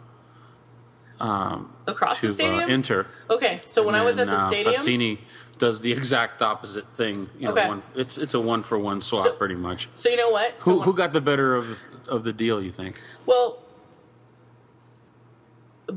across 1.20 2.20
to 2.20 2.26
the 2.28 2.32
stadium. 2.32 2.64
Uh, 2.64 2.66
Inter. 2.66 3.06
okay, 3.30 3.60
so 3.66 3.84
when 3.84 3.94
I 3.94 4.02
was 4.02 4.18
at 4.18 4.26
the 4.26 4.34
uh, 4.34 4.46
stadium, 4.48 4.74
Pazzini 4.76 5.18
does 5.58 5.80
the 5.80 5.90
exact 5.92 6.42
opposite 6.42 6.86
thing. 6.94 7.30
You 7.38 7.46
know, 7.46 7.52
Okay. 7.52 7.68
one, 7.68 7.82
it's 7.94 8.18
it's 8.18 8.34
a 8.34 8.40
one 8.40 8.62
for 8.62 8.78
one 8.78 9.00
swap, 9.02 9.24
So- 9.24 9.32
pretty 9.34 9.54
much. 9.54 9.88
so 9.94 10.08
you 10.10 10.16
know 10.16 10.30
what? 10.30 10.60
So 10.60 10.72
Who, 10.72 10.80
who 10.82 10.94
got 10.94 11.12
the 11.12 11.20
better 11.20 11.54
of 11.54 11.80
of 12.08 12.24
the 12.24 12.32
deal? 12.32 12.62
You 12.62 12.72
think? 12.72 13.00
well, 13.24 13.58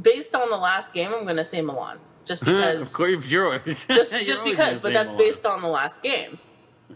based 0.01 0.35
on 0.35 0.49
the 0.49 0.57
last 0.57 0.93
game, 0.93 1.13
I'm 1.13 1.23
going 1.23 1.37
to 1.37 1.43
say 1.43 1.61
Milan, 1.61 1.97
just 2.25 2.41
of 2.43 2.47
because. 2.47 2.95
course, 2.95 3.25
you're 3.27 3.59
just 3.59 4.13
just 4.25 4.45
because, 4.45 4.81
but 4.81 4.93
that's 4.93 5.11
Milan. 5.11 5.25
based 5.25 5.45
on 5.45 5.61
the 5.61 5.67
last 5.67 6.01
game. 6.03 6.39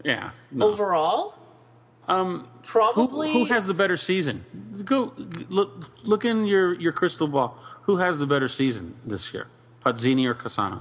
Yeah. 0.04 0.30
no. 0.50 0.66
Overall, 0.68 1.34
Um, 2.06 2.46
probably 2.62 3.32
who 3.32 3.44
has 3.46 3.66
the 3.66 3.74
better 3.74 3.96
season? 3.96 4.44
Go 4.84 5.12
look 5.48 5.90
look 6.02 6.24
in 6.24 6.44
your, 6.46 6.74
your 6.74 6.92
crystal 6.92 7.26
ball. 7.28 7.56
Who 7.82 7.96
has 7.96 8.18
the 8.18 8.26
better 8.26 8.48
season 8.48 8.96
this 9.04 9.32
year? 9.32 9.46
Pazzini 9.84 10.26
or 10.26 10.34
Cassano? 10.34 10.80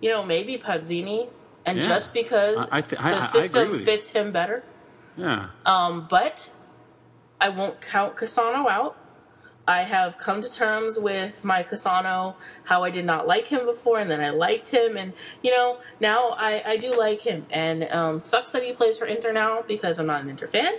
you 0.00 0.10
know 0.10 0.24
maybe 0.24 0.58
Pazzini, 0.58 1.28
and 1.64 1.78
Yeah. 1.78 1.86
just 1.88 2.12
because 2.12 2.68
I- 2.70 2.78
I 2.78 2.82
thi- 2.82 2.96
I- 2.96 3.10
I- 3.10 3.14
the 3.14 3.20
system 3.22 3.84
fits 3.84 4.10
him 4.12 4.32
better. 4.32 4.64
Yeah. 5.16 5.48
Um, 5.66 6.06
but 6.08 6.50
I 7.40 7.48
won't 7.50 7.80
count 7.80 8.16
Cassano 8.16 8.68
out. 8.68 8.96
I 9.66 9.82
have 9.82 10.18
come 10.18 10.42
to 10.42 10.50
terms 10.50 10.98
with 10.98 11.44
my 11.44 11.62
Cassano, 11.62 12.34
how 12.64 12.82
I 12.82 12.90
did 12.90 13.04
not 13.04 13.28
like 13.28 13.48
him 13.48 13.64
before, 13.64 13.98
and 13.98 14.10
then 14.10 14.20
I 14.20 14.30
liked 14.30 14.70
him, 14.70 14.96
and 14.96 15.12
you 15.40 15.50
know 15.50 15.78
now 16.00 16.30
I, 16.36 16.62
I 16.66 16.76
do 16.76 16.92
like 16.96 17.22
him. 17.22 17.46
And 17.50 17.84
um, 17.84 18.20
sucks 18.20 18.52
that 18.52 18.64
he 18.64 18.72
plays 18.72 18.98
for 18.98 19.06
Inter 19.06 19.32
now 19.32 19.62
because 19.62 19.98
I'm 19.98 20.06
not 20.06 20.22
an 20.22 20.28
Inter 20.28 20.48
fan. 20.48 20.74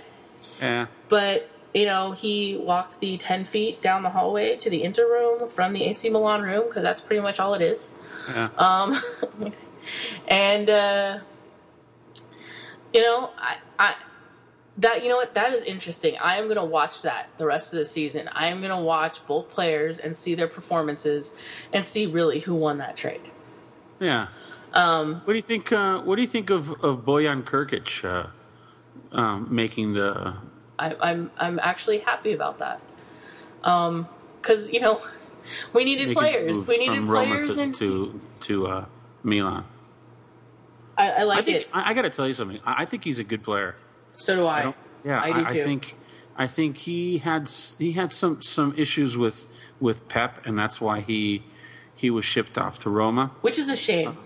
Yeah. 0.60 0.86
But 1.08 1.48
you 1.72 1.86
know 1.86 2.12
he 2.12 2.56
walked 2.56 3.00
the 3.00 3.16
ten 3.16 3.44
feet 3.44 3.80
down 3.80 4.02
the 4.02 4.10
hallway 4.10 4.56
to 4.56 4.68
the 4.68 4.82
Inter 4.82 5.06
room 5.06 5.48
from 5.48 5.72
the 5.72 5.84
AC 5.84 6.10
Milan 6.10 6.42
room 6.42 6.64
because 6.68 6.82
that's 6.82 7.00
pretty 7.00 7.22
much 7.22 7.40
all 7.40 7.54
it 7.54 7.62
is. 7.62 7.94
Yeah. 8.28 8.50
Um, 8.58 9.00
and 10.28 10.68
uh, 10.68 11.18
you 12.92 13.02
know, 13.02 13.30
I, 13.38 13.56
I 13.78 13.94
that 14.78 15.02
you 15.02 15.08
know 15.08 15.16
what 15.16 15.34
that 15.34 15.52
is 15.52 15.62
interesting. 15.64 16.16
I 16.18 16.36
am 16.36 16.44
going 16.44 16.56
to 16.56 16.64
watch 16.64 17.02
that 17.02 17.28
the 17.38 17.46
rest 17.46 17.72
of 17.72 17.78
the 17.78 17.84
season. 17.84 18.28
I 18.32 18.48
am 18.48 18.58
going 18.60 18.70
to 18.70 18.76
watch 18.82 19.24
both 19.26 19.48
players 19.50 19.98
and 19.98 20.16
see 20.16 20.34
their 20.34 20.48
performances 20.48 21.36
and 21.72 21.86
see 21.86 22.06
really 22.06 22.40
who 22.40 22.54
won 22.54 22.78
that 22.78 22.96
trade. 22.96 23.20
yeah. 24.00 24.28
Um, 24.72 25.20
What 25.24 25.34
do 25.34 25.36
you 25.36 25.42
think? 25.42 25.70
Uh, 25.70 26.00
what 26.00 26.16
do 26.16 26.22
you 26.22 26.28
think 26.28 26.50
of 26.50 26.72
of 26.82 27.04
Bojan 27.04 27.44
Krkić 27.44 28.04
uh, 28.04 28.26
um, 29.16 29.46
making 29.48 29.92
the? 29.94 30.34
I, 30.80 30.96
I'm 31.00 31.30
I'm 31.38 31.60
actually 31.60 31.98
happy 31.98 32.32
about 32.32 32.58
that. 32.58 32.80
Um, 33.62 34.08
because 34.42 34.72
you 34.72 34.80
know, 34.80 35.00
we 35.72 35.84
needed 35.84 36.12
players. 36.16 36.66
We 36.66 36.78
needed 36.78 37.06
players, 37.06 37.54
to 37.54 37.62
and 37.62 37.74
to, 37.76 38.20
to 38.40 38.66
uh, 38.66 38.84
Milan. 39.22 39.64
I, 40.98 41.10
I 41.10 41.20
I 41.20 41.22
like 41.22 41.44
think 41.44 41.58
it. 41.58 41.68
I, 41.72 41.90
I 41.90 41.94
got 41.94 42.02
to 42.02 42.10
tell 42.10 42.26
you 42.26 42.34
something. 42.34 42.58
I, 42.66 42.82
I 42.82 42.84
think 42.84 43.04
he's 43.04 43.20
a 43.20 43.24
good 43.24 43.44
player. 43.44 43.76
So 44.16 44.36
do 44.36 44.46
I. 44.46 44.62
don't- 44.62 44.76
Yeah, 45.04 45.20
I 45.22 45.32
do 45.48 45.54
too. 45.54 45.64
think 45.64 45.96
I 46.36 46.46
think 46.46 46.78
he 46.78 47.18
had 47.18 47.48
he 47.78 47.92
had 47.92 48.12
some 48.12 48.42
some 48.42 48.74
issues 48.76 49.16
with 49.16 49.46
with 49.80 50.08
Pep, 50.08 50.44
and 50.46 50.58
that's 50.58 50.80
why 50.80 51.00
he 51.00 51.42
he 51.94 52.10
was 52.10 52.24
shipped 52.24 52.56
off 52.58 52.78
to 52.80 52.90
Roma. 52.90 53.30
Which 53.42 53.58
is 53.58 53.68
a 53.68 53.76
shame. 53.76 54.16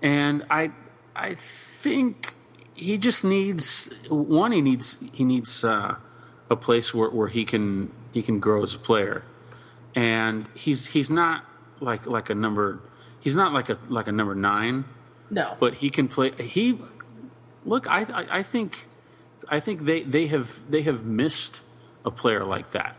And 0.00 0.44
I 0.50 0.70
I 1.14 1.34
think 1.34 2.34
he 2.74 2.98
just 2.98 3.24
needs 3.24 3.90
one. 4.08 4.52
He 4.52 4.60
needs 4.60 4.98
he 5.12 5.24
needs 5.24 5.64
uh, 5.64 5.96
a 6.50 6.56
place 6.56 6.92
where, 6.94 7.10
where 7.10 7.28
he 7.28 7.44
can 7.44 7.92
he 8.12 8.22
can 8.22 8.40
grow 8.40 8.62
as 8.62 8.74
a 8.74 8.78
player, 8.78 9.24
and 9.94 10.48
he's 10.54 10.88
he's 10.88 11.10
not 11.10 11.44
like 11.80 12.06
like 12.06 12.30
a 12.30 12.34
number. 12.34 12.80
He's 13.20 13.36
not 13.36 13.52
like 13.52 13.68
a 13.68 13.78
like 13.88 14.08
a 14.08 14.12
number 14.12 14.34
nine 14.34 14.84
No. 15.30 15.56
but 15.60 15.74
he 15.74 15.90
can 15.90 16.08
play. 16.08 16.32
He 16.32 16.80
look. 17.64 17.86
I 17.88 18.00
I, 18.02 18.38
I 18.38 18.42
think 18.42 18.86
I 19.48 19.60
think 19.60 19.84
they, 19.84 20.02
they 20.02 20.26
have 20.28 20.62
they 20.70 20.82
have 20.82 21.04
missed 21.04 21.62
a 22.04 22.10
player 22.10 22.44
like 22.44 22.70
that. 22.72 22.96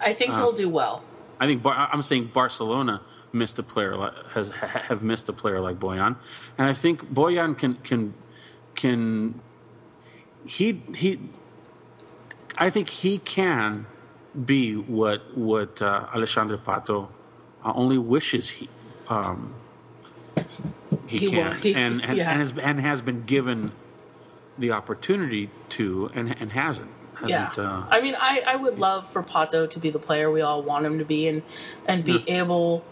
I 0.00 0.12
think 0.12 0.34
he'll 0.34 0.52
do 0.52 0.68
well. 0.68 1.02
I 1.40 1.46
think 1.46 1.62
Bar- 1.62 1.88
I'm 1.92 2.02
saying 2.02 2.30
Barcelona 2.32 3.02
missed 3.32 3.58
a 3.58 3.62
player 3.62 3.96
like, 3.96 4.32
has 4.32 4.48
ha- 4.48 4.66
have 4.88 5.02
missed 5.02 5.28
a 5.28 5.32
player 5.32 5.60
like 5.60 5.78
Bojan, 5.78 6.16
and 6.58 6.66
I 6.68 6.74
think 6.74 7.12
Bojan 7.12 7.56
can 7.58 7.74
can 7.76 8.14
can 8.74 9.40
he 10.46 10.82
he. 10.94 11.18
I 12.58 12.70
think 12.70 12.88
he 12.88 13.18
can 13.18 13.86
be 14.44 14.74
what 14.76 15.36
what 15.36 15.80
uh, 15.82 16.06
Alexandre 16.14 16.56
Pato 16.58 17.08
uh, 17.64 17.72
only 17.74 17.98
wishes 17.98 18.50
he 18.50 18.68
um, 19.08 19.54
he, 21.06 21.18
He 21.18 21.30
can 21.30 21.46
will- 21.48 21.52
he- 21.54 21.74
and 21.74 22.02
and, 22.02 22.16
yeah. 22.18 22.30
and 22.30 22.40
has 22.40 22.56
and 22.58 22.80
has 22.80 23.00
been 23.02 23.24
given 23.24 23.72
the 24.58 24.70
opportunity 24.72 25.50
to 25.70 26.10
and 26.14 26.34
and 26.40 26.52
hasn't 26.52 26.90
Yeah. 27.26 27.48
hasn't 27.48 27.58
uh, 27.66 27.84
I 27.90 28.00
mean, 28.00 28.14
I, 28.18 28.42
I 28.46 28.56
would 28.56 28.78
love 28.78 29.08
for 29.08 29.22
Pato 29.22 29.68
to 29.70 29.78
be 29.78 29.90
the 29.90 29.98
player 29.98 30.30
we 30.30 30.40
all 30.40 30.62
want 30.62 30.86
him 30.86 30.98
to 30.98 31.04
be 31.04 31.26
and 31.28 31.42
and 31.86 32.04
be 32.04 32.24
able 32.28 32.84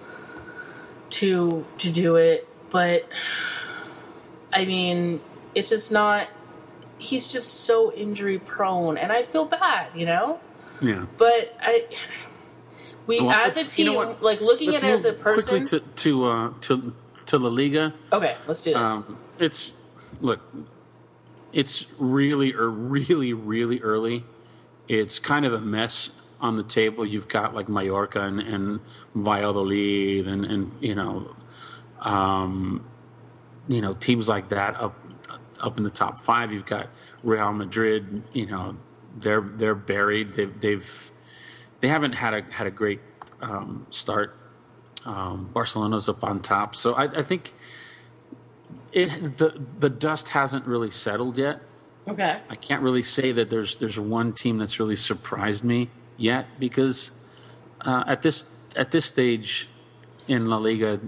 to 1.11 1.65
to 1.79 1.91
do 1.91 2.17
it, 2.17 2.49
but 2.71 3.09
I 4.53 4.65
mean, 4.65 5.21
it's 5.55 5.71
just 5.71 5.93
not. 5.93 6.29
He's 6.99 7.29
just 7.29 7.53
so 7.65 7.93
injury 7.93 8.39
prone, 8.39 8.97
and 8.97 9.13
I 9.13 9.23
feel 9.23 9.45
bad, 9.45 9.89
you 9.95 10.07
know. 10.07 10.41
yeah. 10.81 11.07
But 11.19 11.55
I, 11.61 11.85
we 13.07 13.21
Well, 13.21 13.31
as 13.31 13.57
a 13.57 13.61
let's- 13.61 13.79
you 13.79 13.85
team, 13.87 13.95
know 13.95 14.17
like 14.21 14.41
looking 14.41 14.71
Let's 14.71 14.83
at 14.83 14.89
it 14.89 14.93
as 14.93 15.05
a 15.05 15.13
person. 15.13 15.67
quickly 15.67 15.81
to 15.81 15.87
to 16.03 16.25
uh, 16.25 16.51
to 16.63 16.95
to 17.27 17.39
La 17.39 17.49
Liga. 17.51 17.95
okay, 18.13 18.37
let's 18.47 18.63
do 18.63 18.71
this. 18.73 18.79
Um, 18.91 19.19
it's 19.39 19.73
look, 20.21 20.41
it's 21.55 21.87
really 21.99 22.53
or 22.53 22.69
really 22.69 23.33
really 23.33 23.81
early. 23.81 24.25
It's 24.89 25.19
kind 25.19 25.47
of 25.47 25.55
a 25.55 25.61
mess 25.61 26.11
on 26.41 26.57
the 26.57 26.63
table. 26.63 27.07
You've 27.07 27.29
got 27.29 27.55
like 27.55 27.69
Mallorca 27.69 28.21
and, 28.21 28.41
and 28.41 28.81
Valladolid 29.15 30.27
and 30.27 30.45
and 30.45 30.73
you 30.81 30.95
know, 30.95 31.35
um, 32.01 32.87
you 33.69 33.81
know 33.81 33.95
teams 33.95 34.29
like 34.29 34.49
that 34.51 34.79
up 34.79 34.99
up 35.61 35.79
in 35.79 35.85
the 35.85 35.91
top 35.91 36.21
five. 36.21 36.53
You've 36.53 36.67
got 36.67 36.89
Real 37.23 37.53
Madrid. 37.53 38.25
You 38.33 38.47
know, 38.47 38.77
they're 39.17 39.41
they're 39.41 39.77
buried. 39.77 40.35
They've 40.35 40.61
they've 40.61 41.13
they 41.81 41.89
haven't 41.89 42.15
had 42.15 42.35
a 42.35 42.43
had 42.53 42.67
a 42.67 42.73
great 42.73 43.01
um, 43.41 43.87
start. 43.91 44.37
Um, 45.07 45.51
Barcelona's 45.53 46.09
up 46.09 46.25
on 46.25 46.41
top, 46.41 46.75
so 46.75 46.95
I, 46.95 47.05
I 47.05 47.23
think 47.23 47.53
it 48.95 49.37
the 49.37 49.61
the 49.79 49.91
dust 49.91 50.29
hasn't 50.29 50.67
really 50.67 50.91
settled 50.91 51.37
yet. 51.37 51.61
okay, 52.09 52.41
I 52.49 52.55
can't 52.55 52.83
really 52.83 53.03
say 53.03 53.33
that 53.33 53.51
there's 53.51 53.77
there's 53.77 53.99
one 53.99 54.33
team 54.33 54.59
that's 54.59 54.79
really 54.79 54.97
surprised 54.97 55.65
me 55.65 55.91
yet 56.17 56.47
because 56.59 57.11
uh, 57.81 58.05
at 58.07 58.23
this 58.23 58.47
at 58.77 58.93
this 58.93 59.07
stage 59.07 59.69
in 60.27 60.47
La 60.47 60.57
Liga, 60.57 61.01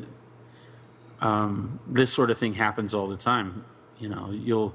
um, 1.20 1.80
this 1.87 2.12
sort 2.12 2.30
of 2.30 2.39
thing 2.39 2.55
happens 2.55 2.93
all 2.93 3.07
the 3.07 3.16
time. 3.16 3.64
You 3.99 4.09
know, 4.09 4.30
you'll. 4.30 4.74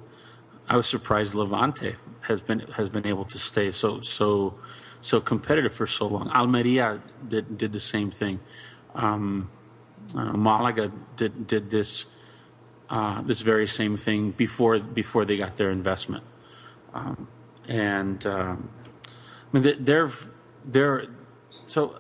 I 0.70 0.78
was 0.78 0.88
surprised 0.88 1.36
Levante 1.36 1.96
has 2.22 2.40
been 2.40 2.60
has 2.78 2.88
been 2.90 3.06
able 3.06 3.26
to 3.26 3.38
stay 3.38 3.72
so 3.72 4.02
so 4.02 4.56
so 5.02 5.20
competitive 5.20 5.74
for 5.74 5.86
so 5.86 6.08
long. 6.08 6.30
Almeria 6.30 7.02
did 7.28 7.58
did 7.58 7.74
the 7.74 7.80
same 7.80 8.10
thing. 8.10 8.40
Um, 8.96 9.50
I 10.16 10.24
don't 10.24 10.34
know, 10.34 10.40
Malaga 10.40 10.92
did 11.18 11.46
did 11.46 11.72
this 11.72 12.06
uh, 12.92 13.22
this 13.22 13.40
very 13.42 13.68
same 13.68 13.96
thing 13.96 14.32
before 14.32 14.78
before 14.80 15.24
they 15.26 15.38
got 15.38 15.56
their 15.56 15.72
investment, 15.72 16.24
um, 16.94 17.28
and 17.68 18.26
um, 18.28 18.70
I 19.08 19.50
mean 19.54 19.64
they- 19.64 19.80
they're 19.80 20.12
they're 20.66 21.06
so 21.66 22.00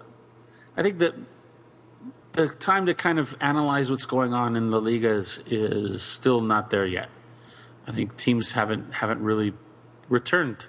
I 0.75 0.83
think 0.83 0.99
that 0.99 1.15
the 2.33 2.49
time 2.49 2.85
to 2.85 2.93
kind 2.93 3.19
of 3.19 3.35
analyze 3.39 3.89
what's 3.89 4.05
going 4.05 4.33
on 4.33 4.55
in 4.57 4.69
La 4.69 4.79
Liga 4.79 5.11
is 5.11 5.41
is 5.47 6.01
still 6.03 6.41
not 6.41 6.69
there 6.69 6.85
yet. 6.85 7.09
I 7.87 7.91
think 7.93 8.17
teams 8.17 8.51
haven't 8.51 8.95
haven't 8.95 9.21
really 9.21 9.53
returned 10.09 10.65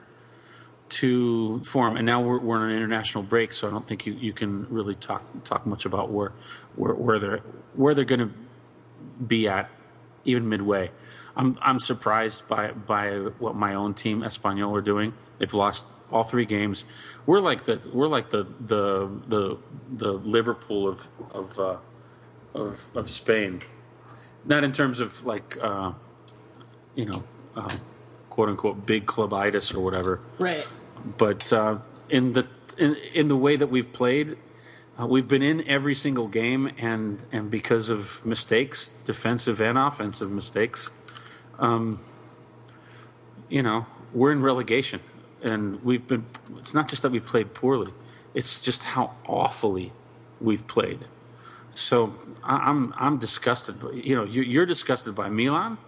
to 1.01 1.65
form, 1.65 1.97
and 1.97 2.07
now 2.07 2.21
we're, 2.21 2.39
we're 2.39 2.59
on 2.59 2.71
an 2.71 2.77
international 2.77 3.25
break, 3.25 3.53
so 3.55 3.67
I 3.67 3.71
don't 3.71 3.89
think 3.89 4.07
you, 4.07 4.13
you 4.13 4.33
can 4.33 4.67
really 4.69 4.95
talk 4.95 5.23
talk 5.43 5.67
much 5.67 5.85
about 5.85 6.11
where 6.11 6.33
where, 6.77 6.95
where 6.95 7.19
they're 7.19 7.41
where 7.75 7.95
they're 7.95 8.05
going 8.05 8.21
to 8.29 8.31
be 9.27 9.49
at 9.49 9.69
even 10.25 10.49
midway. 10.49 10.91
I'm 11.37 11.59
I'm 11.63 11.81
surprised 11.81 12.47
by 12.49 12.73
by 12.73 13.11
what 13.39 13.55
my 13.55 13.75
own 13.75 13.95
team 13.95 14.21
Espanyol 14.21 14.77
are 14.77 14.83
doing. 14.83 15.15
They've 15.39 15.53
lost 15.55 15.87
all 16.11 16.25
three 16.25 16.45
games. 16.45 16.85
We're 17.27 17.41
like 17.41 17.65
the 17.65 17.81
we're 17.93 18.09
like 18.09 18.31
the 18.31 18.45
the 18.61 19.09
the 19.29 19.59
the 19.91 20.13
Liverpool 20.13 20.89
of 20.89 21.09
of 21.33 21.59
uh, 21.59 21.77
of 22.55 22.87
of 22.95 23.11
Spain. 23.11 23.63
Not 24.45 24.65
in 24.65 24.73
terms 24.73 25.01
of 25.01 25.25
like 25.25 25.57
uh, 25.63 25.93
you 26.95 27.07
know 27.07 27.25
uh, 27.57 27.77
quote 28.29 28.49
unquote 28.49 28.87
big 28.87 29.07
clubitis 29.07 29.75
or 29.75 29.81
whatever 29.81 30.21
right. 30.39 30.67
but 31.19 31.53
uh, 31.53 31.79
in 32.09 32.33
the 32.33 32.47
in, 32.79 32.97
in 33.15 33.29
the 33.29 33.37
way 33.37 33.57
that 33.57 33.67
we've 33.67 33.93
played, 33.93 34.37
uh, 35.01 35.07
we've 35.07 35.29
been 35.29 35.43
in 35.43 35.67
every 35.67 35.95
single 35.95 36.29
game, 36.29 36.71
and 36.79 37.25
and 37.33 37.51
because 37.51 37.89
of 37.89 38.25
mistakes, 38.27 38.91
defensive 39.05 39.61
and 39.61 39.79
offensive 39.79 40.31
mistakes, 40.31 40.91
um, 41.59 42.01
you 43.49 43.63
know, 43.63 43.87
we're 44.13 44.33
in 44.33 44.43
relegation, 44.43 45.01
and 45.43 45.83
we've 45.83 46.07
been. 46.07 46.27
It's 46.59 46.75
not 46.75 46.89
just 46.89 47.03
that 47.03 47.11
we've 47.11 47.25
played 47.25 47.55
poorly; 47.55 47.93
it's 48.35 48.61
just 48.61 48.83
how 48.83 49.15
awfully 49.27 49.93
we've 50.41 50.67
played. 50.67 51.07
So 51.71 52.13
I, 52.45 52.57
I'm 52.57 52.93
I'm 52.99 53.19
disgusted. 53.19 53.77
You 53.95 54.15
know, 54.15 54.25
you, 54.25 54.43
you're 54.43 54.67
disgusted 54.67 55.15
by 55.15 55.31
Milan. 55.31 55.79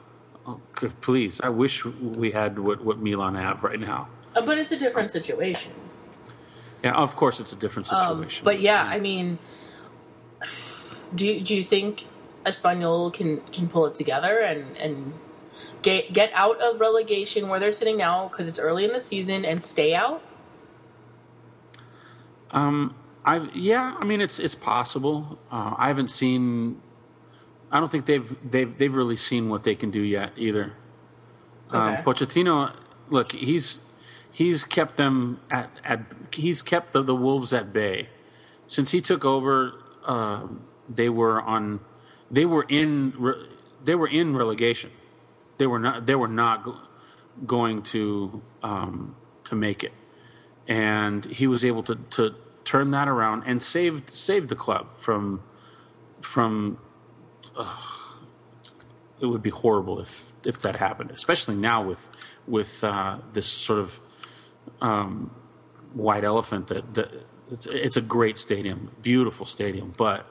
Oh, 0.47 0.61
please! 1.03 1.41
I 1.43 1.51
wish 1.51 1.85
we 1.85 2.31
had 2.31 2.59
what, 2.59 2.83
what 2.83 2.99
Milan 2.99 3.35
have 3.35 3.63
right 3.63 3.81
now. 3.81 4.09
Uh, 4.35 4.41
but 4.41 4.59
it's 4.59 4.73
a 4.73 4.79
different 4.79 5.11
situation. 5.11 5.73
Yeah, 6.85 6.93
of 6.93 7.17
course, 7.17 7.41
it's 7.41 7.53
a 7.53 7.57
different 7.57 7.91
Um, 7.93 8.19
situation. 8.19 8.45
but 8.45 8.61
yeah, 8.61 8.83
I 8.83 9.01
mean, 9.01 9.39
do 11.15 11.27
you, 11.27 11.41
do 11.41 11.57
you 11.57 11.65
think 11.65 12.07
Espanyol 12.45 13.13
can 13.13 13.41
can 13.53 13.69
pull 13.69 13.87
it 13.87 13.95
together 13.95 14.41
and 14.41 14.77
and 14.77 15.15
get 15.83 16.13
get 16.13 16.31
out 16.35 16.61
of 16.61 16.81
relegation 16.81 17.49
where 17.49 17.59
they're 17.59 17.73
sitting 17.73 17.97
now 17.97 18.29
because 18.29 18.47
it's 18.49 18.59
early 18.59 18.85
in 18.85 18.93
the 18.93 19.01
season 19.01 19.45
and 19.47 19.65
stay 19.65 19.95
out? 19.95 20.21
Um, 22.51 22.95
I 23.25 23.49
yeah, 23.55 23.97
I 23.99 24.05
mean 24.05 24.21
it's 24.21 24.39
it's 24.39 24.55
possible. 24.55 25.39
Uh, 25.51 25.75
I 25.79 25.89
haven't 25.89 26.09
seen. 26.09 26.81
I 27.73 27.81
don't 27.81 27.91
think 27.91 28.05
they've 28.07 28.37
they've 28.49 28.77
they've 28.77 28.95
really 28.95 29.17
seen 29.17 29.49
what 29.49 29.65
they 29.65 29.75
can 29.75 29.91
do 29.91 30.01
yet 30.01 30.33
either. 30.37 30.75
Um, 31.71 31.97
Pochettino, 32.05 32.73
look, 33.09 33.33
he's 33.33 33.79
he's 34.35 34.65
kept 34.65 34.97
them 34.97 35.41
at, 35.51 35.71
at 35.85 36.01
he's 36.33 36.61
kept 36.61 36.93
the, 36.93 37.03
the 37.03 37.15
wolves 37.15 37.53
at 37.53 37.73
bay 37.73 38.09
since 38.67 38.91
he 38.91 39.01
took 39.01 39.25
over. 39.25 39.75
Uh, 40.05 40.49
they 40.89 41.09
were 41.09 41.41
on, 41.41 41.81
they 42.31 42.45
were 42.45 42.67
in 42.69 43.15
re, 43.17 43.35
they 43.83 43.95
were 43.95 44.09
in 44.09 44.37
relegation. 44.37 44.91
They 45.57 45.67
were 45.67 45.79
not 45.79 46.07
they 46.07 46.17
were 46.17 46.29
not 46.29 46.65
go, 46.65 46.77
going 47.47 47.83
to 47.85 48.43
um, 48.63 49.17
to 49.45 49.55
make 49.55 49.85
it, 49.85 49.93
and 50.67 51.25
he 51.27 51.47
was 51.47 51.65
able 51.65 51.83
to 51.85 51.95
to 52.11 52.35
turn 52.65 52.91
that 52.91 53.09
around 53.09 53.45
and 53.47 53.63
saved 53.63 54.11
saved 54.11 54.49
the 54.49 54.57
club 54.57 54.97
from 54.97 55.43
from 56.21 56.79
it 59.21 59.27
would 59.27 59.43
be 59.43 59.51
horrible 59.51 60.01
if 60.01 60.33
if 60.45 60.61
that 60.61 60.77
happened, 60.77 61.11
especially 61.13 61.55
now 61.55 61.83
with 61.83 62.09
with 62.47 62.83
uh, 62.83 63.19
this 63.33 63.47
sort 63.47 63.79
of 63.79 64.01
um, 64.81 65.31
white 65.93 66.25
elephant. 66.25 66.69
That, 66.69 66.95
that 66.95 67.11
it's, 67.51 67.67
it's 67.67 67.97
a 67.97 68.01
great 68.01 68.39
stadium, 68.39 68.91
beautiful 69.03 69.47
stadium, 69.47 69.95
but 69.97 70.27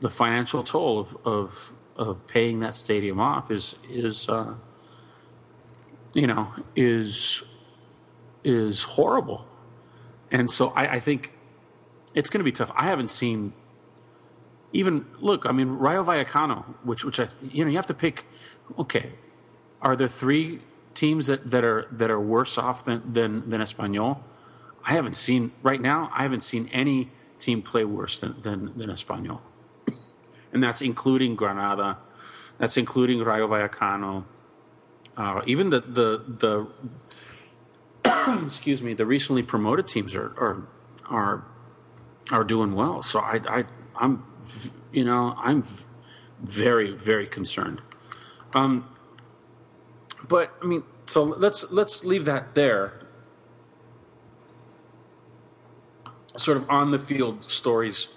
the 0.00 0.10
financial 0.10 0.62
toll 0.62 0.98
of 0.98 1.16
of, 1.24 1.72
of 1.96 2.26
paying 2.26 2.60
that 2.60 2.76
stadium 2.76 3.20
off 3.20 3.50
is 3.50 3.76
is 3.88 4.28
uh, 4.28 4.54
you 6.12 6.26
know 6.26 6.52
is 6.76 7.42
is 8.42 8.82
horrible, 8.82 9.46
and 10.30 10.50
so 10.50 10.68
I, 10.70 10.94
I 10.94 11.00
think 11.00 11.32
it's 12.14 12.30
going 12.30 12.40
to 12.40 12.44
be 12.44 12.52
tough. 12.52 12.72
I 12.76 12.84
haven't 12.84 13.10
seen 13.10 13.52
even 14.74 15.06
look, 15.20 15.46
I 15.46 15.52
mean, 15.52 15.68
Rayo 15.68 16.02
Vallecano, 16.02 16.64
which 16.82 17.04
which 17.04 17.18
I 17.20 17.28
you 17.40 17.64
know 17.64 17.70
you 17.70 17.76
have 17.76 17.86
to 17.86 17.94
pick. 17.94 18.26
Okay, 18.78 19.12
are 19.80 19.96
there 19.96 20.08
three 20.08 20.60
teams 20.94 21.26
that, 21.26 21.48
that 21.48 21.64
are 21.64 21.86
that 21.90 22.10
are 22.10 22.20
worse 22.20 22.56
off 22.58 22.84
than 22.84 23.12
than 23.12 23.48
than 23.48 23.60
Espanyol? 23.60 24.20
I 24.84 24.92
haven't 24.92 25.16
seen 25.16 25.52
right 25.62 25.80
now. 25.80 26.10
I 26.14 26.22
haven't 26.22 26.42
seen 26.42 26.68
any 26.72 27.10
team 27.38 27.62
play 27.62 27.84
worse 27.84 28.18
than 28.20 28.40
than, 28.42 28.76
than 28.76 28.90
Espanyol, 28.90 29.40
and 30.52 30.62
that's 30.62 30.80
including 30.82 31.36
Granada, 31.36 31.98
that's 32.58 32.76
including 32.76 33.22
Rayo 33.22 33.48
Vallecano, 33.48 34.24
uh, 35.16 35.42
even 35.46 35.70
the 35.70 35.80
the 35.80 36.22
the 36.26 36.66
excuse 38.44 38.82
me, 38.82 38.94
the 38.94 39.06
recently 39.06 39.42
promoted 39.42 39.86
teams 39.86 40.14
are 40.14 40.34
are 40.38 40.66
are 41.08 41.44
are 42.32 42.44
doing 42.44 42.74
well. 42.74 43.02
So 43.02 43.20
I, 43.20 43.40
I 43.48 43.64
I'm, 43.96 44.24
you 44.92 45.04
know, 45.04 45.34
I'm 45.38 45.64
very 46.40 46.90
very 46.92 47.26
concerned. 47.26 47.80
Um, 48.54 48.88
but 50.28 50.54
I 50.62 50.66
mean, 50.66 50.82
so 51.06 51.22
let's 51.22 51.70
let's 51.72 52.04
leave 52.04 52.24
that 52.24 52.54
there. 52.54 53.00
Sort 56.36 56.56
of 56.56 56.68
on 56.68 56.90
the 56.90 56.98
field 56.98 57.44
stories, 57.50 58.10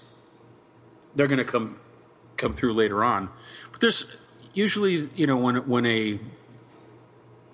they're 1.15 1.27
going 1.27 1.37
to 1.37 1.45
come 1.45 1.79
come 2.35 2.53
through 2.53 2.73
later 2.73 3.03
on. 3.03 3.29
But 3.71 3.81
there's 3.81 4.05
usually, 4.53 5.09
you 5.15 5.27
know, 5.27 5.37
when 5.37 5.55
when 5.67 5.85
a 5.85 6.19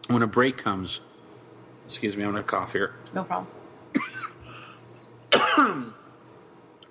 when 0.08 0.22
a 0.22 0.28
break 0.28 0.58
comes. 0.58 1.01
Excuse 1.86 2.16
me, 2.16 2.24
I'm 2.24 2.32
going 2.32 2.43
to 2.43 2.47
cough 2.49 2.74
here. 2.74 2.95
No 3.14 3.24
problem. 3.24 3.47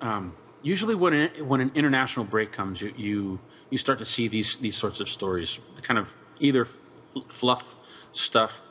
Um, 0.02 0.34
usually 0.62 0.96
when 0.96 1.12
an, 1.12 1.46
when 1.46 1.60
an 1.60 1.70
international 1.76 2.24
break 2.24 2.50
comes, 2.50 2.80
you, 2.80 2.92
you 2.96 3.38
you 3.70 3.78
start 3.78 4.00
to 4.00 4.04
see 4.04 4.26
these 4.26 4.56
these 4.56 4.76
sorts 4.76 4.98
of 4.98 5.08
stories, 5.08 5.60
the 5.76 5.80
kind 5.80 5.96
of 5.96 6.16
either 6.40 6.66
fluff 7.28 7.76
stuff, 8.12 8.62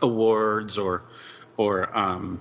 awards, 0.00 0.78
or 0.78 1.02
or 1.56 1.96
um, 1.96 2.40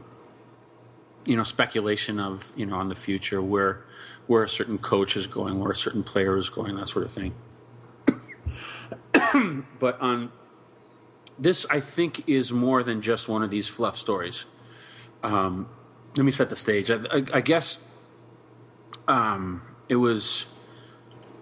you 1.26 1.36
know 1.36 1.44
speculation 1.44 2.20
of 2.20 2.52
you 2.56 2.66
know 2.66 2.76
on 2.76 2.90
the 2.90 2.96
future 2.96 3.42
where 3.42 3.84
where 4.28 4.44
a 4.44 4.50
certain 4.50 4.78
coach 4.78 5.16
is 5.16 5.28
going, 5.28 5.60
where 5.60 5.72
a 5.72 5.76
certain 5.76 6.04
player 6.04 6.38
is 6.38 6.50
going, 6.50 6.76
that 6.76 6.90
sort 6.90 7.06
of 7.06 7.12
thing. 7.12 7.34
but 9.80 10.00
on 10.00 10.32
this, 11.40 11.66
I 11.70 11.80
think 11.80 12.28
is 12.28 12.52
more 12.52 12.84
than 12.84 13.02
just 13.02 13.28
one 13.28 13.44
of 13.44 13.50
these 13.50 13.68
fluff 13.68 13.98
stories. 13.98 14.46
Um, 15.24 15.70
let 16.16 16.24
me 16.24 16.32
set 16.32 16.50
the 16.50 16.56
stage. 16.56 16.90
I, 16.90 16.96
I, 17.12 17.24
I 17.36 17.42
guess 17.42 17.84
um, 19.08 19.62
it 19.88 19.96
was 19.96 20.46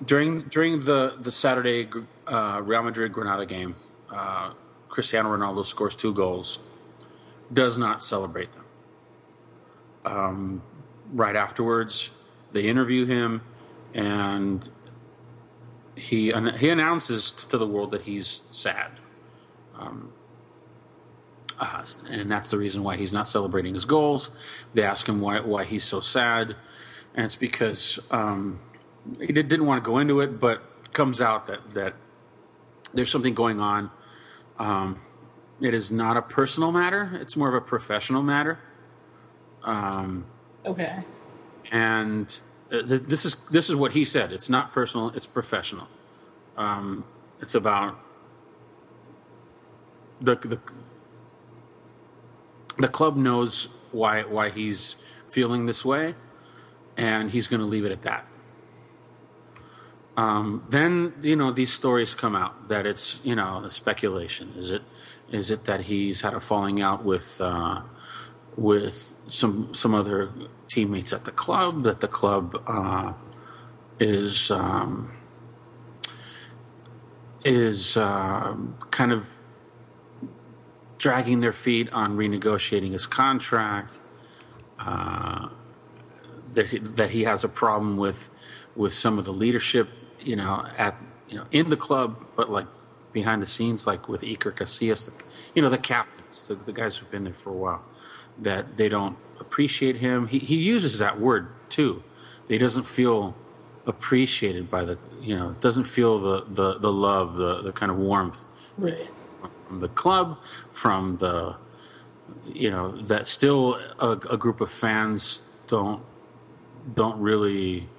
during 0.03 0.41
during 0.41 0.85
the 0.85 1.15
the 1.19 1.31
Saturday 1.31 1.87
uh, 2.27 2.61
Real 2.63 2.83
Madrid 2.83 3.13
Granada 3.13 3.45
game. 3.45 3.75
Uh, 4.11 4.53
Cristiano 4.89 5.35
Ronaldo 5.35 5.65
scores 5.65 5.95
two 5.95 6.13
goals, 6.13 6.59
does 7.51 7.77
not 7.77 8.03
celebrate 8.03 8.49
them. 8.53 8.65
Um, 10.05 10.61
right 11.11 11.35
afterwards, 11.35 12.11
they 12.51 12.63
interview 12.63 13.05
him, 13.05 13.41
and 13.93 14.69
he 15.95 16.31
he 16.57 16.69
announces 16.69 17.31
to 17.31 17.57
the 17.57 17.67
world 17.67 17.91
that 17.91 18.03
he's 18.03 18.41
sad. 18.51 18.91
Um, 19.77 20.13
uh, 21.59 21.83
and 22.09 22.31
that's 22.31 22.51
the 22.51 22.57
reason 22.57 22.83
why 22.83 22.97
he's 22.97 23.13
not 23.13 23.27
celebrating 23.27 23.73
his 23.73 23.85
goals. 23.85 24.29
They 24.73 24.83
ask 24.83 25.07
him 25.07 25.19
why 25.19 25.39
why 25.39 25.65
he's 25.65 25.83
so 25.83 25.99
sad, 26.01 26.55
and 27.13 27.25
it's 27.25 27.35
because 27.35 27.99
um, 28.11 28.59
he 29.19 29.33
did, 29.33 29.47
didn't 29.47 29.65
want 29.65 29.83
to 29.83 29.89
go 29.89 29.97
into 29.97 30.19
it, 30.19 30.39
but 30.39 30.61
comes 30.93 31.21
out 31.21 31.47
that 31.47 31.73
that 31.73 31.93
there's 32.95 33.11
something 33.11 33.33
going 33.33 33.59
on. 33.59 33.91
Um, 34.57 34.97
it 35.61 35.73
is 35.73 35.91
not 35.91 36.17
a 36.17 36.21
personal 36.21 36.71
matter; 36.71 37.11
it's 37.21 37.35
more 37.35 37.49
of 37.49 37.53
a 37.53 37.61
professional 37.61 38.23
matter. 38.23 38.59
Um, 39.63 40.25
Okay. 40.65 40.99
and 41.71 42.39
uh, 42.71 42.81
th- 42.81 43.03
this 43.03 43.25
is 43.25 43.35
this 43.51 43.69
is 43.69 43.75
what 43.75 43.91
he 43.91 44.03
said. 44.05 44.31
It's 44.31 44.49
not 44.49 44.71
personal; 44.73 45.09
it's 45.09 45.27
professional. 45.27 45.87
Um, 46.57 47.03
it's 47.41 47.55
about 47.55 47.99
the 50.21 50.35
the 50.35 50.59
the 52.77 52.87
club 52.87 53.15
knows 53.15 53.67
why 53.91 54.23
why 54.23 54.49
he's 54.49 54.95
feeling 55.29 55.65
this 55.65 55.83
way, 55.85 56.15
and 56.97 57.31
he's 57.31 57.47
going 57.47 57.59
to 57.59 57.65
leave 57.65 57.85
it 57.85 57.91
at 57.91 58.01
that. 58.03 58.25
Um, 60.17 60.63
then 60.69 61.13
you 61.21 61.35
know 61.35 61.51
these 61.51 61.73
stories 61.73 62.13
come 62.13 62.35
out 62.35 62.69
that 62.69 62.85
it's 62.85 63.19
you 63.23 63.35
know 63.35 63.67
speculation. 63.69 64.53
Is 64.55 64.71
it 64.71 64.81
is 65.31 65.51
it 65.51 65.65
that 65.65 65.81
he's 65.81 66.21
had 66.21 66.33
a 66.33 66.39
falling 66.39 66.81
out 66.81 67.03
with 67.03 67.41
uh, 67.41 67.81
with 68.55 69.15
some 69.29 69.73
some 69.73 69.93
other 69.93 70.31
teammates 70.67 71.11
at 71.11 71.25
the 71.25 71.31
club? 71.31 71.83
That 71.83 71.99
the 71.99 72.07
club 72.07 72.61
uh, 72.65 73.13
is 73.99 74.51
um, 74.51 75.11
is 77.43 77.97
uh, 77.97 78.55
kind 78.91 79.11
of 79.11 79.39
dragging 80.97 81.41
their 81.41 81.53
feet 81.53 81.91
on 81.91 82.15
renegotiating 82.15 82.93
his 82.93 83.05
contract. 83.05 83.99
Uh, 84.79 85.49
that 86.53 86.67
he, 86.67 86.79
that 86.79 87.09
he 87.09 87.23
has 87.23 87.43
a 87.43 87.49
problem 87.49 87.97
with 87.97 88.29
with 88.75 88.93
some 88.93 89.17
of 89.17 89.25
the 89.25 89.33
leadership, 89.33 89.89
you 90.25 90.37
know, 90.37 90.67
at 90.77 91.01
you 91.29 91.37
know 91.37 91.45
in 91.51 91.71
the 91.71 91.77
club, 91.77 92.25
but 92.37 92.51
like 92.51 92.67
behind 93.13 93.41
the 93.43 93.47
scenes, 93.47 93.87
like 93.87 94.09
with 94.09 94.23
Iker 94.23 94.53
Casillas, 94.53 95.05
the, 95.05 95.13
you 95.55 95.63
know, 95.63 95.69
the 95.69 95.79
captains, 95.79 96.47
the, 96.47 96.55
the 96.55 96.73
guys 96.73 96.97
who've 96.97 97.11
been 97.11 97.25
there 97.25 97.33
for 97.35 97.51
a 97.51 97.53
while, 97.53 97.83
that 98.39 98.77
they 98.77 98.89
don't 98.89 99.17
appreciate 99.39 99.97
him. 99.97 100.27
He 100.29 100.39
he 100.39 100.57
uses 100.57 100.99
that 100.99 101.21
word 101.21 101.49
too. 101.69 102.03
He 102.49 102.59
doesn't 102.59 102.85
feel 102.85 103.35
appreciated 103.87 104.71
by 104.71 104.85
the 104.85 104.99
you 105.21 105.35
know 105.37 105.55
doesn't 105.61 105.85
feel 105.85 106.19
the 106.19 106.45
the, 106.49 106.79
the 106.79 106.93
love, 106.93 107.37
the 107.37 107.61
the 107.63 107.73
kind 107.73 107.91
of 107.91 107.97
warmth 107.99 108.47
Right. 108.77 109.09
from 109.67 109.81
the 109.81 109.89
club, 109.89 110.39
from 110.71 111.17
the, 111.17 111.57
you 112.47 112.71
know, 112.71 113.01
that 113.03 113.27
still 113.27 113.75
a, 113.99 114.11
a 114.11 114.37
group 114.37 114.61
of 114.61 114.71
fans 114.71 115.41
don't 115.67 116.03
don't 116.95 117.19
really 117.19 117.89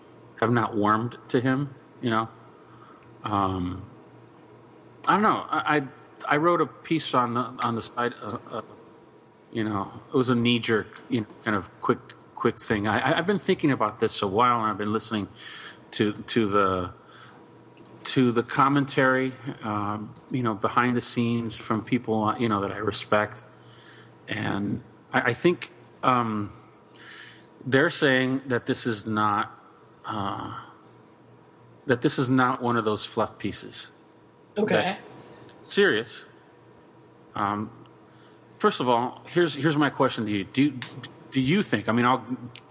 have 0.40 0.50
not 0.52 0.76
warmed 0.76 1.18
to 1.28 1.40
him. 1.40 1.74
You 2.06 2.10
know, 2.10 2.28
um, 3.24 3.82
I 5.08 5.14
don't 5.14 5.22
know. 5.22 5.44
I, 5.50 5.76
I 5.76 6.34
I 6.34 6.36
wrote 6.36 6.60
a 6.60 6.66
piece 6.66 7.14
on 7.14 7.34
the 7.34 7.40
on 7.40 7.74
the 7.74 7.82
side. 7.82 8.14
Uh, 8.22 8.38
uh, 8.48 8.62
you 9.52 9.64
know, 9.64 9.90
it 10.06 10.16
was 10.16 10.28
a 10.28 10.36
knee 10.36 10.60
jerk, 10.60 11.02
you 11.08 11.22
know, 11.22 11.26
kind 11.42 11.56
of 11.56 11.68
quick 11.80 11.98
quick 12.36 12.60
thing. 12.60 12.86
I, 12.86 13.18
I've 13.18 13.26
been 13.26 13.40
thinking 13.40 13.72
about 13.72 13.98
this 13.98 14.22
a 14.22 14.28
while, 14.28 14.60
and 14.60 14.70
I've 14.70 14.78
been 14.78 14.92
listening 14.92 15.26
to 15.96 16.12
to 16.12 16.46
the 16.48 16.92
to 18.14 18.30
the 18.30 18.44
commentary, 18.44 19.32
um, 19.64 20.14
you 20.30 20.44
know, 20.44 20.54
behind 20.54 20.96
the 20.96 21.00
scenes 21.00 21.56
from 21.56 21.82
people 21.82 22.22
uh, 22.22 22.38
you 22.38 22.48
know 22.48 22.60
that 22.60 22.70
I 22.70 22.78
respect, 22.78 23.42
and 24.28 24.80
I, 25.12 25.30
I 25.30 25.32
think 25.32 25.72
um, 26.04 26.52
they're 27.66 27.90
saying 27.90 28.42
that 28.46 28.66
this 28.66 28.86
is 28.86 29.06
not 29.08 29.50
uh, 30.04 30.65
that 31.86 32.02
this 32.02 32.18
is 32.18 32.28
not 32.28 32.62
one 32.62 32.76
of 32.76 32.84
those 32.84 33.04
fluff 33.04 33.38
pieces. 33.38 33.90
Okay. 34.58 34.98
Serious. 35.62 36.24
Um, 37.34 37.70
first 38.58 38.80
of 38.80 38.88
all, 38.88 39.22
here's 39.26 39.54
here's 39.54 39.76
my 39.76 39.90
question 39.90 40.26
to 40.26 40.32
you: 40.32 40.44
Do 40.44 40.72
do 41.30 41.40
you 41.40 41.62
think? 41.62 41.88
I 41.88 41.92
mean, 41.92 42.04
I'll 42.06 42.24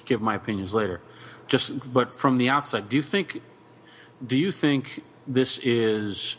give 0.06 0.22
my 0.22 0.36
opinions 0.36 0.74
later. 0.74 1.02
Just, 1.48 1.94
but 1.94 2.16
from 2.16 2.38
the 2.38 2.50
outside, 2.50 2.90
do 2.90 2.96
you 2.96 3.04
think? 3.04 3.42
Do 4.26 4.38
you 4.38 4.52
think 4.52 5.04
this 5.28 5.60
is, 5.60 6.38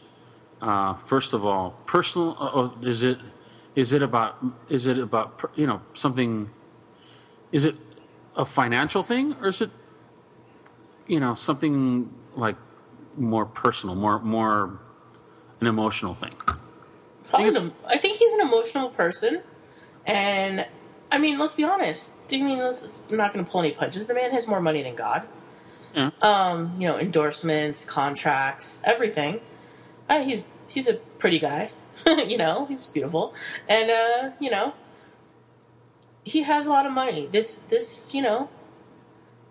uh, 0.60 0.94
first 0.94 1.32
of 1.32 1.44
all, 1.44 1.78
personal? 1.86 2.36
uh, 2.40 2.48
Or 2.48 2.72
is 2.82 3.02
it? 3.04 3.18
Is 3.76 3.92
it 3.92 4.02
about? 4.02 4.36
Is 4.68 4.86
it 4.86 4.98
about? 4.98 5.52
You 5.54 5.66
know, 5.66 5.82
something? 5.94 6.50
Is 7.52 7.64
it 7.64 7.76
a 8.34 8.44
financial 8.44 9.02
thing, 9.04 9.36
or 9.40 9.48
is 9.48 9.60
it? 9.60 9.70
You 11.06 11.20
know, 11.20 11.36
something 11.36 12.10
like 12.34 12.56
more 13.16 13.46
personal, 13.46 13.94
more 13.94 14.20
more 14.20 14.78
an 15.60 15.66
emotional 15.66 16.14
thing. 16.14 16.34
Probably 17.28 17.48
an- 17.48 17.72
I 17.86 17.98
think 17.98 18.18
he's 18.18 18.32
an 18.34 18.40
emotional 18.40 18.90
person, 18.90 19.42
and 20.04 20.66
I 21.10 21.18
mean, 21.18 21.38
let's 21.38 21.54
be 21.54 21.64
honest. 21.64 22.16
I 22.32 22.36
mean, 22.42 22.58
let's, 22.58 23.00
I'm 23.10 23.16
not 23.16 23.32
going 23.32 23.44
to 23.44 23.50
pull 23.50 23.60
any 23.60 23.72
punches. 23.72 24.06
The 24.06 24.14
man 24.14 24.30
has 24.32 24.46
more 24.46 24.60
money 24.60 24.82
than 24.82 24.94
God. 24.94 25.26
Yeah. 25.94 26.10
Um, 26.20 26.74
you 26.78 26.86
know, 26.86 26.98
endorsements, 26.98 27.84
contracts, 27.84 28.82
everything. 28.84 29.40
Uh, 30.08 30.22
he's 30.22 30.44
he's 30.68 30.88
a 30.88 30.94
pretty 30.94 31.38
guy. 31.38 31.70
you 32.06 32.36
know, 32.36 32.66
he's 32.66 32.86
beautiful, 32.86 33.34
and 33.68 33.90
uh, 33.90 34.30
you 34.38 34.50
know, 34.50 34.74
he 36.24 36.42
has 36.42 36.66
a 36.66 36.70
lot 36.70 36.86
of 36.86 36.92
money. 36.92 37.28
This 37.30 37.58
this 37.58 38.14
you 38.14 38.20
know 38.22 38.50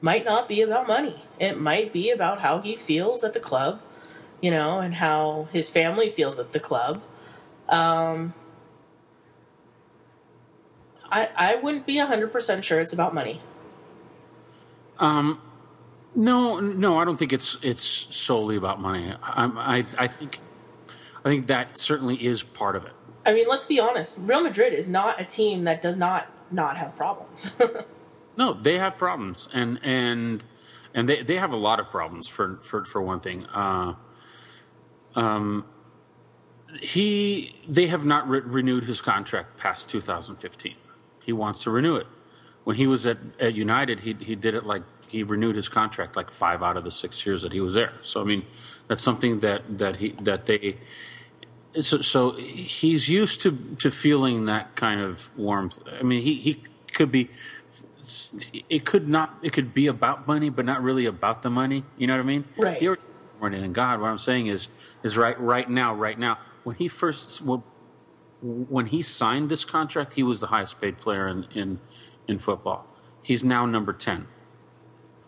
might 0.02 0.26
not 0.26 0.48
be 0.48 0.62
about 0.62 0.88
money. 0.88 1.24
It 1.40 1.60
might 1.60 1.92
be 1.92 2.12
about 2.12 2.42
how 2.42 2.60
he 2.60 2.76
feels 2.76 3.24
at 3.24 3.34
the 3.34 3.40
club, 3.40 3.82
you 4.42 4.52
know, 4.52 4.80
and 4.80 4.96
how 4.96 5.48
his 5.52 5.70
family 5.70 6.10
feels 6.10 6.40
at 6.40 6.54
the 6.54 6.60
club. 6.60 7.02
Um, 7.70 8.34
I 11.12 11.30
I 11.36 11.56
wouldn't 11.56 11.86
be 11.86 11.98
hundred 11.98 12.32
percent 12.32 12.64
sure 12.64 12.80
it's 12.80 12.94
about 12.94 13.14
money. 13.14 13.42
Um, 15.00 15.42
no, 16.16 16.60
no, 16.60 16.98
I 16.98 17.06
don't 17.06 17.18
think 17.18 17.34
it's 17.34 17.58
it's 17.62 17.84
solely 17.84 18.56
about 18.56 18.80
money. 18.80 19.14
I, 19.22 19.46
I, 19.46 19.86
I 19.98 20.08
think, 20.08 20.40
I 21.24 21.30
think 21.30 21.48
that 21.48 21.78
certainly 21.78 22.26
is 22.26 22.44
part 22.44 22.76
of 22.76 22.86
it. 22.86 22.94
I 23.26 23.34
mean, 23.34 23.48
let's 23.48 23.66
be 23.66 23.80
honest. 23.80 24.20
Real 24.22 24.42
Madrid 24.42 24.74
is 24.74 24.90
not 24.90 25.20
a 25.20 25.26
team 25.26 25.66
that 25.66 25.82
does 25.82 25.98
not 25.98 26.28
not 26.52 26.78
have 26.78 26.96
problems. 26.96 27.60
No, 28.38 28.54
they 28.54 28.78
have 28.78 28.98
problems, 28.98 29.48
and 29.54 29.80
and 29.84 30.44
and 30.94 31.08
they 31.08 31.24
they 31.24 31.38
have 31.38 31.52
a 31.52 31.58
lot 31.58 31.80
of 31.80 31.90
problems. 31.90 32.28
For 32.28 32.60
for 32.62 32.86
for 32.86 33.02
one 33.02 33.20
thing, 33.20 33.46
uh, 33.48 33.94
um, 35.16 35.66
he 36.82 37.56
they 37.68 37.88
have 37.88 38.06
not 38.06 38.28
re- 38.28 38.42
renewed 38.42 38.86
his 38.86 39.02
contract 39.02 39.58
past 39.58 39.90
2015. 39.90 40.76
He 41.24 41.34
wants 41.34 41.64
to 41.64 41.72
renew 41.72 41.96
it. 41.96 42.08
When 42.64 42.76
he 42.76 42.88
was 42.88 43.06
at, 43.06 43.18
at 43.40 43.54
United, 43.54 44.02
he 44.02 44.14
he 44.14 44.36
did 44.36 44.54
it 44.54 44.66
like 44.66 44.84
he 45.08 45.24
renewed 45.24 45.56
his 45.56 45.70
contract 45.70 46.16
like 46.16 46.32
five 46.32 46.62
out 46.62 46.78
of 46.78 46.84
the 46.84 46.92
six 46.92 47.26
years 47.26 47.44
that 47.44 47.54
he 47.54 47.62
was 47.62 47.74
there. 47.74 47.94
So 48.04 48.22
I 48.22 48.24
mean, 48.24 48.46
that's 48.88 49.04
something 49.04 49.40
that 49.40 49.78
that 49.78 49.98
he 49.98 50.10
that 50.24 50.46
they. 50.46 50.78
So, 51.82 52.02
so 52.02 52.32
he's 52.32 53.10
used 53.10 53.42
to 53.42 53.76
to 53.80 53.92
feeling 53.92 54.46
that 54.46 54.76
kind 54.76 55.02
of 55.02 55.30
warmth. 55.38 55.80
I 56.00 56.04
mean, 56.04 56.22
he 56.22 56.36
he 56.36 56.64
could 56.94 57.12
be 57.12 57.30
it 58.70 58.86
could 58.86 59.08
not 59.08 59.38
it 59.42 59.54
could 59.54 59.74
be 59.74 59.88
about 59.88 60.28
money 60.28 60.50
but 60.50 60.66
not 60.66 60.82
really 60.82 61.06
about 61.06 61.42
the 61.42 61.50
money. 61.50 61.84
You 61.98 62.08
know 62.08 62.14
what 62.14 62.22
i 62.22 62.24
mean? 62.24 62.46
Right. 62.58 62.82
Has 62.82 62.98
more 63.40 63.50
than 63.50 63.74
god. 63.74 64.00
What 64.00 64.08
i'm 64.08 64.18
saying 64.18 64.48
is 64.48 64.68
is 65.04 65.18
right 65.18 65.40
right 65.40 65.70
now 65.70 65.94
right 65.94 66.18
now. 66.18 66.38
When 66.64 66.76
he 66.76 66.88
first 66.88 67.42
when, 67.42 67.64
when 68.42 68.88
he 68.88 69.02
signed 69.02 69.50
this 69.50 69.66
contract 69.66 70.14
he 70.14 70.24
was 70.24 70.40
the 70.40 70.48
highest 70.48 70.80
paid 70.80 71.00
player 71.00 71.28
in 71.28 71.48
in 71.54 71.80
in 72.28 72.40
football. 72.40 72.88
He's 73.22 73.44
now 73.44 73.66
number 73.66 73.92
10 73.94 74.28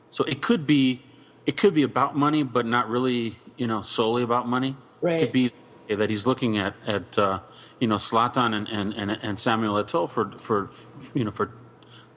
so 0.10 0.24
it 0.26 0.42
could 0.42 0.68
be 0.68 1.04
it 1.46 1.58
could 1.58 1.74
be 1.74 1.84
about 1.84 2.16
money 2.16 2.44
but 2.44 2.66
not 2.66 2.90
really 2.90 3.40
you 3.56 3.68
know 3.68 3.82
solely 3.82 4.24
about 4.24 4.48
money. 4.48 4.78
Right. 5.02 5.18
it 5.18 5.26
could 5.26 5.32
be 5.32 5.54
that 5.90 6.10
he's 6.10 6.26
looking 6.28 6.58
at 6.58 6.76
at 6.86 7.18
uh, 7.18 7.40
you 7.80 7.88
know 7.88 7.96
Zlatan 7.96 8.54
and 8.56 8.68
and 8.68 8.94
and, 8.94 9.12
and 9.22 9.40
Samuel 9.40 9.76
Eto'o 9.76 10.10
for 10.10 10.32
for 10.38 10.70
you 11.14 11.24
know 11.24 11.32
for 11.32 11.52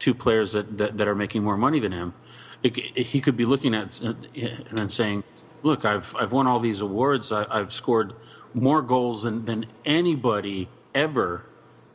two 0.00 0.14
players 0.14 0.52
that, 0.52 0.76
that, 0.78 0.96
that 0.98 1.06
are 1.06 1.14
making 1.14 1.44
more 1.44 1.56
money 1.56 1.78
than 1.78 1.92
him. 1.92 2.14
It, 2.62 2.76
it- 2.78 3.06
he 3.14 3.20
could 3.20 3.36
be 3.36 3.44
looking 3.44 3.74
at 3.74 4.00
uh, 4.04 4.14
and 4.34 4.76
then 4.78 4.88
saying, 4.90 5.22
"Look, 5.62 5.84
I've 5.84 6.14
I've 6.16 6.32
won 6.32 6.46
all 6.48 6.58
these 6.60 6.80
awards. 6.80 7.30
I, 7.30 7.46
I've 7.48 7.72
scored 7.72 8.12
more 8.52 8.82
goals 8.82 9.22
than 9.22 9.44
than 9.44 9.66
anybody 9.84 10.68
ever 10.94 11.44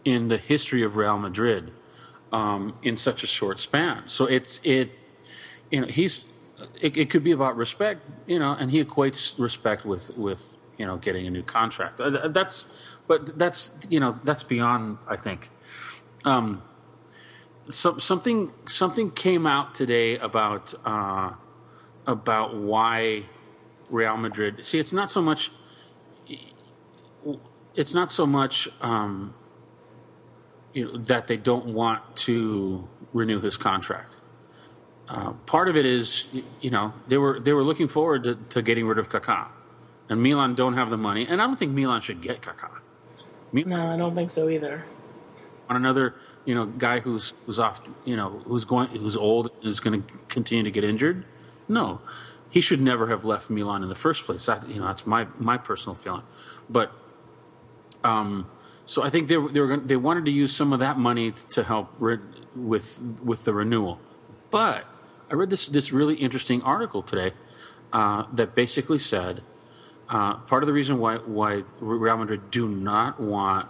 in 0.06 0.28
the 0.30 0.38
history 0.38 0.84
of 0.84 0.96
Real 0.96 1.18
Madrid 1.18 1.72
um, 2.32 2.76
in 2.82 2.96
such 2.98 3.24
a 3.24 3.28
short 3.28 3.60
span." 3.60 4.04
So 4.08 4.26
it's 4.26 4.60
it, 4.64 4.98
you 5.72 5.82
know, 5.82 5.88
he's 5.88 6.24
it, 6.82 6.96
it 6.98 7.10
could 7.12 7.24
be 7.24 7.32
about 7.32 7.56
respect, 7.58 8.00
you 8.26 8.40
know, 8.40 8.54
and 8.60 8.72
he 8.72 8.84
equates 8.84 9.38
respect 9.38 9.86
with 9.86 10.16
with 10.18 10.58
you 10.80 10.86
know 10.88 10.98
getting 10.98 11.28
a 11.28 11.30
new 11.30 11.44
contract. 11.44 12.00
Uh, 12.02 12.28
That's 12.28 12.66
but 13.08 13.38
that's 13.38 13.72
you 13.90 14.00
know 14.00 14.12
that's 14.24 14.42
beyond 14.44 14.98
I 15.08 15.16
think 15.18 15.50
so, 17.70 17.98
something 17.98 18.52
something 18.68 19.12
came 19.12 19.48
out 19.48 19.74
today 19.76 20.18
about 20.18 20.74
uh, 20.86 21.34
about 22.06 22.56
why 22.56 23.26
Real 23.90 24.18
Madrid. 24.18 24.66
See, 24.66 24.80
it's 24.80 24.94
not 24.94 25.12
so 25.12 25.22
much. 25.22 25.52
It's 27.76 27.94
not 27.94 28.12
so 28.12 28.26
much 28.26 28.70
um, 28.82 29.34
you 30.74 30.86
know, 30.86 30.98
that 30.98 31.28
they 31.28 31.38
don't 31.38 31.68
want 31.68 32.16
to 32.18 32.88
renew 33.14 33.42
his 33.42 33.58
contract. 33.58 34.18
Uh, 35.08 35.34
part 35.46 35.68
of 35.68 35.78
it 35.78 35.86
is, 35.86 36.28
you 36.62 36.70
know, 36.70 36.94
they 37.08 37.18
were 37.18 37.40
they 37.40 37.54
were 37.54 37.64
looking 37.64 37.88
forward 37.88 38.24
to, 38.24 38.36
to 38.50 38.62
getting 38.62 38.86
rid 38.86 38.98
of 38.98 39.10
Kaká, 39.10 39.50
and 40.10 40.22
Milan 40.22 40.56
don't 40.56 40.74
have 40.74 40.90
the 40.90 40.98
money, 40.98 41.26
and 41.28 41.42
I 41.42 41.48
don't 41.48 41.58
think 41.58 41.72
Milan 41.72 42.02
should 42.02 42.22
get 42.22 42.42
Kaká. 42.42 42.70
no, 43.54 43.94
I 43.94 43.98
don't 43.98 44.16
think 44.16 44.30
so 44.30 44.50
either. 44.50 44.86
on 45.70 45.76
another 45.76 46.16
you 46.46 46.56
know 46.56 46.66
guy 46.66 47.00
who's 47.00 47.34
who's 47.46 47.60
off 47.60 47.82
you 48.06 48.16
know 48.16 48.42
who's 48.46 48.66
going 48.66 48.90
who's 48.90 49.18
old 49.18 49.52
is 49.64 49.80
going 49.80 50.04
to 50.04 50.14
continue 50.30 50.64
to 50.64 50.72
get 50.72 50.84
injured? 50.84 51.26
No. 51.68 52.02
He 52.50 52.62
should 52.62 52.80
never 52.80 53.08
have 53.08 53.26
left 53.26 53.50
Milan 53.50 53.84
in 53.84 53.90
the 53.90 53.96
first 53.96 54.24
place. 54.24 54.46
That 54.46 54.70
you 54.70 54.80
know 54.80 54.88
that's 54.88 55.06
my 55.06 55.28
my 55.38 55.58
personal 55.58 55.96
feeling. 55.96 56.24
But 56.70 56.92
um 58.04 58.48
so 58.86 59.04
I 59.04 59.10
think 59.10 59.28
they 59.28 59.38
were, 59.38 59.52
they 59.52 59.60
were 59.60 59.68
gonna, 59.68 59.82
they 59.82 59.96
wanted 59.96 60.26
to 60.26 60.32
use 60.32 60.56
some 60.56 60.72
of 60.72 60.80
that 60.80 60.98
money 60.98 61.34
to 61.50 61.64
help 61.64 61.90
re- 62.00 62.20
with 62.56 63.00
with 63.24 63.44
the 63.44 63.54
renewal. 63.54 64.00
But 64.52 64.86
I 65.30 65.34
read 65.34 65.50
this 65.50 65.68
this 65.68 65.92
really 65.92 66.16
interesting 66.16 66.62
article 66.62 67.02
today 67.02 67.34
uh, 67.92 68.26
that 68.32 68.54
basically 68.54 69.00
said 69.00 69.42
uh, 70.10 70.36
part 70.36 70.62
of 70.62 70.68
the 70.68 70.74
reason 70.74 71.00
why 71.00 71.18
why 71.18 71.64
Real 71.80 72.18
Madrid 72.18 72.52
do 72.52 72.70
not 72.70 73.20
want 73.20 73.68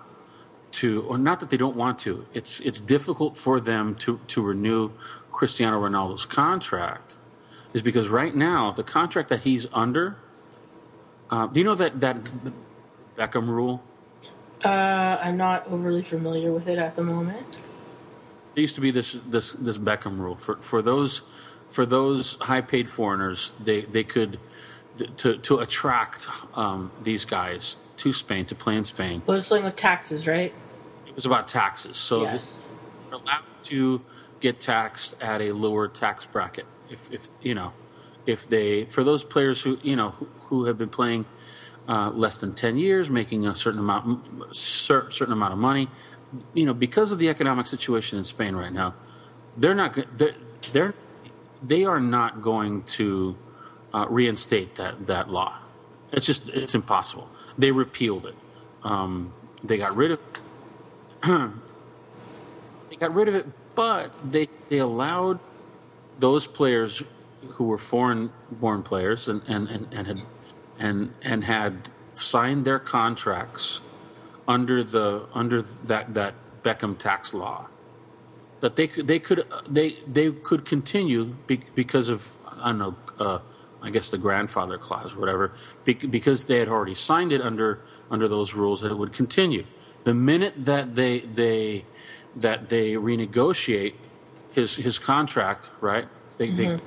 to, 0.75 1.03
or 1.03 1.17
not 1.17 1.39
that 1.39 1.49
they 1.49 1.57
don't 1.57 1.75
want 1.75 1.99
to. 1.99 2.25
It's 2.33 2.59
it's 2.59 2.79
difficult 2.79 3.37
for 3.37 3.59
them 3.59 3.95
to 3.95 4.19
to 4.27 4.41
renew 4.41 4.91
Cristiano 5.31 5.81
Ronaldo's 5.81 6.25
contract, 6.25 7.15
is 7.73 7.81
because 7.81 8.07
right 8.07 8.35
now 8.35 8.71
the 8.71 8.83
contract 8.83 9.29
that 9.29 9.41
he's 9.41 9.67
under. 9.73 10.17
Uh, 11.29 11.47
do 11.47 11.59
you 11.59 11.63
know 11.63 11.75
that 11.75 11.99
that 12.01 12.17
Beckham 13.17 13.47
rule? 13.47 13.81
Uh, 14.63 15.17
I'm 15.21 15.37
not 15.37 15.67
overly 15.67 16.01
familiar 16.01 16.51
with 16.51 16.67
it 16.67 16.77
at 16.77 16.95
the 16.95 17.03
moment. 17.03 17.59
There 18.53 18.61
used 18.61 18.75
to 18.75 18.81
be 18.81 18.91
this 18.91 19.13
this 19.25 19.53
this 19.53 19.77
Beckham 19.77 20.19
rule 20.19 20.35
for 20.35 20.57
for 20.57 20.81
those 20.81 21.21
for 21.69 21.85
those 21.85 22.35
high 22.41 22.61
paid 22.61 22.89
foreigners. 22.89 23.51
They 23.63 23.81
they 23.81 24.03
could 24.03 24.39
to 25.17 25.37
to 25.37 25.59
attract 25.59 26.27
um, 26.55 26.91
these 27.01 27.25
guys 27.25 27.77
to 27.97 28.13
Spain 28.13 28.45
to 28.45 28.55
play 28.55 28.75
in 28.75 28.85
Spain. 28.85 29.21
Well, 29.25 29.37
it's 29.37 29.47
something 29.47 29.65
with 29.65 29.75
taxes, 29.75 30.27
right? 30.27 30.53
It 31.15 31.19
was 31.19 31.25
about 31.25 31.47
taxes. 31.47 31.97
So 31.97 32.21
this, 32.21 32.31
yes. 32.31 32.71
are 33.11 33.15
allowed 33.15 33.43
to 33.63 34.01
get 34.41 34.59
taxed 34.59 35.15
at 35.21 35.41
a 35.41 35.53
lower 35.53 35.87
tax 35.87 36.25
bracket 36.25 36.65
if, 36.89 37.11
if 37.11 37.29
you 37.41 37.55
know 37.55 37.73
if 38.25 38.47
they 38.47 38.85
for 38.85 39.03
those 39.03 39.23
players 39.23 39.61
who 39.61 39.79
you 39.81 39.95
know 39.95 40.11
who, 40.11 40.25
who 40.25 40.65
have 40.65 40.77
been 40.77 40.89
playing 40.89 41.25
uh, 41.87 42.09
less 42.11 42.37
than 42.37 42.53
10 42.53 42.77
years 42.77 43.09
making 43.09 43.47
a 43.47 43.55
certain 43.55 43.79
amount 43.79 44.55
cer- 44.55 45.09
certain 45.09 45.33
amount 45.33 45.53
of 45.53 45.57
money 45.57 45.87
you 46.53 46.65
know 46.65 46.73
because 46.73 47.11
of 47.11 47.17
the 47.17 47.29
economic 47.29 47.65
situation 47.65 48.19
in 48.19 48.25
Spain 48.25 48.55
right 48.55 48.73
now 48.73 48.93
they're 49.57 49.73
not 49.73 49.97
they're, 50.17 50.35
they're 50.73 50.93
they 51.63 51.85
are 51.85 51.99
not 51.99 52.41
going 52.41 52.83
to 52.83 53.37
uh, 53.93 54.05
reinstate 54.09 54.75
that 54.75 55.07
that 55.07 55.29
law 55.31 55.57
It's 56.11 56.25
just 56.25 56.49
it's 56.49 56.75
impossible. 56.75 57.29
They 57.57 57.71
repealed 57.71 58.25
it. 58.25 58.35
Um, 58.83 59.33
they 59.63 59.77
got 59.77 59.95
rid 59.95 60.11
of. 60.11 60.21
they 62.89 62.95
got 62.97 63.13
rid 63.13 63.27
of 63.27 63.35
it, 63.35 63.47
but 63.75 64.13
they 64.23 64.49
they 64.69 64.77
allowed 64.77 65.39
those 66.19 66.47
players 66.47 67.03
who 67.53 67.65
were 67.65 67.77
foreign 67.77 68.31
born 68.51 68.83
players 68.83 69.27
and, 69.27 69.41
and, 69.47 69.67
and, 69.69 69.93
and 69.93 70.07
had 70.07 70.21
and 70.79 71.13
and 71.21 71.43
had 71.43 71.89
signed 72.13 72.65
their 72.65 72.79
contracts 72.79 73.81
under 74.47 74.83
the 74.83 75.25
under 75.33 75.61
that 75.61 76.13
that 76.13 76.33
Beckham 76.63 76.97
tax 76.97 77.33
law 77.33 77.67
that 78.61 78.75
they 78.75 78.87
could 78.87 79.07
they 79.07 79.19
could 79.19 79.45
they 79.67 79.99
they 80.07 80.31
could 80.31 80.65
continue 80.65 81.35
be, 81.47 81.61
because 81.75 82.09
of 82.09 82.35
I 82.59 82.67
don't 82.67 82.79
know 82.79 82.95
uh, 83.19 83.39
I 83.81 83.89
guess 83.89 84.09
the 84.09 84.17
grandfather 84.17 84.77
clause 84.77 85.13
or 85.13 85.19
whatever 85.19 85.51
be, 85.83 85.93
because 85.93 86.45
they 86.45 86.59
had 86.59 86.67
already 86.67 86.95
signed 86.95 87.31
it 87.31 87.41
under 87.41 87.81
under 88.09 88.27
those 88.27 88.53
rules 88.53 88.81
that 88.81 88.91
it 88.91 88.97
would 88.97 89.13
continue. 89.13 89.65
The 90.05 90.13
minute 90.13 90.53
that 90.57 90.95
they 90.95 91.19
they 91.19 91.85
that 92.35 92.69
they 92.69 92.93
renegotiate 92.93 93.95
his 94.51 94.77
his 94.77 94.97
contract, 94.97 95.69
right? 95.81 96.07
They, 96.37 96.47
mm-hmm. 96.47 96.57
they 96.57 96.77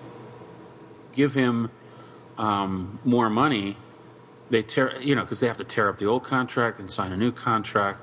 give 1.13 1.35
him 1.35 1.71
um, 2.39 2.99
more 3.05 3.29
money. 3.29 3.77
They 4.51 4.63
tear, 4.63 4.99
you 5.03 5.15
know, 5.15 5.23
because 5.23 5.41
they 5.41 5.47
have 5.47 5.59
to 5.59 5.65
tear 5.65 5.91
up 5.91 5.99
the 5.99 6.07
old 6.07 6.25
contract 6.25 6.79
and 6.79 6.91
sign 6.91 7.13
a 7.13 7.17
new 7.17 7.33
contract. 7.33 8.01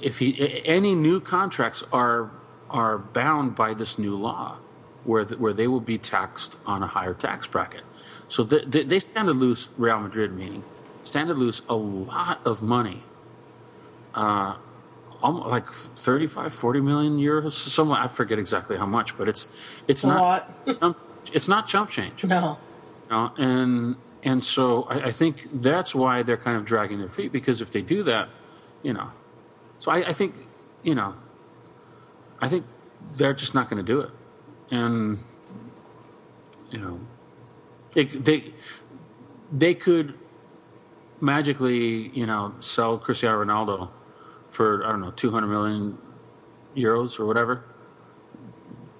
If 0.00 0.18
he 0.18 0.62
any 0.64 0.94
new 0.94 1.18
contracts 1.18 1.82
are 1.92 2.30
are 2.70 2.98
bound 2.98 3.56
by 3.56 3.74
this 3.74 3.98
new 3.98 4.16
law, 4.16 4.58
where 5.04 5.24
the, 5.24 5.36
where 5.36 5.52
they 5.52 5.66
will 5.66 5.80
be 5.80 5.98
taxed 5.98 6.56
on 6.66 6.82
a 6.82 6.86
higher 6.86 7.14
tax 7.14 7.46
bracket. 7.46 7.82
So 8.28 8.42
the, 8.42 8.60
the, 8.66 8.82
they 8.84 8.98
stand 8.98 9.28
to 9.28 9.34
lose 9.34 9.68
Real 9.76 10.00
Madrid, 10.00 10.32
meaning 10.32 10.64
stand 11.04 11.28
to 11.28 11.34
lose 11.34 11.62
a 11.68 11.74
lot 11.74 12.40
of 12.46 12.62
money. 12.62 13.02
Uh, 14.14 14.56
like 15.22 15.72
35, 15.72 16.52
40 16.52 16.80
million 16.80 17.18
euros, 17.18 17.52
somewhat. 17.52 18.00
I 18.00 18.08
forget 18.08 18.38
exactly 18.38 18.76
how 18.76 18.86
much, 18.86 19.16
but 19.16 19.28
it's 19.28 19.48
it's 19.86 20.04
a 20.04 20.08
not 20.08 20.66
chump, 20.80 20.98
it's 21.32 21.48
not 21.48 21.68
chump 21.68 21.90
change. 21.90 22.24
No, 22.24 22.58
know, 23.10 23.32
and 23.36 23.96
and 24.22 24.44
so 24.44 24.84
I, 24.84 25.06
I, 25.06 25.12
think 25.12 25.48
that's 25.52 25.94
why 25.94 26.22
they're 26.22 26.36
kind 26.36 26.56
of 26.56 26.64
dragging 26.64 26.98
their 26.98 27.08
feet 27.08 27.32
because 27.32 27.60
if 27.60 27.70
they 27.70 27.82
do 27.82 28.02
that, 28.04 28.28
you 28.82 28.92
know, 28.92 29.10
so 29.78 29.90
I, 29.90 30.08
I 30.08 30.12
think 30.12 30.34
you 30.82 30.94
know, 30.94 31.14
I 32.40 32.48
think 32.48 32.64
they're 33.12 33.34
just 33.34 33.54
not 33.54 33.70
going 33.70 33.84
to 33.84 33.92
do 33.92 34.00
it, 34.00 34.10
and 34.70 35.18
you 36.70 36.78
know, 36.78 37.00
they 37.92 38.04
they 38.04 38.54
they 39.52 39.74
could 39.74 40.14
magically 41.20 42.08
you 42.08 42.26
know 42.26 42.54
sell 42.60 42.98
Cristiano 42.98 43.44
Ronaldo 43.44 43.90
for 44.52 44.84
I 44.86 44.90
don't 44.90 45.00
know 45.00 45.10
200 45.10 45.46
million 45.46 45.98
euros 46.76 47.18
or 47.18 47.26
whatever 47.26 47.64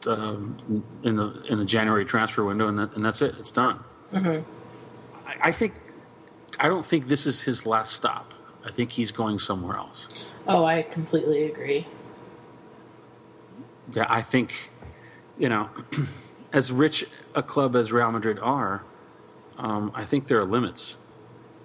um, 0.07 0.85
in 1.03 1.17
the 1.17 1.43
in 1.49 1.59
the 1.59 1.65
January 1.65 2.05
transfer 2.05 2.45
window, 2.45 2.67
and 2.69 2.79
that, 2.79 2.95
and 2.97 3.05
that's 3.05 3.23
it. 3.23 3.35
It's 3.39 3.51
done. 3.51 3.85
Mm-hmm. 4.13 4.49
I, 5.29 5.49
I, 5.49 5.53
think 5.53 5.75
I 6.59 6.69
don't 6.69 6.85
think 6.85 7.09
this 7.09 7.27
is 7.27 7.43
his 7.43 7.67
last 7.67 7.93
stop. 7.93 8.35
I 8.65 8.71
think 8.71 8.93
he's 8.93 9.13
going 9.13 9.39
somewhere 9.39 9.77
else. 9.77 10.29
Oh, 10.47 10.65
I 10.65 10.83
completely 10.83 11.45
agree. 11.45 11.87
Yeah, 13.93 14.07
I 14.09 14.23
think 14.23 14.71
you 15.39 15.49
know, 15.49 15.71
as 16.53 16.73
rich 16.73 17.07
a 17.35 17.43
club 17.43 17.77
as 17.77 17.93
Real 17.93 18.11
Madrid 18.11 18.39
are, 18.41 18.85
um, 19.59 19.93
I 19.95 20.05
think 20.05 20.27
there 20.27 20.39
are 20.39 20.45
limits 20.45 20.97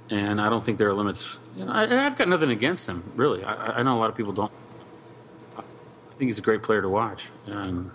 and 0.09 0.39
I 0.39 0.49
don't 0.49 0.63
think 0.63 0.77
there 0.77 0.87
are 0.87 0.93
limits. 0.93 1.37
You 1.55 1.65
know, 1.65 1.71
I, 1.71 1.87
have 1.87 2.17
got 2.17 2.27
nothing 2.27 2.49
against 2.49 2.87
him, 2.87 3.03
really. 3.15 3.43
I, 3.43 3.79
I, 3.79 3.83
know 3.83 3.97
a 3.97 3.99
lot 3.99 4.09
of 4.09 4.15
people 4.15 4.33
don't. 4.33 4.51
I 5.57 5.61
think 6.17 6.29
he's 6.29 6.37
a 6.37 6.41
great 6.41 6.63
player 6.63 6.81
to 6.81 6.89
watch. 6.89 7.25
And 7.45 7.91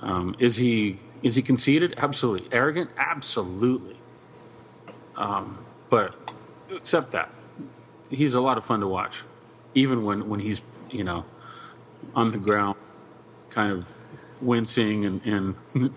um, 0.00 0.36
is 0.38 0.56
he 0.56 0.98
is 1.22 1.34
he 1.34 1.42
conceited? 1.42 1.94
Absolutely. 1.96 2.48
Arrogant? 2.52 2.90
Absolutely. 2.96 3.96
Um, 5.16 5.64
but 5.90 6.16
accept 6.72 7.12
that 7.12 7.30
he's 8.10 8.34
a 8.34 8.40
lot 8.40 8.58
of 8.58 8.64
fun 8.64 8.80
to 8.80 8.88
watch, 8.88 9.22
even 9.74 10.04
when 10.04 10.28
when 10.28 10.40
he's 10.40 10.62
you 10.90 11.04
know 11.04 11.24
on 12.14 12.30
the 12.30 12.38
ground, 12.38 12.76
kind 13.50 13.72
of 13.72 13.88
wincing 14.40 15.04
and. 15.04 15.54
and 15.74 15.92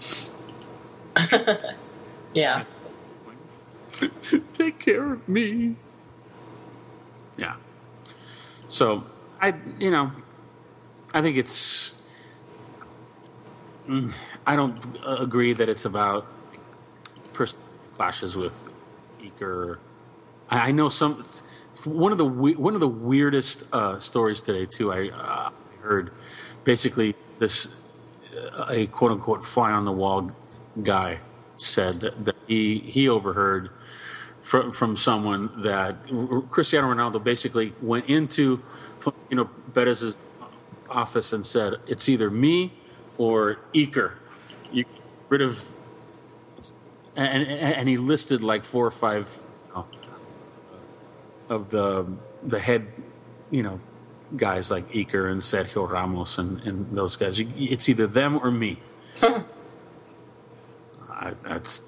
yeah. 2.34 2.64
Take 4.54 4.80
care 4.80 5.14
of 5.14 5.28
me. 5.28 5.76
Yeah. 7.38 7.56
So 8.70 9.04
I, 9.40 9.54
you 9.80 9.92
know, 9.92 10.12
I 11.14 11.22
think 11.22 11.38
it's. 11.38 11.94
Mm, 13.88 14.14
I 14.46 14.56
don't 14.56 14.78
agree 15.06 15.54
that 15.54 15.70
it's 15.70 15.86
about 15.86 16.26
personal 17.34 17.64
clashes 17.96 18.36
with 18.36 18.70
Iker. 19.22 19.78
I, 20.50 20.72
know 20.72 20.90
some. 20.90 21.26
One 21.86 22.12
of 22.12 22.18
the 22.18 22.26
one 22.26 22.74
of 22.74 22.80
the 22.82 22.88
weirdest 22.88 23.64
uh, 23.72 24.00
stories 24.00 24.42
today 24.42 24.66
too. 24.66 24.92
I 24.92 25.10
uh, 25.10 25.52
heard 25.82 26.12
basically 26.64 27.16
this 27.40 27.70
uh, 28.36 28.66
a 28.70 28.88
quote 28.88 29.12
unquote 29.12 29.46
fly 29.46 29.72
on 29.72 29.86
the 29.86 29.92
wall 29.92 30.32
guy 30.84 31.20
said 31.56 32.02
that, 32.02 32.26
that 32.26 32.36
he 32.48 32.80
he 32.80 33.08
overheard 33.08 33.70
from 34.48 34.72
from 34.72 34.96
someone 34.96 35.52
that 35.62 36.08
Cristiano 36.50 36.88
Ronaldo 36.94 37.22
basically 37.22 37.74
went 37.82 38.06
into 38.06 38.64
you 39.30 39.36
know 39.36 39.50
Perez's 39.74 40.16
office 40.90 41.34
and 41.34 41.46
said, 41.46 41.76
"It's 41.86 42.08
either 42.08 42.32
me 42.32 42.72
or 43.18 43.60
Iker. 43.74 44.14
You 44.72 44.86
get 44.86 45.02
rid 45.28 45.42
of." 45.42 45.68
And, 47.18 47.44
and 47.44 47.90
he 47.90 47.98
listed 47.98 48.42
like 48.42 48.64
four 48.64 48.86
or 48.86 48.92
five 48.92 49.42
you 49.68 49.74
know, 49.74 49.88
of 51.50 51.70
the 51.72 52.06
the 52.42 52.60
head, 52.60 52.88
you 53.50 53.64
know, 53.64 53.82
guys 54.38 54.72
like 54.72 54.90
Iker 54.94 55.30
and 55.30 55.42
Sergio 55.42 55.90
Ramos 55.90 56.38
and, 56.38 56.62
and 56.62 56.96
those 56.96 57.18
guys. 57.18 57.42
It's 57.58 57.90
either 57.90 58.08
them 58.08 58.40
or 58.42 58.52
me. 58.52 58.80
I, 61.10 61.34
that's 61.44 61.82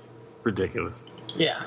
ridiculous. 0.43 0.97
Yeah 1.37 1.63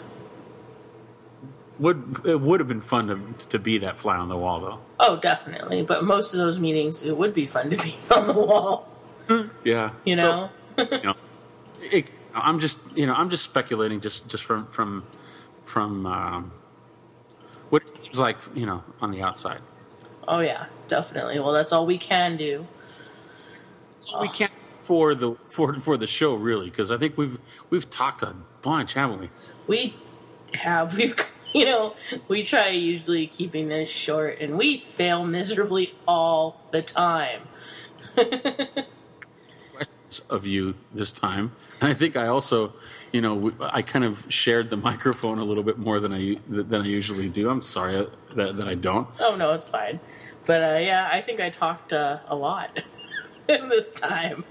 would 1.79 2.21
it 2.25 2.41
would 2.41 2.61
have 2.61 2.69
been 2.69 2.81
fun 2.81 3.09
to 3.09 3.47
to 3.47 3.59
be 3.59 3.79
that 3.79 3.99
fly 3.99 4.17
on 4.17 4.29
the 4.29 4.37
wall 4.37 4.61
though. 4.61 4.79
Oh, 5.01 5.17
definitely. 5.17 5.83
But 5.83 6.05
most 6.05 6.35
of 6.35 6.39
those 6.39 6.59
meetings, 6.59 7.05
it 7.05 7.17
would 7.17 7.35
be 7.35 7.47
fun 7.47 7.71
to 7.71 7.77
be 7.77 7.95
on 8.15 8.27
the 8.27 8.35
wall. 8.35 8.89
yeah, 9.65 9.91
you 10.05 10.17
know. 10.17 10.51
So, 10.77 10.85
you 10.91 11.03
know 11.03 11.15
it, 11.83 12.07
I'm 12.35 12.61
just 12.61 12.79
you 12.97 13.07
know 13.07 13.15
I'm 13.15 13.31
just 13.31 13.45
speculating 13.45 14.01
just 14.01 14.29
just 14.29 14.45
from 14.45 14.67
from 14.69 15.07
from 15.65 16.07
um, 16.07 16.53
what 17.71 17.83
it 17.83 17.89
seems 17.89 18.19
like 18.19 18.39
you 18.55 18.67
know 18.67 18.85
on 19.01 19.11
the 19.11 19.23
outside. 19.23 19.61
Oh 20.27 20.41
yeah, 20.41 20.67
definitely. 20.89 21.39
Well, 21.41 21.53
that's 21.53 21.73
all 21.73 21.87
we 21.87 21.99
can 21.99 22.37
do. 22.37 22.67
Oh. 24.13 24.23
We 24.23 24.29
can 24.29 24.51
for 24.81 25.15
the 25.15 25.35
for 25.49 25.75
for 25.75 25.97
the 25.97 26.07
show 26.07 26.35
really 26.35 26.71
because 26.71 26.91
I 26.91 26.97
think 26.97 27.19
we've 27.19 27.39
we've 27.71 27.89
talked 27.89 28.23
a 28.23 28.35
bunch, 28.63 28.95
haven't 28.95 29.21
we? 29.21 29.31
We 29.67 29.97
have. 30.55 30.97
We've 30.97 31.17
you 31.55 31.65
know, 31.65 31.95
we 32.29 32.43
try 32.43 32.69
usually 32.69 33.27
keeping 33.27 33.69
this 33.69 33.91
short, 33.91 34.39
and 34.41 34.57
we 34.57 34.79
fail 34.79 35.25
miserably 35.25 35.95
all 36.07 36.61
the 36.71 36.83
time. 36.83 37.43
Questions 38.15 38.87
of 40.31 40.47
you 40.47 40.75
this 40.93 41.13
time, 41.13 41.53
and 41.81 41.91
I 41.91 41.95
think 41.95 42.17
I 42.17 42.27
also, 42.27 42.75
you 43.13 43.21
know, 43.21 43.53
I 43.61 43.83
kind 43.83 44.05
of 44.05 44.27
shared 44.29 44.71
the 44.71 44.77
microphone 44.77 45.39
a 45.39 45.45
little 45.45 45.65
bit 45.65 45.79
more 45.79 46.01
than 46.01 46.13
I 46.13 46.39
than 46.49 46.83
I 46.83 46.87
usually 46.87 47.29
do. 47.29 47.51
I'm 47.51 47.63
sorry 47.63 48.07
that, 48.35 48.57
that 48.57 48.69
I 48.69 48.75
don't. 48.75 49.09
Oh 49.21 49.37
no, 49.37 49.53
it's 49.53 49.69
fine. 49.69 50.01
But 50.47 50.63
uh, 50.63 50.79
yeah, 50.79 51.09
I 51.13 51.21
think 51.21 51.41
I 51.41 51.51
talked 51.51 51.93
uh, 51.93 52.21
a 52.27 52.35
lot 52.35 52.83
in 53.49 53.69
this 53.69 53.93
time. 53.93 54.45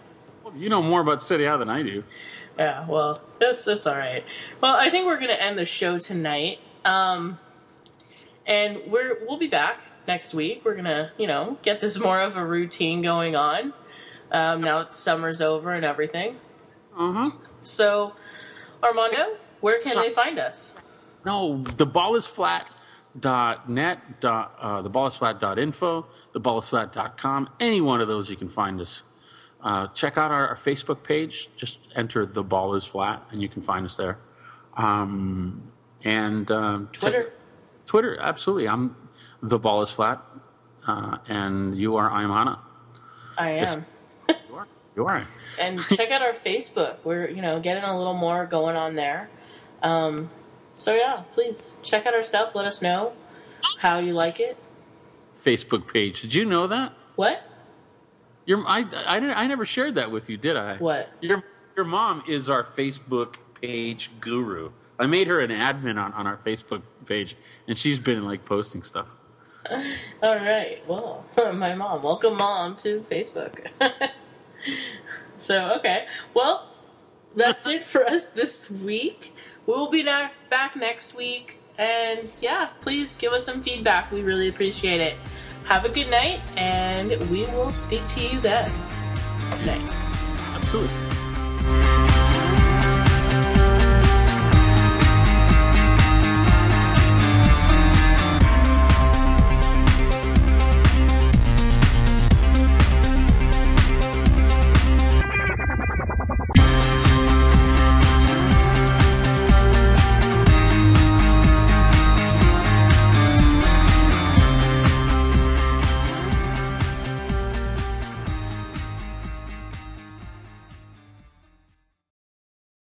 Well, 0.44 0.56
you 0.56 0.70
know 0.70 0.82
more 0.82 1.02
about 1.02 1.22
Serie 1.22 1.46
A 1.46 1.58
than 1.58 1.70
I 1.70 1.84
do. 1.84 2.04
Yeah, 2.58 2.86
well, 2.88 3.22
it's 3.40 3.68
it's 3.68 3.88
all 3.88 3.98
right. 3.98 4.24
Well, 4.62 4.76
I 4.76 4.90
think 4.90 5.06
we're 5.06 5.18
going 5.18 5.30
to 5.30 5.42
end 5.42 5.58
the 5.58 5.66
show 5.66 5.98
tonight. 5.98 6.60
Um, 6.86 7.40
and 8.46 8.80
we're 8.88 9.20
we'll 9.26 9.38
be 9.38 9.48
back 9.48 9.80
next 10.08 10.34
week. 10.34 10.62
We're 10.66 10.76
gonna, 10.76 11.12
you 11.18 11.28
know, 11.28 11.58
get 11.62 11.82
this 11.82 12.00
more 12.00 12.20
of 12.20 12.38
a 12.38 12.46
routine 12.46 13.02
going 13.02 13.36
on. 13.36 13.74
Um, 14.32 14.62
now 14.62 14.80
that 14.80 14.96
summer's 14.96 15.42
over 15.42 15.74
and 15.74 15.86
everything. 15.86 16.38
Uh-huh. 16.98 17.32
So, 17.60 18.14
Armando, 18.84 19.38
where 19.60 19.80
can 19.82 19.92
so, 19.92 20.02
they 20.02 20.10
find 20.10 20.40
us? 20.40 20.76
No, 21.26 21.58
the 21.58 21.86
ball 21.86 22.16
is 22.16 22.28
flat 22.28 22.70
dot 23.20 23.70
net 23.70 24.22
dot 24.22 24.56
uh, 24.60 24.82
the 24.82 24.90
ball 24.90 25.06
is 25.08 25.18
flat 25.18 25.38
dot 25.38 25.60
info 25.60 26.06
the 26.32 26.40
ball 26.40 26.60
is 26.60 26.70
flat 26.70 26.94
dot 26.94 27.18
com 27.18 27.50
any 27.60 27.82
one 27.82 28.00
of 28.00 28.08
those 28.08 28.30
you 28.30 28.38
can 28.38 28.48
find 28.48 28.80
us 28.80 29.04
uh, 29.62 29.88
check 29.88 30.18
out 30.18 30.32
our, 30.32 30.48
our, 30.48 30.56
facebook 30.56 31.04
page 31.04 31.50
just 31.58 31.80
enter 31.94 32.26
the 32.26 32.42
ball 32.42 32.74
is 32.74 32.86
flat 32.86 33.22
and 33.30 33.42
you 33.42 33.50
can 33.50 33.62
find 33.62 33.86
us 33.86 33.96
there 33.96 34.18
um, 34.78 35.72
and 36.04 36.50
um, 36.52 36.90
Twitter. 36.92 37.24
check- 37.24 37.34
Twitter, 37.86 38.18
absolutely. 38.20 38.68
I'm 38.68 38.96
the 39.42 39.60
ball 39.60 39.82
is 39.82 39.92
flat, 39.92 40.22
uh, 40.88 41.18
and 41.28 41.76
you 41.78 41.96
are 41.98 42.10
I'm 42.12 42.30
Hannah. 42.30 42.62
I 43.38 43.56
Yes. 43.56 43.76
am. 43.76 43.86
You 44.50 44.56
are. 44.56 44.68
You 44.96 45.06
are. 45.08 45.28
and 45.60 45.80
check 45.80 46.12
out 46.12 46.22
our 46.22 46.34
Facebook. 46.34 46.98
We're 47.04 47.28
you 47.30 47.42
know 47.42 47.60
getting 47.60 47.84
a 47.84 47.98
little 47.98 48.14
more 48.14 48.46
going 48.46 48.76
on 48.76 48.96
there. 48.96 49.30
Um, 49.82 50.30
so 50.76 50.94
yeah, 50.96 51.22
please 51.34 51.80
check 51.84 52.06
out 52.06 52.14
our 52.14 52.24
stuff. 52.24 52.56
Let 52.56 52.66
us 52.66 52.82
know 52.82 53.14
how 53.80 54.00
you 54.00 54.14
like 54.14 54.40
it. 54.40 54.58
Facebook 55.38 55.92
page. 55.92 56.22
Did 56.22 56.36
you 56.36 56.46
know 56.46 56.68
that? 56.68 56.94
What? 57.16 57.44
Your 58.46 58.64
I 58.68 58.86
I, 59.06 59.18
I 59.18 59.48
never 59.48 59.66
shared 59.66 59.96
that 59.96 60.12
with 60.12 60.30
you, 60.30 60.38
did 60.38 60.56
I? 60.56 60.78
What? 60.78 61.10
Your 61.20 61.44
your 61.76 61.86
mom 61.86 62.24
is 62.28 62.50
our 62.50 62.64
Facebook 62.64 63.36
page 63.60 64.12
guru. 64.20 64.72
I 65.02 65.08
made 65.08 65.26
her 65.28 65.40
an 65.40 65.50
admin 65.50 66.00
on, 66.00 66.14
on 66.14 66.28
our 66.28 66.38
Facebook 66.38 66.84
page, 67.08 67.36
and 67.68 67.76
she's 67.76 67.98
been 67.98 68.24
like 68.24 68.46
posting 68.46 68.84
stuff. 68.84 69.08
All 70.24 70.36
right. 70.36 70.88
Well, 70.88 71.26
my 71.54 71.74
mom. 71.74 72.04
Welcome, 72.04 72.38
mom, 72.38 72.78
to 72.78 73.04
Facebook. 73.10 73.66
so 75.38 75.74
okay. 75.80 76.06
Well, 76.36 76.70
that's 77.36 77.66
it 77.66 77.84
for 77.84 78.06
us 78.06 78.30
this 78.30 78.70
week. 78.70 79.36
We 79.66 79.74
will 79.74 79.90
be 79.90 80.04
na- 80.04 80.30
back 80.52 80.76
next 80.76 81.16
week, 81.16 81.60
and 81.80 82.30
yeah, 82.40 82.70
please 82.82 83.18
give 83.18 83.34
us 83.34 83.44
some 83.44 83.64
feedback. 83.64 84.12
We 84.12 84.22
really 84.22 84.50
appreciate 84.50 85.02
it. 85.02 85.18
Have 85.66 85.84
a 85.84 85.90
good 85.90 86.12
night, 86.12 86.42
and 86.58 87.10
we 87.32 87.46
will 87.46 87.72
speak 87.72 88.08
to 88.10 88.22
you 88.22 88.40
then. 88.40 88.72
Good 89.50 89.66
night. 89.66 89.96
Absolutely. 90.54 91.11